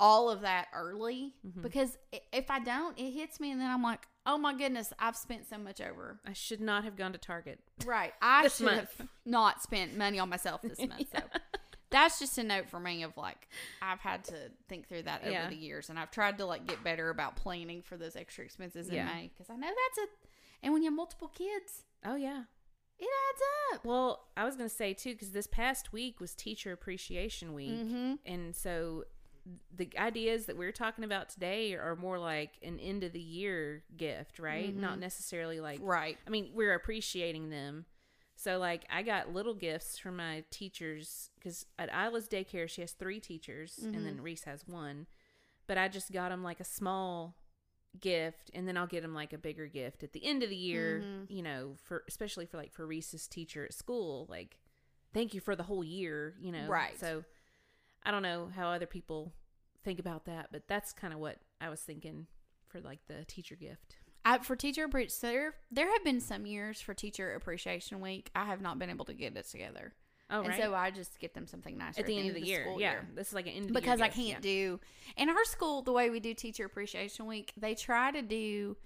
[0.00, 1.62] all of that early Mm-hmm.
[1.62, 1.96] because
[2.32, 5.48] if I don't, it hits me and then I'm like, oh my goodness, I've spent
[5.48, 6.18] so much over.
[6.26, 7.60] I should not have gone to Target.
[7.84, 8.12] Right.
[8.20, 8.96] I should month.
[8.98, 11.06] have not spent money on myself this month.
[11.14, 11.22] So
[11.90, 13.48] that's just a note for me of like
[13.82, 14.34] I've had to
[14.68, 15.48] think through that over Yeah.
[15.48, 18.88] the years and I've tried to like get better about planning for those extra expenses
[18.88, 19.06] in Yeah.
[19.06, 20.10] May because I know that's a
[20.62, 22.42] and when you have multiple kids, Oh yeah.
[22.98, 23.42] it adds
[23.74, 23.84] up.
[23.84, 28.14] Well, I was gonna say too because this past week was Teacher Appreciation Week, Mm-hmm.
[28.26, 29.04] and so
[29.74, 33.84] the ideas that we're talking about today are more like an end of the year
[33.96, 34.74] gift, right?
[34.74, 35.00] Not mm-hmm.
[35.00, 36.18] necessarily like Right.
[36.26, 37.86] I mean, we're appreciating them.
[38.40, 42.92] So, like, I got little gifts from my teachers because at Isla's daycare, she has
[42.92, 44.22] three teachers, and then mm-hmm.
[44.22, 45.06] Reese has one.
[45.66, 47.36] But I just got them like a small
[48.00, 50.56] gift, and then I'll get them like a bigger gift at the end of the
[50.56, 51.02] year.
[51.04, 51.32] Mm-hmm.
[51.34, 54.58] You know, for especially for like for Reese's teacher at school, like,
[55.12, 56.34] thank you for the whole year.
[56.40, 56.98] You know, Right.
[56.98, 57.24] So,
[58.04, 59.32] I don't know how other people
[59.84, 62.26] think about that, but that's kind of what I was thinking
[62.68, 63.96] for like the teacher gift.
[64.24, 68.44] I, for teacher appreciation, there there have been some years for teacher appreciation week I
[68.44, 69.94] have not been able to get it together,
[70.30, 70.60] Oh, and right.
[70.62, 72.62] so I just get them something nice at the end of the year.
[72.64, 74.38] school Yeah, this is like an end of the year because I gift, can't yeah.
[74.40, 74.80] do
[75.16, 77.52] in our school the way we do teacher appreciation week.
[77.56, 78.76] They try to do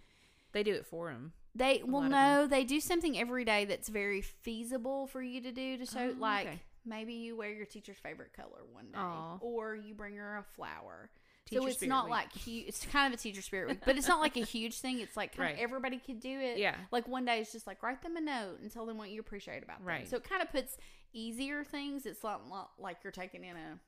[0.53, 1.33] They do it for them.
[1.55, 5.77] they well no they do something every day that's very feasible for you to do
[5.79, 6.61] to show Oh, like okay.
[6.85, 9.39] Maybe you wear your teacher's favorite color one day Aw.
[9.41, 11.11] or you bring her a flower.
[11.47, 12.11] Teacher so it's Spirit not Week.
[12.12, 12.68] like huge.
[12.68, 15.01] It's kind of a teacher spirit week, but it's not like a huge thing.
[15.01, 15.55] It's like kind Right.
[15.57, 16.57] of everybody could do it.
[16.57, 16.74] Yeah.
[16.91, 19.20] Like one day it's just like write them a note and tell them what you
[19.20, 19.87] appreciate about them.
[19.89, 20.09] Right.
[20.09, 20.78] So it kind of puts
[21.12, 22.07] easier things.
[22.07, 23.78] It's not, not like you're taking in a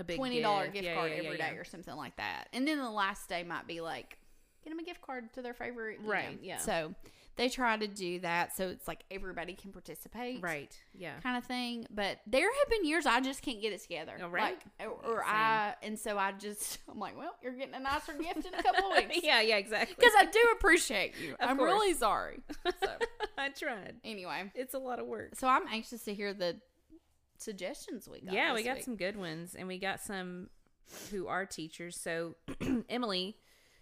[0.00, 1.60] A big twenty dollar gift, Yeah, card yeah, every yeah, day yeah.
[1.60, 2.48] or something like that.
[2.52, 4.18] And then the last day might be like
[4.64, 6.00] get them a gift card to their favorite.
[6.02, 6.38] you Right, know.
[6.42, 6.58] yeah.
[6.58, 6.92] So
[7.40, 10.42] they try to do that so it's like everybody can participate.
[10.42, 10.78] Right.
[10.92, 11.14] Yeah.
[11.22, 14.12] Kind of thing, but there have been years I just can't get it together.
[14.22, 14.58] Oh, right?
[14.78, 18.12] Like, or, or I, and so I just, I'm like, well, you're getting a nicer
[18.12, 19.20] gift in a couple of weeks.
[19.24, 19.40] yeah.
[19.40, 19.56] Yeah.
[19.56, 19.96] Exactly.
[19.98, 21.32] Because I do appreciate you.
[21.40, 21.70] Of I'm course.
[21.72, 22.40] really sorry.
[22.82, 22.90] So,
[23.38, 23.94] I tried.
[24.04, 25.34] anyway, It's a lot of work.
[25.34, 26.60] so I'm anxious to hear the
[27.38, 28.34] suggestions we got.
[28.34, 28.84] yeah, we got week.
[28.84, 30.50] some good ones, and we got some
[31.10, 31.96] who are teachers.
[31.96, 32.36] So
[32.90, 33.36] Emily,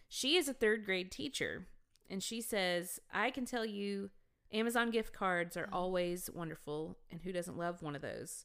[0.09, 1.67] she is a third grade teacher,
[2.09, 4.11] and she says, "I can tell you,
[4.53, 8.45] Amazon gift cards are always wonderful, and who doesn't love one of those?"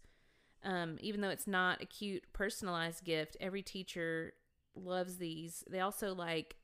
[0.64, 4.34] Um, even though it's not a cute personalized gift, every teacher
[4.76, 5.64] loves these.
[5.70, 6.56] They also like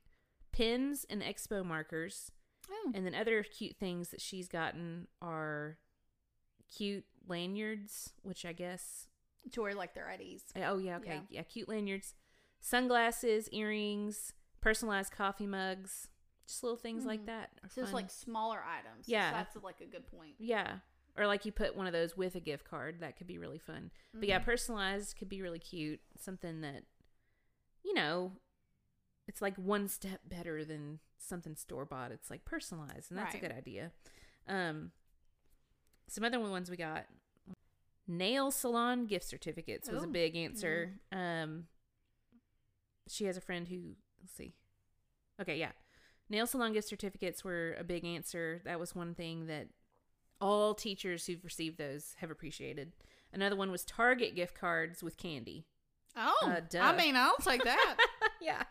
[0.52, 2.32] pins and expo markers.
[2.70, 5.78] Oh, And then other cute things that she's gotten are
[6.74, 9.06] cute lanyards, which I guess
[9.52, 10.44] to wear like their IDs.
[10.56, 11.14] oh yeah, okay.
[11.14, 11.20] Yeah.
[11.28, 12.14] Yeah, cute lanyards,
[12.60, 16.08] sunglasses, earrings, personalized coffee mugs,
[16.50, 17.26] just little things like Mhm.
[17.26, 17.50] that.
[17.70, 19.08] So it's like smaller items.
[19.08, 19.30] Yeah.
[19.30, 20.34] So that's like a good point.
[20.38, 20.80] yeah.
[21.16, 23.58] Or like you put one of those with a gift card, that could be really
[23.58, 23.90] fun.
[24.14, 24.44] But yeah, Mhm.
[24.44, 26.00] personalized could be really cute.
[26.16, 26.84] Something that
[27.82, 28.36] you know,
[29.26, 32.12] it's like one step better than something store bought.
[32.12, 33.42] It's like personalized, and that's Right.
[33.42, 33.92] a good idea.
[34.46, 34.92] Um,
[36.06, 37.06] some other ones we got
[38.06, 40.98] nail salon gift certificates was a big answer.
[41.12, 41.68] Um,
[43.08, 44.54] she has a friend who let's see,
[45.40, 45.72] okay, yeah,
[46.30, 48.62] nail salon gift certificates were a big answer.
[48.64, 49.68] That was one thing that
[50.40, 52.92] all teachers who've received those have appreciated.
[53.32, 55.66] Another one was Target gift cards with candy.
[56.16, 56.36] Oh,
[56.74, 56.78] Uh.
[56.82, 57.96] I mean, I'll take that.
[58.40, 58.62] yeah.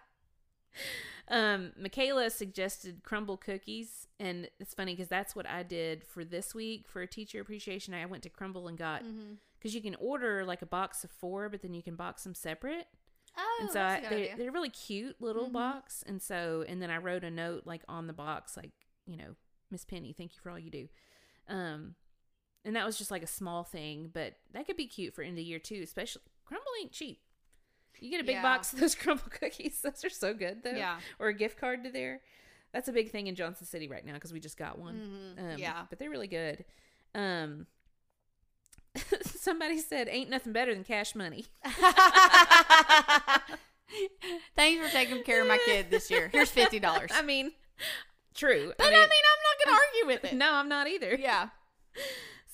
[1.29, 6.55] Um, Michaela suggested Crumbl cookies, and it's funny because that's what I did for this
[6.55, 7.93] week for teacher appreciation.
[7.93, 9.33] I went to Crumbl and got mm-hmm.
[9.57, 12.33] because you can order like a box of four, but then you can box them
[12.33, 12.87] separate.
[13.41, 14.35] Oh, and so that's I, a good they're, idea.
[14.37, 15.53] they're really cute little Mhm.
[15.53, 16.03] box.
[16.05, 18.71] And so, and then I wrote a note like on the box, like,
[19.05, 19.35] you know,
[19.71, 20.89] Miss Penny, thank you for all you do.
[21.47, 21.95] Um,
[22.65, 25.37] and that was just like a small thing, but that could be cute for end
[25.39, 27.21] of year too, especially Crumbl ain't cheap.
[27.99, 28.41] You get a big Yeah.
[28.41, 29.81] box of those Crumbl cookies.
[29.81, 30.71] Those are so good though.
[30.71, 30.99] Yeah.
[31.19, 32.21] Or a gift card to there.
[32.73, 35.35] That's a big thing in Johnson City right now because we just got one.
[35.37, 35.53] Mhm.
[35.53, 35.85] Um, yeah.
[35.89, 36.65] But they're really good.
[37.15, 37.65] Um,
[39.39, 41.45] somebody said, ain't nothing better than cash money.
[44.55, 46.29] Thanks for taking care of my kid this year.
[46.31, 47.11] Here's fifty dollars.
[47.13, 47.51] I mean,
[48.35, 48.71] true.
[48.77, 50.37] But I mean, I'm not gonna argue with it.
[50.37, 51.15] no, I'm not either.
[51.19, 51.49] Yeah.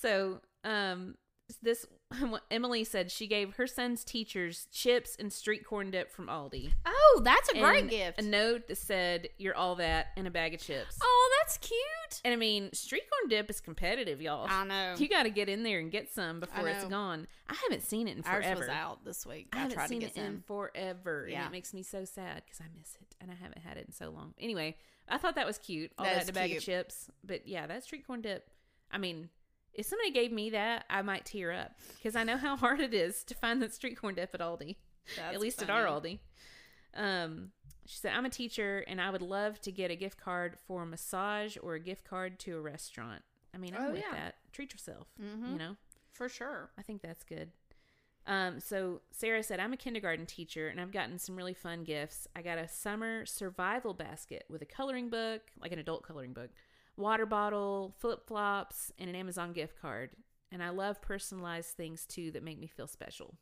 [0.01, 1.15] So, um,
[1.61, 1.85] this
[2.51, 6.71] Emily said she gave her son's teachers chips and street corn dip from Aldi.
[6.85, 8.19] Oh, that's a great And gift.
[8.19, 10.97] A note that said, "You're all that," and a bag of chips.
[11.01, 12.21] oh, that's cute.
[12.23, 14.47] And I mean, street corn dip is competitive, y'all.
[14.49, 14.95] I know.
[14.97, 17.27] You got to get in there and get some before it's gone.
[17.49, 18.59] I haven't seen it in Ours forever.
[18.61, 19.47] was out this week.
[19.53, 20.43] I I, haven't tried to seen get it in some.
[20.47, 21.39] forever, Yeah.
[21.39, 23.85] and it makes me so sad because I miss it, and I haven't had it
[23.87, 24.33] in so long.
[24.39, 24.77] Anyway,
[25.07, 25.91] I thought that was cute.
[25.97, 28.49] All That in a bag of chips, but yeah, that street corn dip.
[28.91, 29.29] I mean,
[29.75, 32.93] if somebody gave me that, I might tear up because I know how hard it
[32.93, 34.75] is to find that street corn dip at Aldi.
[35.15, 35.85] That's at least at our.
[35.85, 36.19] Aldi.
[36.95, 37.51] Um,
[37.85, 40.83] she said, "I'm a teacher, and I would love to get a gift card for
[40.83, 43.21] a massage or a gift card to a restaurant.
[43.53, 44.11] I mean, I'm Oh, with yeah.
[44.13, 44.35] that.
[44.51, 45.07] Treat yourself.
[45.21, 45.51] Mhm.
[45.51, 45.75] You know."
[46.11, 46.69] for sure.
[46.77, 47.51] I think that's good.
[48.25, 52.25] Um, so Sarah said, I'm a kindergarten teacher and I've gotten some really fun gifts.
[52.33, 56.51] I got a summer survival basket with a coloring book, like an adult coloring book,
[56.97, 60.11] water bottle, flip flops, and an Amazon gift card.
[60.51, 63.35] And I love personalized things too that make me feel special.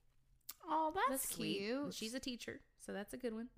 [0.68, 1.60] Oh, that's, sweet.
[1.60, 1.84] cute.
[1.84, 3.50] And she's a teacher, so that's a good one.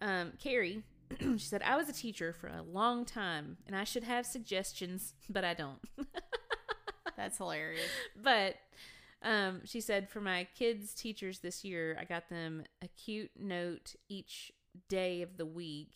[0.00, 0.82] Um, Carrie,
[1.20, 5.14] she said, I was a teacher for a long time and I should have suggestions,
[5.28, 5.80] but I don't.
[7.16, 7.90] that's hilarious.
[8.20, 8.56] but
[9.22, 13.94] um, she said for my kids' teachers this year, I got them a cute note
[14.08, 14.52] each
[14.88, 15.90] day of the week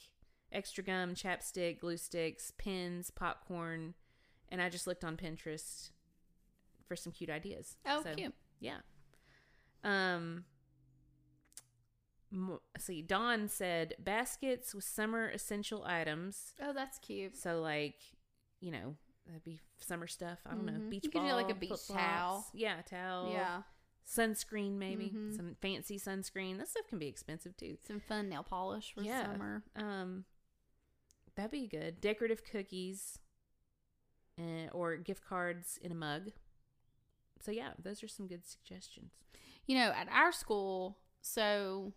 [0.53, 3.95] extra gum, chapstick, glue sticks, pens, popcorn.
[4.49, 5.91] And I just looked on Pinterest
[6.87, 7.77] for some cute ideas.
[7.87, 8.35] Oh, So, cute.
[8.61, 8.79] Yeah.
[9.85, 10.45] Um,
[12.79, 16.55] see, Dawn said baskets with summer essential items.
[16.61, 17.37] Oh, that's cute.
[17.37, 17.97] So like,
[18.61, 20.39] you know, that'd be summer stuff.
[20.47, 20.91] I don't know, Mhm.
[20.91, 22.03] beach You could ball, do, like, a beach flip-flops.
[22.03, 22.47] towel.
[22.55, 23.31] Yeah, towel.
[23.33, 23.63] Yeah,
[24.07, 25.11] Sunscreen maybe.
[25.11, 25.35] Mhm.
[25.37, 26.59] Some fancy sunscreen.
[26.59, 27.77] That stuff can be expensive too.
[27.83, 29.25] some fun nail polish for Yeah.
[29.33, 29.65] summer.
[29.75, 30.25] Um,
[31.37, 32.01] that'd be good.
[32.01, 33.18] Decorative cookies,
[34.41, 36.30] uh, or gift cards in a mug.
[37.41, 39.12] So yeah, those are some good suggestions.
[39.66, 41.93] You know, at our school, so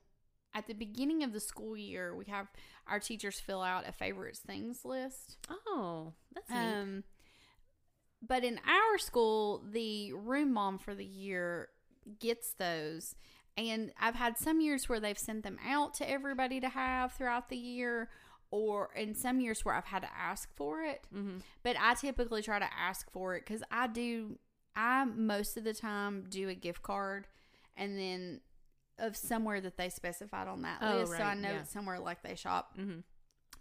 [0.53, 2.47] at the beginning of the school year, we have
[2.87, 5.37] our teachers fill out a favorites things list.
[5.49, 6.57] Oh, that's neat.
[6.57, 7.03] Um,
[8.21, 11.69] but in our school, the room mom for the year
[12.19, 13.15] gets those.
[13.55, 17.49] And I've had some years where they've sent them out to everybody to have throughout
[17.49, 18.09] the year,
[18.51, 21.05] or in some years where I've had to ask for it.
[21.13, 21.41] Mhm.
[21.63, 24.39] But I typically try to ask for it because I do,
[24.75, 27.27] I most of the time do a gift card
[27.77, 28.41] and then
[28.97, 31.13] of somewhere that they specified on that Oh, list.
[31.17, 31.59] So I know yeah.
[31.61, 32.75] it's somewhere like they shop.
[32.77, 33.03] Mhm.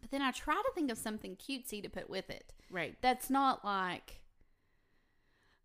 [0.01, 2.97] But then I try to think of something cutesy to put with it Right.
[3.03, 4.21] that's not like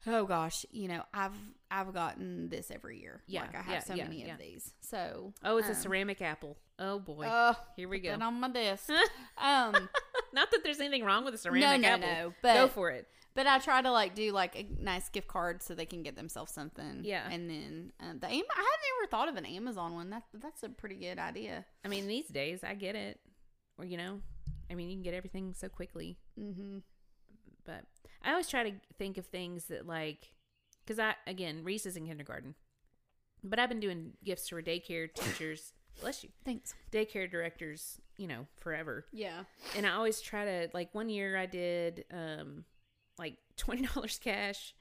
[0.05, 1.37] oh gosh you know i've
[1.79, 4.73] i've gotten this every year Yeah, like i have yeah, so yeah, many of these
[4.81, 6.57] so Oh, it's a um, ceramic apple.
[6.79, 7.25] Oh boy.
[7.29, 8.25] oh Here we put go.
[8.25, 8.89] on my desk
[9.37, 9.73] um
[10.33, 12.07] Not that there's anything wrong with a ceramic no apple.
[12.07, 13.07] no but Go for it.
[13.35, 16.15] but i try to like do like a nice gift card so they can get
[16.15, 17.27] themselves something Yeah.
[17.29, 20.63] and then um, the Am- i have never thought of an amazon one that that's
[20.63, 23.19] a pretty good idea I mean, these days I get it.
[23.77, 24.21] Or you know,
[24.71, 26.17] I mean, you can get everything so quickly.
[26.39, 26.77] mm-hmm
[27.65, 27.83] But
[28.23, 30.32] I always try to think of things that like,
[30.85, 32.55] because I again Reese is in kindergarten,
[33.43, 35.73] but I've been doing gifts for daycare teachers.
[36.01, 37.99] bless you, thanks daycare directors.
[38.17, 39.05] You know, forever.
[39.11, 39.43] yeah
[39.75, 42.65] And I always try to like one year I did um
[43.17, 44.73] like twenty dollars cash,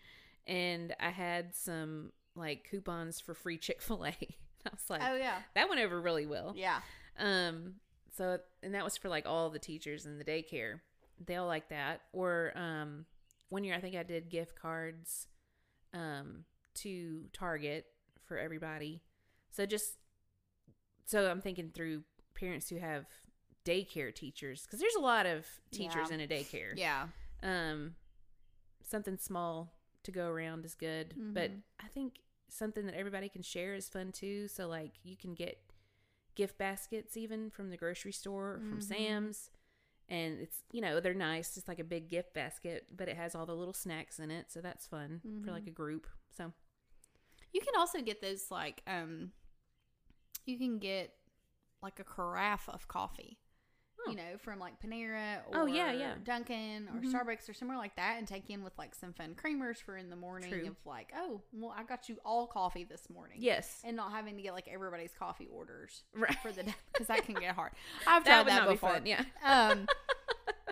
[0.46, 4.08] and I had some like coupons for free Chick Fil A.
[4.64, 6.52] I was like, oh yeah that went over really well.
[6.56, 6.80] yeah
[7.18, 7.74] Um,
[8.16, 10.80] so and that was for like all the teachers in the daycare.
[11.26, 12.02] They'll like that.
[12.12, 13.06] Or um,
[13.48, 15.26] one year I think I did gift cards,
[15.92, 16.44] um,
[16.76, 17.86] to Target
[18.24, 19.02] for everybody.
[19.50, 19.96] So just
[21.04, 22.04] so I'm thinking through
[22.34, 23.06] parents who have
[23.64, 26.14] daycare teachers because there's a lot of teachers Yeah.
[26.14, 26.72] in a daycare.
[26.76, 27.08] yeah
[27.42, 27.94] Um,
[28.84, 29.72] something small
[30.04, 31.62] to go around is good, but Mhm.
[31.80, 34.48] I think something that everybody can share is fun too.
[34.48, 35.58] So like you can get
[36.34, 38.82] gift baskets even from the grocery store or from Mhm.
[38.82, 39.50] Sam's,
[40.08, 41.56] and it's you know they're nice.
[41.56, 44.50] It's like a big gift basket, but it has all the little snacks in it,
[44.52, 45.68] so that's fun for like Mhm.
[45.68, 46.06] a group.
[46.36, 46.52] So
[47.52, 49.32] You can also get those like um
[50.46, 51.14] you can get
[51.82, 53.38] like a carafe of coffee.
[54.06, 54.10] Oh.
[54.10, 56.14] You know, from like Panera or Oh, yeah, yeah.
[56.24, 57.12] Dunkin' or Mhm.
[57.12, 60.10] Starbucks or somewhere like that and take in with like some fun creamers for in
[60.10, 60.66] the morning True.
[60.66, 63.38] of like, oh, well I got you all coffee this morning.
[63.40, 63.80] Yes.
[63.84, 66.34] And not having to get like everybody's coffee orders Right.
[66.42, 67.72] for the day because that can get hard.
[68.06, 68.90] I've That tried that not be before.
[68.90, 69.06] fun.
[69.06, 69.24] Yeah.
[69.44, 69.86] Um,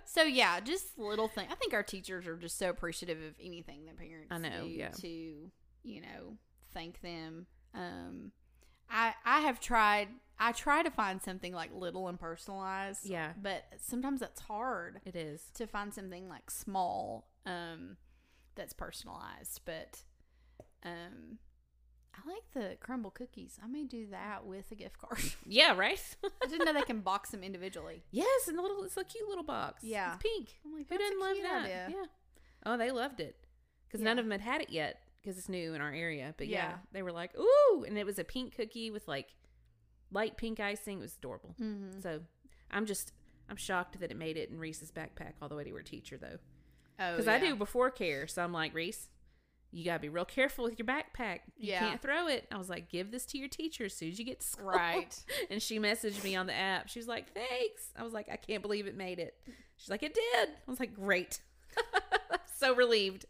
[0.05, 1.47] so yeah, just little thing.
[1.51, 4.69] I think our teachers are just so appreciative of anything that parents I know, do
[4.71, 4.89] yeah.
[4.89, 5.51] to
[5.83, 6.37] you know
[6.75, 7.47] thank them.
[7.75, 8.33] Um,
[8.91, 10.09] I I have tried.
[10.39, 13.05] I try to find something like little and personalized.
[13.07, 13.33] Yeah.
[13.41, 15.43] but sometimes that's hard It is.
[15.55, 17.97] to find something like small um
[18.55, 19.61] that's personalized.
[19.67, 20.03] But
[20.83, 21.39] um,
[22.15, 23.59] I like the Crumbl cookies.
[23.63, 25.21] I may do that with a gift card.
[25.47, 25.77] Yeah.
[25.77, 26.01] Right.
[26.43, 28.03] I didn't know they can box them individually.
[28.11, 29.85] yes, and the little it's a cute little box.
[29.85, 30.15] Yeah.
[30.15, 30.59] It's pink.
[30.65, 31.63] I'm like, Who didn't love that?
[31.65, 31.87] idea.
[31.91, 32.05] Yeah.
[32.65, 33.37] Oh, they loved it
[33.87, 36.35] because none of them had had it yet because it's new in our area.
[36.37, 36.57] But yeah.
[36.71, 36.75] Yeah.
[36.93, 39.35] they were like, ooh, and it was a pink cookie with like
[40.11, 40.99] light pink icing.
[40.99, 41.55] It was adorable.
[41.61, 42.01] Mm-hmm.
[42.01, 42.21] So
[42.71, 43.13] I'm just
[43.49, 46.17] I'm shocked that it made it in Reese's backpack all the way to her teacher
[46.17, 46.39] though,
[46.99, 48.27] Oh, because I do before care.
[48.27, 49.09] So I'm like Reese.
[49.73, 51.41] You gotta be real careful with your backpack.
[51.57, 51.79] You Yeah.
[51.81, 52.49] can't throw it.
[52.51, 54.67] I was like, give this to your teacher as soon as you get to school.
[54.67, 55.17] Right.
[55.51, 56.89] And she messaged me on the app.
[56.89, 57.93] She was like, thanks.
[57.97, 59.35] I was like, I can't believe it made it.
[59.77, 60.49] She's like, it did.
[60.49, 61.41] I was like, great.
[62.61, 63.27] so relieved.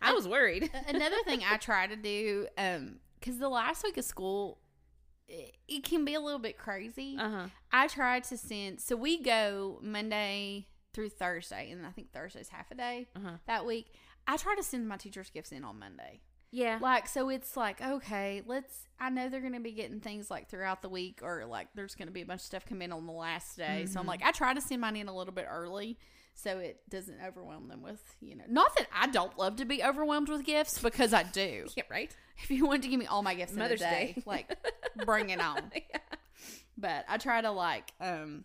[0.00, 0.70] I was worried.
[0.88, 4.58] Another thing I try to do, um, because the last week of school,
[5.26, 7.16] it, it can be a little bit crazy.
[7.18, 7.46] Uh huh.
[7.72, 8.80] I try to send.
[8.80, 13.36] So we go Monday through Thursday, and I think Thursday's half a day Uh huh.
[13.46, 13.92] that week.
[14.26, 16.20] I try to send my teachers gifts in on Monday.
[16.50, 16.78] Yeah.
[16.80, 18.86] Like, so it's like, okay, let's.
[19.00, 21.94] I know they're going to be getting things like throughout the week, or like there's
[21.96, 23.86] going to be a bunch of stuff come in on the last day.
[23.86, 24.08] So I'm Mhm.
[24.10, 25.98] like, I try to send mine in a little bit early
[26.34, 29.82] so it doesn't overwhelm them with, you know, not that I don't love to be
[29.82, 31.66] overwhelmed with gifts because I do.
[31.76, 31.84] Yeah.
[31.90, 32.14] Right.
[32.42, 34.22] If you want to give me all my gifts Mother's day, Day.
[34.26, 34.56] like
[35.06, 35.70] bring it on.
[35.74, 35.98] yeah.
[36.76, 38.44] But I try to like, um,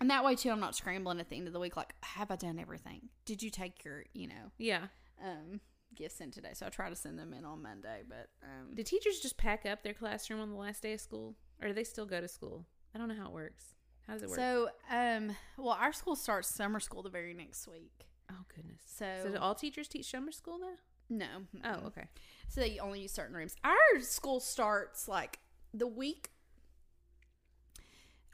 [0.00, 1.76] and that way too, I'm not scrambling at the end of the week.
[1.76, 3.02] Like, have I done everything?
[3.26, 4.86] Did you take your, you know, Yeah.
[5.22, 5.60] um,
[5.94, 6.52] gifts in today?
[6.54, 8.02] So I try to send them in on Monday.
[8.08, 11.36] But um, Do teachers just pack up their classroom on the last day of school,
[11.60, 12.64] or do they still go to school?
[12.94, 13.74] I don't know how it works.
[14.12, 14.38] How does it work?
[14.38, 18.06] So, um, well, our school starts summer school the very next week.
[18.30, 18.80] oh goodness.
[18.86, 20.76] So, So do all teachers teach summer school though?
[21.08, 21.26] no.
[21.64, 22.08] Oh, okay.
[22.48, 23.54] So they only use certain rooms.
[23.64, 25.38] Our school starts like
[25.74, 26.30] the week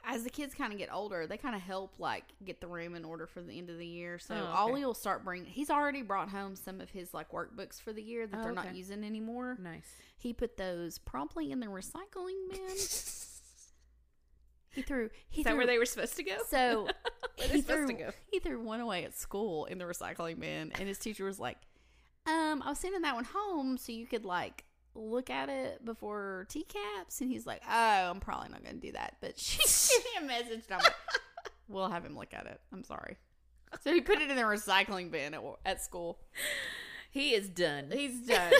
[0.05, 1.27] as the kids kind of get older.
[1.27, 3.85] They kind of help like get the room in order for the end of the
[3.85, 4.17] year.
[4.19, 4.47] So Oh, okay.
[4.51, 5.45] Ollie will start bringing.
[5.49, 8.51] He's already brought home some of his like workbooks for the year that Oh, they're
[8.53, 8.67] okay.
[8.67, 9.57] not using anymore.
[9.61, 9.87] Nice.
[10.17, 12.59] He put those promptly in the recycling bin.
[14.71, 15.09] he threw.
[15.29, 16.37] He Is that threw, where they were supposed to go?
[16.47, 16.87] So
[17.35, 18.11] he threw, go?
[18.31, 21.57] he threw one away at school in the recycling bin, and his teacher was like,
[22.25, 24.65] "Um, I was sending that one home so you could like
[24.95, 28.91] look at it before TCAPs." And he's like, "Oh, I'm probably not going to do
[28.93, 30.95] that." But she sent me a message, and I'm like,
[31.67, 33.17] "We'll have him look at it." I'm sorry.
[33.81, 36.19] So he put it in the recycling bin at, at school.
[37.11, 37.89] He is done.
[37.91, 38.53] He's done.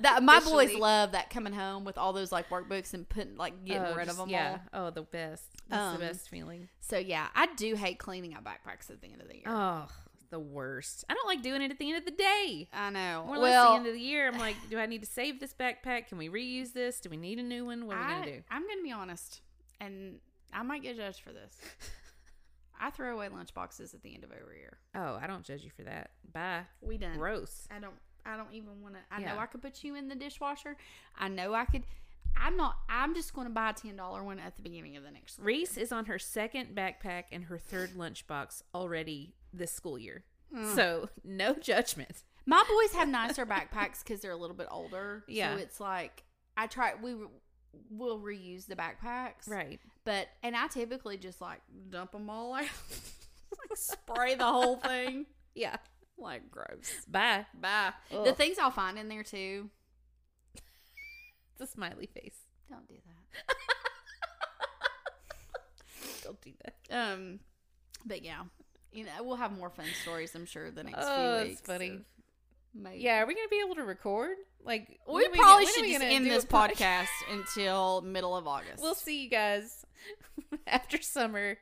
[0.00, 3.64] That my boys love that coming home with all those like workbooks and putting like
[3.64, 4.58] getting Oh, rid just- of them yeah.
[4.72, 4.86] all.
[4.86, 5.44] Oh, the best.
[5.68, 6.68] That's Um, the best feeling.
[6.80, 9.44] So yeah, I do hate cleaning out backpacks at the end of the year.
[9.46, 9.86] Oh,
[10.30, 11.04] the worst.
[11.10, 12.68] I don't like doing it at the end of the day.
[12.72, 13.26] I know.
[13.28, 15.54] Or well, the end of the year, I'm like, do I need to save this
[15.54, 16.08] backpack?
[16.08, 17.00] Can we reuse this?
[17.00, 17.86] Do we need a new one?
[17.86, 18.42] What are we gonna do?
[18.50, 19.40] I'm gonna be honest,
[19.80, 20.16] and
[20.52, 21.56] I might get judged for this.
[22.84, 24.76] I throw away lunch boxes at the end of every year.
[24.94, 26.10] Oh, I don't judge you for that.
[26.32, 26.62] Bye.
[26.80, 27.16] We done.
[27.16, 27.68] Gross.
[27.70, 27.94] I don't.
[28.26, 29.00] I don't even want to.
[29.10, 29.34] I Yeah.
[29.34, 30.76] know I could put you in the dishwasher.
[31.16, 31.84] I know I could.
[32.36, 32.76] I'm not.
[32.88, 35.38] I'm just going to buy a ten dollar one at the beginning of the next.
[35.38, 35.84] Reese year.
[35.84, 40.24] is on her second backpack and her third lunchbox already this school year.
[40.52, 40.74] Mm.
[40.74, 42.24] So no judgment.
[42.46, 45.22] My boys have nicer backpacks because they're a little bit older.
[45.28, 45.54] Yeah.
[45.56, 46.24] So it's like
[46.56, 46.94] I try.
[47.00, 47.14] We
[47.90, 49.48] will reuse the backpacks.
[49.48, 49.78] Right.
[50.04, 51.60] But and I typically just like
[51.90, 52.62] dump them all out.
[52.62, 55.26] like spray the whole thing.
[55.54, 55.76] Yeah.
[56.18, 57.04] Like gross.
[57.08, 57.46] Bye.
[57.58, 57.92] Bye.
[58.10, 59.70] The things I'll find in there too.
[61.54, 62.36] It's a smiley face.
[62.70, 63.56] Don't do that.
[66.24, 66.76] Don't do that.
[67.12, 67.40] Um,
[68.06, 68.42] but yeah,
[68.92, 70.34] you know we'll have more fun stories.
[70.34, 71.60] I'm sure the next Oh, few that's weeks.
[71.60, 72.00] funny.
[72.74, 73.02] Maybe.
[73.02, 74.36] Yeah, are we gonna be able to record?
[74.64, 78.82] Like We probably are should we just end this podcast until middle of August.
[78.82, 79.84] We'll see you guys
[80.66, 81.58] after summer.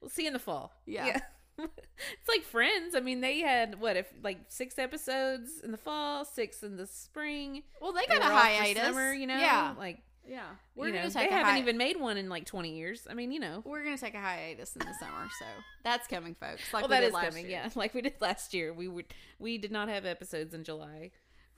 [0.00, 0.72] We'll see you in the fall.
[0.86, 1.20] Yeah.
[1.58, 2.94] it's like Friends.
[2.94, 6.86] I mean, they had what if like six episodes in the fall, six in the
[6.86, 7.62] spring.
[7.80, 8.82] Well, they They got a off for hiatus.
[8.82, 9.38] Summer, you know.
[9.38, 9.74] Yeah.
[9.78, 9.98] like
[10.28, 10.42] Yeah.
[10.76, 12.76] we're you know, gonna they take a haven't hi- even made one in like twenty
[12.76, 13.06] years.
[13.10, 13.62] I mean, you know.
[13.64, 15.46] We're gonna take a hiatus in the summer, so
[15.84, 16.62] that's coming, folks.
[16.72, 17.44] Like well, we that did is last coming.
[17.50, 17.62] year.
[17.64, 18.72] Yeah, like we did last year.
[18.72, 19.06] We would
[19.38, 21.10] we did not have episodes in July.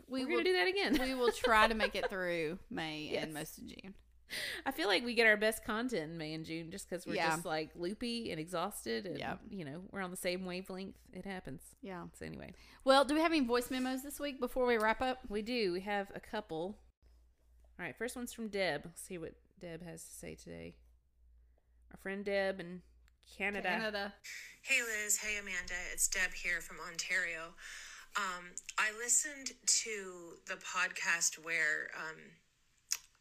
[0.09, 0.98] we We're will gonna do that again.
[1.01, 3.24] we will try to make it through May Yes.
[3.24, 3.94] and most of June.
[4.64, 7.16] I feel like we get our best content in May and June just because we're
[7.16, 7.30] Yeah.
[7.30, 9.34] just like loopy and exhausted, and Yeah.
[9.51, 10.94] you know we're on the same wavelength.
[11.12, 11.62] It happens.
[11.82, 12.05] Yeah.
[12.16, 15.18] So anyway, Well, do we have any voice memos this week before we wrap up?
[15.28, 15.72] we do.
[15.72, 16.78] We have a couple.
[17.81, 18.82] All right, first one's from Deb.
[18.85, 20.74] Let's see what Deb has to say today.
[21.90, 22.82] Our friend Deb in
[23.39, 23.69] Canada.
[23.70, 24.12] Canada.
[24.61, 27.55] Hey Liz, hey Amanda, it's Deb here from Ontario.
[28.19, 32.19] Um, I listened to the podcast where um,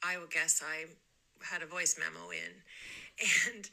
[0.03, 0.87] I would guess I
[1.41, 2.51] had a voice memo in,
[3.55, 3.69] and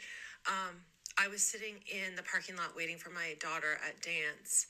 [0.47, 0.77] um,
[1.19, 4.69] I was sitting in the parking lot waiting for my daughter at dance,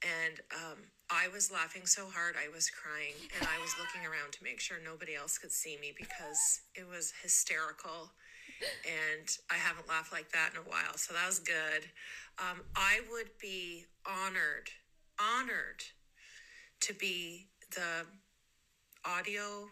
[0.00, 0.78] and um,
[1.10, 4.60] I was laughing so hard I was crying, and I was looking around to make
[4.60, 8.12] sure nobody else could see me because it was hysterical
[8.84, 11.88] and I haven't laughed like that in a while, so that was good.
[12.38, 14.70] Um, I would be honored,
[15.18, 15.82] honored
[16.80, 18.06] to be the
[19.04, 19.68] audio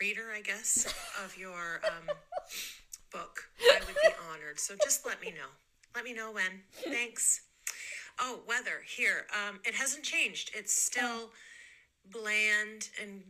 [0.00, 0.86] reader, I guess,
[1.24, 2.16] of your um,
[3.12, 3.44] book.
[3.60, 4.60] I would be honored.
[4.60, 5.50] So just let me know.
[5.94, 6.62] Let me know when.
[6.84, 7.45] Thanks.
[8.20, 9.26] Oh, weather here.
[9.32, 10.50] Um, it hasn't changed.
[10.54, 11.30] It's still
[12.10, 13.22] bland and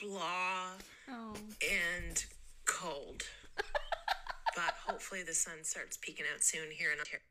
[0.00, 0.72] blah
[1.10, 1.34] Oh.
[1.62, 2.24] and
[2.64, 3.22] cold.
[3.56, 7.22] but hopefully the sun starts peeking out soon here in Ontario.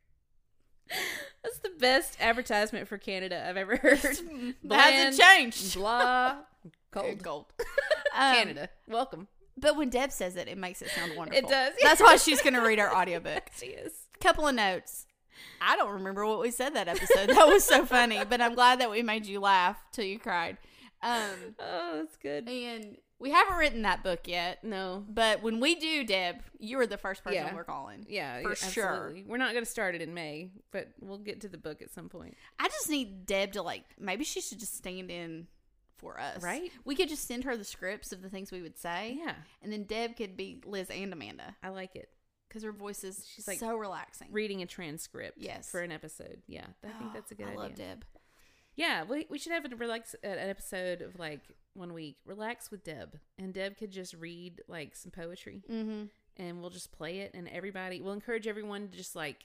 [1.42, 4.02] That's the best advertisement for Canada I've ever heard.
[4.04, 5.74] It hasn't changed.
[5.76, 6.38] Blah.
[6.92, 7.22] Cold.
[7.22, 7.46] Gold.
[8.12, 8.68] Um, Canada.
[8.88, 9.28] Welcome.
[9.56, 11.38] But when Deb says it, it makes it sound wonderful.
[11.44, 11.74] It does.
[11.80, 13.44] That's why she's going to read our audiobook.
[13.56, 13.92] She is.
[14.20, 15.06] Couple of notes.
[15.60, 17.28] I don't remember what we said that episode.
[17.30, 20.56] That was so funny, but I'm glad that we made you laugh till you cried.
[21.02, 22.48] Um, Oh, that's good.
[22.48, 25.04] and we haven't written that book yet, No.
[25.08, 27.54] but when we do, Deb, you are the first person Yeah.
[27.54, 28.06] we're calling.
[28.08, 29.14] Yeah, For yeah, sure.
[29.26, 31.90] We're not going to start it in May, but we'll get to the book at
[31.90, 32.36] some point.
[32.58, 33.84] I just need Deb to like.
[33.98, 35.46] Maybe she should just stand in
[35.98, 36.70] for us, Right?
[36.86, 39.70] We could just send her the scripts of the things we would say, Yeah, and
[39.70, 42.08] then Deb could be Liz and Amanda I like it.
[42.50, 44.28] Because her voice is She's like so relaxing.
[44.30, 45.70] Reading a transcript Yes.
[45.70, 46.42] for an episode.
[46.48, 47.58] Yeah, I think that's a good idea.
[47.60, 47.68] I idea.
[47.68, 48.04] love Deb.
[48.76, 51.40] Yeah, we, we should have a relax an episode of like
[51.74, 56.04] one week, relax with Deb, and Deb could just read like some poetry, Mm-hmm.
[56.36, 59.44] and we'll just play it, and everybody we'll encourage everyone to just like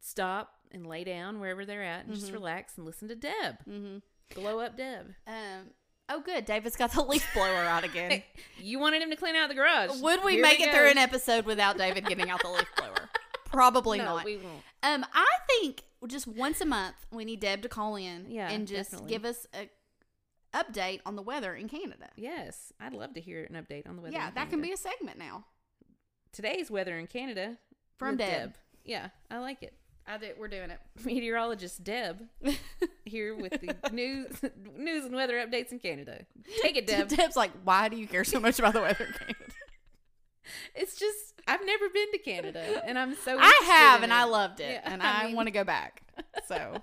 [0.00, 2.34] stop and lay down wherever they're at, and just Mhm.
[2.34, 3.98] relax and listen to Deb, Mm-hmm.
[4.34, 5.14] glow up Deb.
[5.26, 5.70] Um.
[6.08, 6.44] Oh, good.
[6.44, 8.22] David's got the leaf blower out again.
[8.60, 10.00] You wanted him to clean out the garage.
[10.00, 10.72] Would we Here make it go.
[10.72, 13.08] through an episode without David getting out the leaf blower?
[13.44, 14.24] Probably no, not.
[14.24, 14.62] we won't.
[14.82, 18.66] Um, I think just once a month we need Deb to call in, Yeah, and
[18.66, 19.10] just definitely.
[19.14, 19.68] give us a
[20.56, 22.08] update on the weather in Canada.
[22.16, 24.14] Yes, I'd love to hear an update on the weather.
[24.16, 25.44] yeah, that can be a segment now
[26.32, 27.56] today's weather in Canada
[27.96, 28.54] from with Deb.
[28.84, 29.74] Yeah, I like it.
[30.08, 30.38] I did.
[30.38, 30.78] We're doing it.
[31.04, 32.22] Meteorologist Deb
[33.04, 34.40] here with the news,
[34.76, 36.24] news and weather updates in Canada.
[36.62, 37.08] Take it, Deb.
[37.08, 39.44] Deb's like, why do you care so much about the weather in Canada?
[40.74, 43.36] It's just I've never been to Canada, and I'm so.
[43.38, 44.14] I have, and it.
[44.14, 46.02] I loved it, Yeah, and I I, mean- want to go back.
[46.46, 46.80] So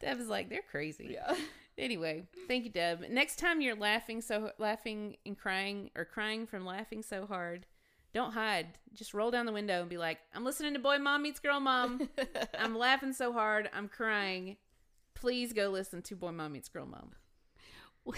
[0.00, 1.10] Deb is like they're crazy.
[1.12, 1.34] Yeah.
[1.76, 3.00] Anyway, thank you, Deb.
[3.10, 7.66] Next time you're laughing so laughing and crying or crying from laughing so hard,
[8.14, 8.66] don't hide.
[8.94, 11.60] Just roll down the window and be like, "I'm listening to Boy Mom Meets Girl
[11.60, 12.08] Mom.
[12.58, 14.56] I'm laughing so hard, I'm crying.
[15.14, 17.12] Please go listen to Boy Mom Meets Girl Mom.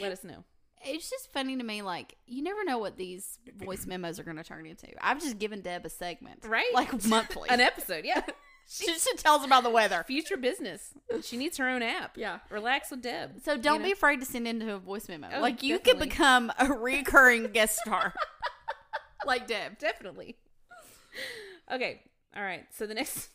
[0.00, 0.44] Let us know."
[0.84, 1.82] it's just funny to me.
[1.82, 4.86] Like you never know what these voice memos are going to turn into.
[5.00, 6.72] I've just given Deb a segment, Right?
[6.74, 7.48] Like monthly.
[7.50, 8.22] An episode, yeah.
[8.68, 10.04] she just tells about the weather.
[10.06, 10.92] Future business.
[11.22, 12.16] She needs her own app.
[12.16, 12.38] Yeah.
[12.50, 13.40] Relax with Deb.
[13.42, 15.28] So don't You be afraid to send into a voice memo.
[15.34, 16.00] Oh, like you definitely.
[16.06, 18.14] could become a recurring guest star,
[19.26, 19.78] like Deb.
[19.78, 20.36] Definitely.
[21.70, 22.02] Okay.
[22.36, 22.66] All right.
[22.72, 23.30] So the next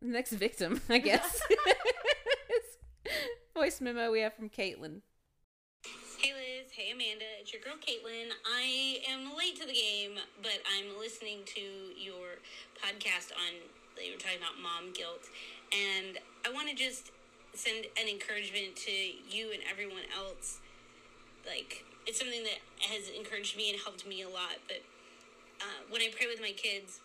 [0.00, 1.40] the next victim, I guess.
[2.50, 3.12] is
[3.54, 5.00] voice memo we have from Caitlin.
[6.18, 8.30] Hey Liz, hey Amanda, it's your girl Caitlin.
[8.46, 11.60] I am late to the game, but I'm listening to
[11.96, 12.38] your
[12.78, 13.58] podcast on
[13.96, 15.26] that you were talking about mom guilt,
[15.72, 17.10] and I want to just
[17.54, 20.60] send an encouragement to you and everyone else.
[21.46, 24.62] Like it's something that has encouraged me and helped me a lot.
[24.66, 24.82] But
[25.62, 27.00] uh, when I pray with my kids,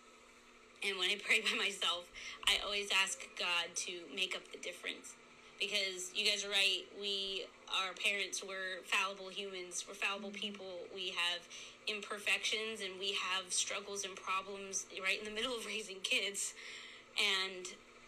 [0.82, 2.10] and when I pray by myself,
[2.46, 5.14] I always ask God to make up the difference.
[5.58, 7.46] Because you guys are right, we,
[7.82, 10.86] our parents, were fallible humans, we're fallible people.
[10.94, 11.42] We have
[11.88, 16.54] imperfections and we have struggles and problems right in the middle of raising kids.
[17.18, 17.66] And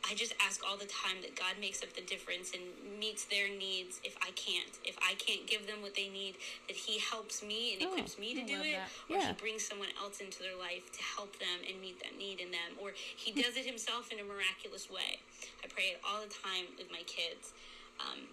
[0.08, 2.62] I just ask all the time that God makes up the difference and
[2.98, 4.70] meets their needs if I can't.
[4.84, 6.36] If I can't give them what they need,
[6.68, 8.88] that He helps me and Oh, equips me to I do it, that.
[9.08, 9.26] or Yeah.
[9.28, 12.50] He brings someone else into their life to help them and meet that need in
[12.50, 15.20] them, or He does it Himself in a miraculous way.
[15.62, 17.52] I pray it all the time with my kids.
[18.00, 18.24] Um,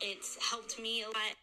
[0.00, 1.36] it's helped me a lot.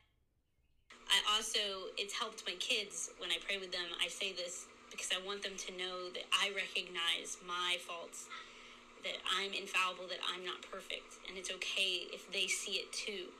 [1.09, 3.85] I also, it's helped my kids when I pray with them.
[4.03, 8.25] I say this because I want them to know that I recognize my faults,
[9.03, 13.31] that I'm infallible, that I'm not perfect, and it's okay if they see it too.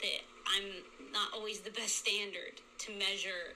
[0.00, 0.82] That I'm
[1.12, 3.54] not always the best standard to measure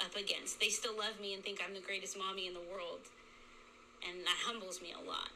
[0.00, 0.58] up against.
[0.58, 3.04] They still love me and think I'm the greatest mommy in the world,
[4.02, 5.30] and that humbles me a lot.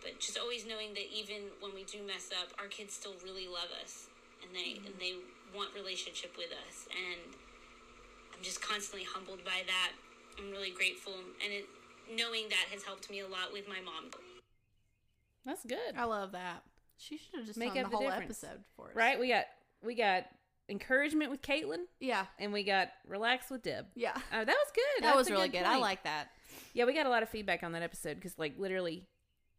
[0.00, 3.48] But just always knowing that even when we do mess up, our kids still really
[3.48, 4.06] love us,
[4.40, 5.18] and they and they
[5.54, 7.34] want relationship with us, and
[8.32, 9.92] I'm just constantly humbled by that.
[10.38, 11.66] I'm really grateful, and it,
[12.06, 14.14] knowing that has helped me a lot with my mom.
[15.48, 15.96] That's good.
[15.96, 16.62] I love that.
[16.98, 18.44] She should have just Make done up the the whole difference.
[18.44, 18.94] episode for us.
[18.96, 19.18] Right?
[19.18, 19.46] We got
[19.82, 20.26] we got
[20.68, 22.26] encouragement with Caitlin Yeah.
[22.38, 23.86] and we got relax with Deb.
[23.94, 24.12] Yeah.
[24.14, 24.84] Oh, that was good.
[25.02, 25.62] That That's was really good.
[25.62, 26.28] I like that.
[26.74, 29.06] Yeah, we got a lot of feedback on that episode because, like, literally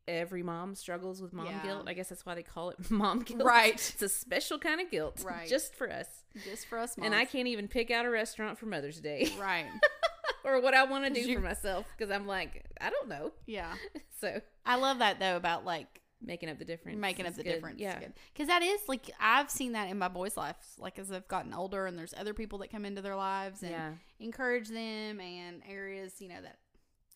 [0.08, 1.64] every mom struggles with mom Yeah.
[1.64, 1.84] guilt.
[1.88, 3.44] I guess that's why they call it mom guilt.
[3.44, 3.74] Right.
[3.74, 5.48] It's a special kind of guilt, Right.
[5.48, 6.08] Just for us.
[6.44, 7.06] Just for us moms.
[7.08, 9.66] And I can't even pick out a restaurant for Mother's Day Right.
[10.44, 13.32] or what I want to do you- for myself because I'm like, I don't know.
[13.46, 13.74] Yeah.
[14.22, 17.54] So I love that though about like making up the difference, making up the good.
[17.54, 17.80] difference.
[17.80, 17.98] Yeah,
[18.34, 20.58] Because that is like I've seen that in my boys' lives.
[20.78, 23.72] Like as they've gotten older and there's other people that come into their lives and
[23.72, 23.92] yeah.
[24.20, 26.58] encourage them and areas, you know, that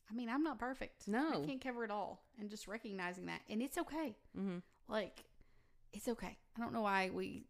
[0.10, 1.10] I mean, I'm not perfect.
[1.10, 1.44] No.
[1.44, 2.24] I can't cover it all.
[2.40, 3.42] And just recognizing that.
[3.50, 4.16] And it's okay.
[4.34, 5.26] hmm Like,
[5.92, 6.38] it's okay.
[6.56, 7.48] I don't know why we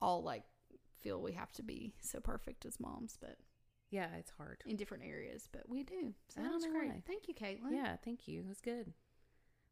[0.00, 0.44] all like
[1.02, 3.36] feel we have to be so perfect as moms, but
[3.94, 4.62] Yeah, it's hard.
[4.66, 6.12] in different areas, but we do.
[6.28, 6.88] So I don't that's know great.
[6.90, 7.02] why.
[7.06, 7.72] Thank you, Caitlin.
[7.72, 8.42] Yeah, thank you.
[8.46, 8.92] That's good.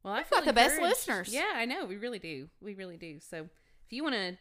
[0.02, 0.98] Well, I We've feel got the best encouraged.
[1.08, 1.34] listeners.
[1.34, 1.86] Yeah, I know.
[1.86, 2.48] We really do.
[2.60, 3.18] We really do.
[3.20, 3.48] So
[3.86, 4.36] if you want to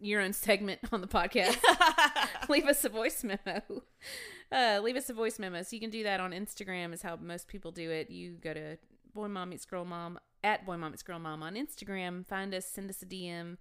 [0.00, 1.58] your own segment on the podcast,
[2.48, 3.62] leave us a voice memo.
[4.52, 5.62] Uh, leave us a voice memo.
[5.62, 8.10] So you can do that on Instagram is how most people do it.
[8.10, 8.76] You go to
[9.14, 12.26] Boy Mom Meets Girl Mom at Boy Mom Meets Girl Mom on Instagram.
[12.26, 13.56] Find us, send us a DM,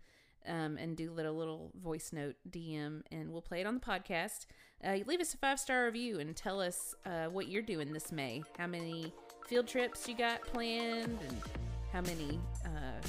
[0.48, 4.46] um, and do little little voice note DM, and we'll play it on the podcast.
[4.86, 8.12] Uh, leave us a five star review and tell us uh, what you're doing this
[8.12, 8.44] May.
[8.58, 9.14] How many
[9.48, 11.42] field trips you got planned, and
[11.92, 13.08] how many uh,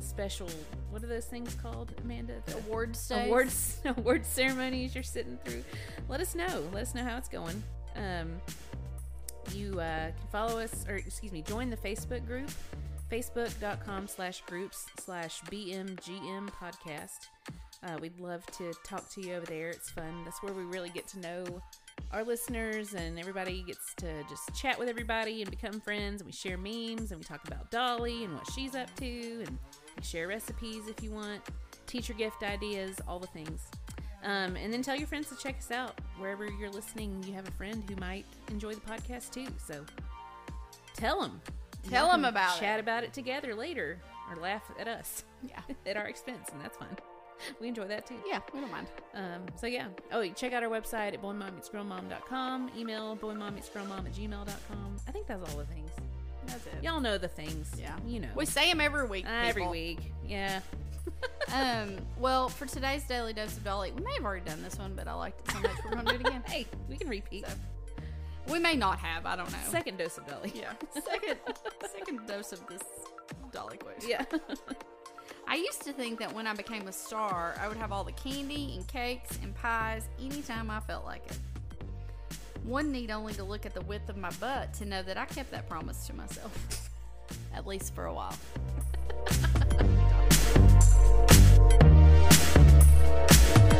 [0.00, 0.48] special
[0.90, 2.34] what are those things called, Amanda?
[2.46, 3.26] The Awards days.
[3.26, 5.64] awards award ceremonies you're sitting through.
[6.08, 6.68] Let us know.
[6.72, 7.62] Let us know how it's going.
[7.96, 8.40] Um,
[9.52, 12.50] you uh, can follow us, or excuse me, join the Facebook group,
[13.10, 17.28] facebook.com slash groups slash BMGM podcast.
[17.84, 19.68] Uh, we'd love to talk to you over there.
[19.68, 20.22] It's fun.
[20.24, 21.44] That's where we really get to know
[22.12, 26.20] our listeners, and everybody gets to just chat with everybody and become friends.
[26.20, 29.06] And we share memes, and we talk about Dolly and what she's up to,
[29.46, 29.58] and
[29.96, 31.40] we share recipes if you want,
[31.86, 33.62] teacher gift ideas, all the things.
[34.24, 37.22] Um, and then tell your friends to check us out wherever you're listening.
[37.26, 39.46] You have a friend who might enjoy the podcast too.
[39.64, 39.84] So
[40.94, 41.40] tell them.
[41.88, 42.82] Tell them about Chat it.
[42.82, 45.60] about it together later, or laugh at us Yeah.
[45.86, 46.96] at our expense, and that's fine.
[47.60, 48.16] We enjoy that too.
[48.26, 48.86] Yeah, we don't mind.
[49.14, 49.88] Um, so yeah.
[50.12, 52.70] Oh, you check out our website at boymommeetsgirlmom.com.
[52.76, 54.96] Email boymommeetsgirlmom at gmail.com.
[55.06, 55.90] I think that's all the things.
[56.46, 56.82] That's it.
[56.82, 57.72] Y'all know the things.
[57.78, 57.96] Yeah.
[58.06, 58.28] You know.
[58.34, 59.26] We say them every week.
[59.28, 60.12] Every week.
[60.26, 60.60] Yeah.
[61.54, 64.94] um, well, for today's daily dose of Dolly, we may have already done this one,
[64.94, 66.42] but I liked it so much we're gonna do it again.
[66.46, 67.46] Hey, we can repeat.
[67.46, 67.54] So,
[68.48, 69.26] we may not have.
[69.26, 69.58] I don't know.
[69.68, 70.52] Second dose of Dolly.
[70.54, 71.36] yeah, second
[71.90, 72.82] second dose of this
[73.52, 74.06] Dolly quiz.
[74.06, 74.24] Yeah.
[75.48, 78.12] I used to think that when I became a star, I would have all the
[78.12, 81.38] candy and cakes and pies anytime I felt like it.
[82.64, 85.24] One need only to look at the width of my butt to know that I
[85.26, 86.90] kept that promise to myself,
[87.54, 88.34] at least for a while.